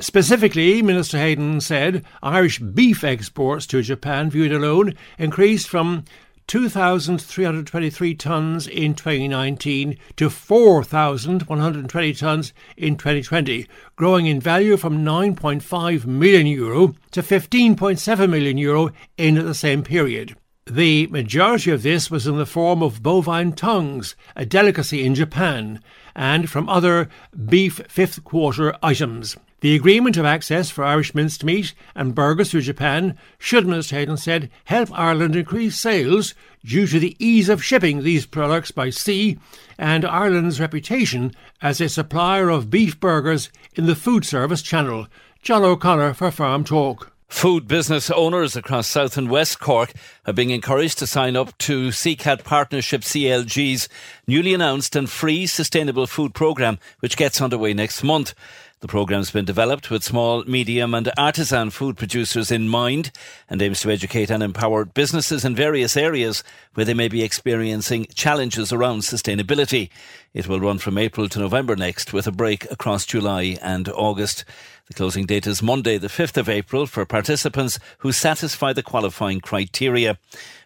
Specifically, 0.01 0.81
Minister 0.81 1.17
Heydon 1.17 1.61
said 1.61 2.03
Irish 2.21 2.59
beef 2.59 3.05
exports 3.05 3.65
to 3.67 3.81
Japan, 3.81 4.29
viewed 4.29 4.51
alone, 4.51 4.95
increased 5.17 5.69
from 5.69 6.03
2,323 6.47 8.15
tonnes 8.15 8.67
in 8.67 8.93
2019 8.93 9.97
to 10.15 10.29
4,120 10.29 12.13
tonnes 12.13 12.51
in 12.77 12.95
2020, 12.95 13.67
growing 13.95 14.25
in 14.25 14.39
value 14.39 14.77
from 14.77 15.03
9.5 15.03 16.05
million 16.05 16.47
euro 16.47 16.95
to 17.11 17.21
15.7 17.21 18.29
million 18.29 18.57
euro 18.57 18.91
in 19.17 19.35
the 19.35 19.53
same 19.53 19.83
period. 19.83 20.35
The 20.65 21.07
majority 21.07 21.71
of 21.71 21.83
this 21.83 22.09
was 22.09 22.25
in 22.25 22.37
the 22.37 22.45
form 22.45 22.81
of 22.81 23.03
bovine 23.03 23.51
tongues, 23.51 24.15
a 24.35 24.45
delicacy 24.45 25.03
in 25.03 25.13
Japan, 25.13 25.81
and 26.15 26.49
from 26.49 26.69
other 26.69 27.09
beef 27.45 27.81
fifth 27.89 28.23
quarter 28.23 28.73
items. 28.81 29.35
The 29.63 29.75
agreement 29.75 30.17
of 30.17 30.25
access 30.25 30.69
for 30.69 30.83
Irish 30.83 31.15
minced 31.15 31.45
meat 31.45 31.73
and 31.95 32.13
burgers 32.13 32.51
through 32.51 32.63
Japan 32.63 33.17
should, 33.39 33.65
Minister 33.65 33.95
Heydon 33.95 34.19
said, 34.19 34.51
help 34.65 34.89
Ireland 34.91 35.37
increase 35.37 35.79
sales 35.79 36.35
due 36.65 36.85
to 36.85 36.99
the 36.99 37.15
ease 37.17 37.47
of 37.47 37.63
shipping 37.63 38.03
these 38.03 38.25
products 38.25 38.71
by 38.71 38.89
sea 38.89 39.39
and 39.77 40.03
Ireland's 40.03 40.59
reputation 40.59 41.31
as 41.61 41.79
a 41.79 41.87
supplier 41.87 42.49
of 42.49 42.69
beef 42.69 42.99
burgers 42.99 43.49
in 43.73 43.85
the 43.85 43.95
food 43.95 44.25
service 44.25 44.61
channel. 44.61 45.07
John 45.41 45.63
O'Connor 45.63 46.15
for 46.15 46.29
Farm 46.29 46.65
Talk. 46.65 47.13
Food 47.29 47.65
business 47.65 48.11
owners 48.11 48.55
across 48.57 48.85
South 48.85 49.17
and 49.17 49.29
West 49.29 49.61
Cork 49.61 49.93
are 50.27 50.33
being 50.33 50.51
encouraged 50.51 50.99
to 50.99 51.07
sign 51.07 51.37
up 51.37 51.57
to 51.59 51.87
SECAD 51.87 52.43
Partnership 52.43 53.01
CLG's 53.01 53.87
newly 54.27 54.53
announced 54.53 54.95
and 54.95 55.09
free 55.09 55.47
sustainable 55.47 56.05
food 56.05 56.35
programme, 56.35 56.79
which 56.99 57.17
gets 57.17 57.41
underway 57.41 57.73
next 57.73 58.03
month. 58.03 58.35
The 58.83 58.89
programme's 58.89 59.31
been 59.31 59.45
developed 59.45 59.89
with 59.89 60.03
small, 60.03 60.43
medium, 60.43 60.93
and 60.93 61.09
artisan 61.17 61.69
food 61.69 61.95
producers 61.95 62.51
in 62.51 62.67
mind 62.67 63.11
and 63.49 63.61
aims 63.61 63.79
to 63.79 63.89
educate 63.89 64.29
and 64.29 64.43
empower 64.43 64.83
businesses 64.83 65.45
in 65.45 65.55
various 65.55 65.95
areas 65.95 66.43
where 66.73 66.85
they 66.85 66.93
may 66.93 67.07
be 67.07 67.23
experiencing 67.23 68.07
challenges 68.13 68.73
around 68.73 69.03
sustainability. 69.03 69.89
It 70.33 70.49
will 70.49 70.59
run 70.59 70.79
from 70.79 70.97
April 70.97 71.29
to 71.29 71.39
November 71.39 71.77
next 71.77 72.11
with 72.11 72.27
a 72.27 72.31
break 72.33 72.69
across 72.69 73.05
July 73.05 73.57
and 73.61 73.87
August. 73.87 74.43
The 74.87 74.95
closing 74.95 75.27
date 75.27 75.47
is 75.47 75.63
Monday, 75.63 75.97
the 75.97 76.09
5th 76.09 76.35
of 76.35 76.49
April, 76.49 76.85
for 76.85 77.05
participants 77.05 77.79
who 77.99 78.11
satisfy 78.11 78.73
the 78.73 78.83
qualifying 78.83 79.39
criteria. 79.39 80.17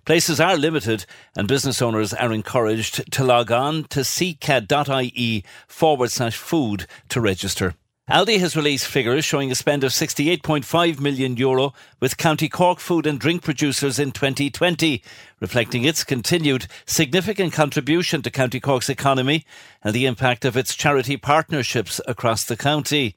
Places 0.05 0.39
are 0.39 0.57
limited 0.57 1.05
and 1.35 1.47
business 1.47 1.83
owners 1.83 2.15
are 2.15 2.33
encouraged 2.33 3.11
to 3.11 3.23
log 3.23 3.51
on 3.51 3.83
to 3.89 3.99
secad.ie 3.99 5.43
forward 5.67 6.09
slash 6.09 6.35
food 6.35 6.87
to 7.09 7.21
register. 7.21 7.75
Aldi 8.09 8.39
has 8.39 8.55
released 8.55 8.87
figures 8.87 9.25
showing 9.25 9.51
a 9.51 9.55
spend 9.55 9.83
of 9.83 9.91
68.5 9.91 11.01
million 11.01 11.35
euro 11.35 11.73
with 11.99 12.15
County 12.15 12.47
Cork 12.47 12.79
food 12.79 13.05
and 13.05 13.19
drink 13.19 13.43
producers 13.43 13.99
in 13.99 14.13
2020, 14.13 15.03
reflecting 15.41 15.83
its 15.83 16.05
continued 16.05 16.67
significant 16.85 17.51
contribution 17.51 18.21
to 18.21 18.31
County 18.31 18.61
Cork's 18.61 18.87
economy 18.87 19.45
and 19.83 19.93
the 19.93 20.05
impact 20.05 20.45
of 20.45 20.55
its 20.55 20.73
charity 20.73 21.17
partnerships 21.17 21.99
across 22.07 22.45
the 22.45 22.55
county. 22.55 23.13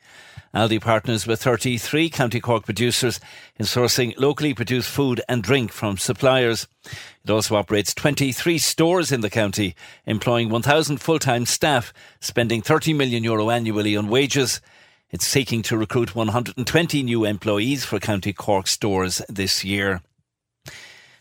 Aldi 0.52 0.80
partners 0.80 1.24
with 1.24 1.40
33 1.40 2.10
County 2.10 2.40
Cork 2.40 2.64
producers 2.64 3.20
in 3.58 3.66
sourcing 3.66 4.18
locally 4.18 4.54
produced 4.54 4.90
food 4.90 5.20
and 5.28 5.44
drink 5.44 5.70
from 5.70 5.98
suppliers. 5.98 6.66
It 7.24 7.30
also 7.30 7.54
operates 7.54 7.94
23 7.94 8.58
stores 8.58 9.12
in 9.12 9.20
the 9.20 9.30
county, 9.30 9.76
employing 10.04 10.48
1,000 10.48 10.96
full-time 10.96 11.46
staff, 11.46 11.92
spending 12.18 12.60
30 12.60 12.92
million 12.94 13.22
euro 13.22 13.50
annually 13.50 13.96
on 13.96 14.08
wages. 14.08 14.60
It's 15.12 15.26
seeking 15.26 15.62
to 15.62 15.76
recruit 15.76 16.14
120 16.14 17.02
new 17.02 17.24
employees 17.24 17.84
for 17.84 17.98
County 17.98 18.32
Cork 18.32 18.68
stores 18.68 19.20
this 19.28 19.64
year. 19.64 20.02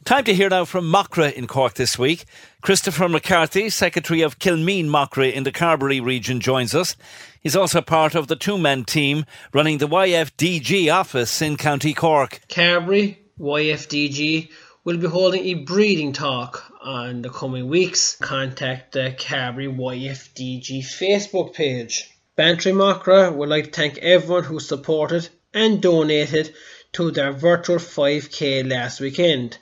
Time 0.05 0.23
to 0.25 0.33
hear 0.35 0.47
now 0.47 0.63
from 0.65 0.91
Macra 0.91 1.33
in 1.33 1.47
Cork 1.47 1.73
this 1.73 1.97
week. 1.97 2.25
Christopher 2.61 3.09
McCarthy, 3.09 3.67
Secretary 3.71 4.21
of 4.21 4.37
Kilmeen 4.37 4.85
Macra 4.85 5.33
in 5.33 5.41
the 5.41 5.51
Carbery 5.51 5.99
region, 6.05 6.39
joins 6.39 6.75
us. 6.75 6.95
He's 7.41 7.55
also 7.55 7.81
part 7.81 8.13
of 8.13 8.27
the 8.27 8.35
two 8.35 8.59
man 8.59 8.85
team 8.85 9.25
running 9.53 9.79
the 9.79 9.87
YFDG 9.87 10.93
office 10.93 11.41
in 11.41 11.57
County 11.57 11.95
Cork. 11.95 12.41
Carbery, 12.47 13.17
YFDG, 13.39 14.51
will 14.83 14.97
be 14.97 15.07
holding 15.07 15.45
a 15.45 15.55
breeding 15.55 16.13
talk 16.13 16.71
on 16.83 17.23
the 17.23 17.29
coming 17.29 17.67
weeks. 17.67 18.17
Contact 18.17 18.91
the 18.91 19.15
Carbery 19.17 19.75
YFDG 19.75 20.81
Facebook 20.81 21.55
page. 21.55 22.18
Bantry 22.39 22.71
Macra 22.71 23.35
would 23.35 23.49
like 23.49 23.65
to 23.65 23.71
thank 23.71 23.97
everyone 23.97 24.45
who 24.45 24.61
supported 24.61 25.27
and 25.53 25.81
donated 25.81 26.55
to 26.93 27.11
their 27.11 27.33
virtual 27.33 27.79
5k 27.79 28.65
last 28.65 29.01
weekend, 29.01 29.57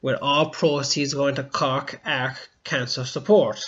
with 0.00 0.16
all 0.22 0.48
proceeds 0.48 1.12
going 1.12 1.34
to 1.34 1.44
Cork 1.44 2.00
Arc 2.06 2.48
Cancer 2.64 3.04
Support. 3.04 3.60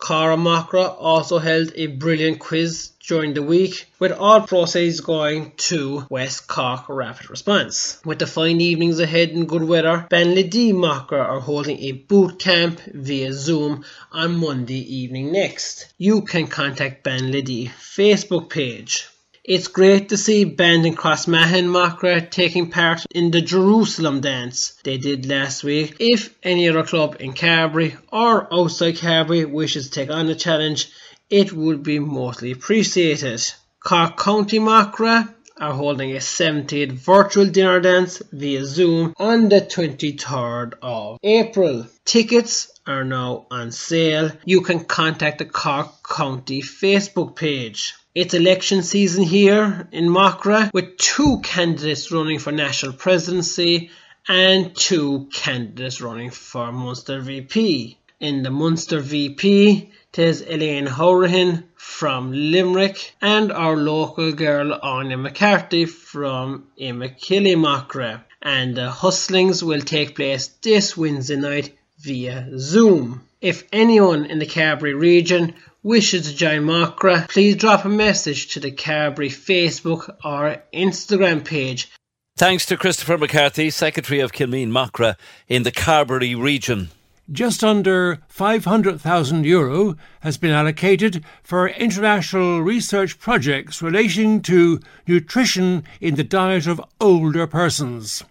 Cara 0.00 0.36
Macra 0.36 0.94
also 0.98 1.38
held 1.38 1.72
a 1.74 1.86
brilliant 1.86 2.38
quiz 2.38 2.90
during 3.06 3.34
the 3.34 3.42
week, 3.42 3.86
with 3.98 4.12
all 4.12 4.42
proceeds 4.42 5.00
going 5.00 5.52
to 5.56 6.06
West 6.10 6.46
Cork 6.48 6.84
Rapid 6.88 7.30
Response. 7.30 8.00
With 8.04 8.18
the 8.18 8.26
fine 8.26 8.60
evenings 8.60 8.98
ahead 9.00 9.30
and 9.30 9.48
good 9.48 9.62
weather, 9.62 10.06
Banlady 10.10 10.72
Macra 10.72 11.24
are 11.24 11.40
holding 11.40 11.78
a 11.78 11.92
boot 11.92 12.38
camp 12.38 12.80
via 12.92 13.32
Zoom 13.32 13.84
on 14.12 14.36
Monday 14.36 14.80
evening 14.96 15.32
next. 15.32 15.92
You 15.98 16.22
can 16.22 16.46
contact 16.46 17.04
Banlady 17.04 17.68
Facebook 17.68 18.50
page. 18.50 19.08
It's 19.48 19.68
great 19.68 20.08
to 20.08 20.16
see 20.16 20.42
Band 20.42 20.86
in 20.86 20.96
Crossmaglen 20.96 21.68
Macra 21.68 22.28
taking 22.28 22.68
part 22.68 23.06
in 23.12 23.30
the 23.30 23.40
Jerusalema 23.40 24.20
dance 24.20 24.74
they 24.82 24.98
did 24.98 25.24
last 25.24 25.62
week. 25.62 25.94
If 26.00 26.34
any 26.42 26.68
other 26.68 26.82
club 26.82 27.18
in 27.20 27.32
Carbery 27.32 27.96
or 28.10 28.52
outside 28.52 28.96
Carbery 28.96 29.48
wishes 29.48 29.84
to 29.84 29.92
take 29.92 30.10
on 30.10 30.26
the 30.26 30.34
challenge, 30.34 30.90
it 31.30 31.52
would 31.52 31.84
be 31.84 32.00
mostly 32.00 32.50
appreciated. 32.50 33.40
Cork 33.78 34.18
County 34.18 34.58
Macra 34.58 35.32
are 35.58 35.72
holding 35.72 36.12
a 36.12 36.18
70th 36.18 36.92
virtual 36.92 37.46
dinner 37.46 37.80
dance 37.80 38.22
via 38.32 38.64
Zoom 38.64 39.14
on 39.16 39.48
the 39.48 39.60
23rd 39.60 40.74
of 40.82 41.18
April. 41.22 41.86
Tickets 42.04 42.70
are 42.86 43.04
now 43.04 43.46
on 43.50 43.72
sale. 43.72 44.30
You 44.44 44.60
can 44.60 44.84
contact 44.84 45.38
the 45.38 45.44
Cork 45.44 46.06
County 46.08 46.62
Facebook 46.62 47.36
page. 47.36 47.94
It's 48.14 48.34
election 48.34 48.82
season 48.82 49.24
here 49.24 49.88
in 49.92 50.06
Macra 50.06 50.72
with 50.72 50.96
two 50.98 51.40
candidates 51.42 52.10
running 52.12 52.38
for 52.38 52.52
national 52.52 52.92
presidency 52.92 53.90
and 54.28 54.74
two 54.74 55.28
candidates 55.32 56.00
running 56.00 56.30
for 56.30 56.72
Munster 56.72 57.20
VP. 57.20 57.98
In 58.18 58.42
the 58.42 58.50
Munster 58.50 59.00
VP, 59.00 59.90
there's 60.12 60.40
Elaine 60.40 60.86
Hourihan 60.86 61.64
from 61.74 62.32
Limerick 62.32 63.14
and 63.20 63.52
our 63.52 63.76
local 63.76 64.32
girl 64.32 64.72
Anya 64.82 65.18
McCarthy 65.18 65.84
from 65.84 66.66
Imokilly 66.80 67.56
Macra. 67.56 68.24
And 68.40 68.74
the 68.74 68.90
hustlings 68.90 69.62
will 69.62 69.82
take 69.82 70.16
place 70.16 70.48
this 70.62 70.96
Wednesday 70.96 71.36
night 71.36 71.76
via 71.98 72.58
Zoom. 72.58 73.20
If 73.42 73.64
anyone 73.70 74.24
in 74.24 74.38
the 74.38 74.46
Carbery 74.46 74.98
region 74.98 75.54
wishes 75.82 76.30
to 76.30 76.34
join 76.34 76.62
Macra, 76.62 77.28
please 77.28 77.56
drop 77.56 77.84
a 77.84 77.90
message 77.90 78.54
to 78.54 78.60
the 78.60 78.72
Carbery 78.72 79.28
Facebook 79.28 80.08
or 80.24 80.62
Instagram 80.72 81.44
page. 81.44 81.90
Thanks 82.38 82.64
to 82.66 82.78
Christopher 82.78 83.18
McCarthy, 83.18 83.68
Secretary 83.68 84.20
of 84.20 84.32
Kilmeen 84.32 84.68
Macra 84.68 85.16
in 85.48 85.64
the 85.64 85.72
Carbery 85.72 86.34
region. 86.34 86.88
Just 87.32 87.64
under 87.64 88.18
500,000 88.28 89.44
euro 89.44 89.96
has 90.20 90.36
been 90.36 90.52
allocated 90.52 91.24
for 91.42 91.68
international 91.68 92.62
research 92.62 93.18
projects 93.18 93.82
relating 93.82 94.40
to 94.42 94.78
nutrition 95.08 95.82
in 96.00 96.14
the 96.14 96.22
diet 96.22 96.68
of 96.68 96.80
older 97.00 97.48
persons. 97.48 98.22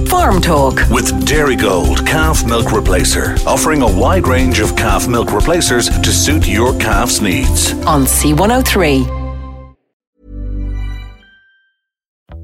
Farm 0.08 0.42
Talk 0.42 0.76
with 0.90 1.10
Dairygold 1.26 2.06
Calf 2.06 2.46
Milk 2.46 2.66
Replacer, 2.66 3.42
offering 3.46 3.84
a 3.84 3.88
wide 3.88 4.28
range 4.28 4.60
of 4.60 4.76
calf 4.76 5.08
milk 5.08 5.32
replacers 5.32 5.88
to 5.88 6.12
suit 6.12 6.46
your 6.46 6.78
calf's 6.78 7.22
needs. 7.22 7.72
on 7.86 8.04
C103. 8.04 9.25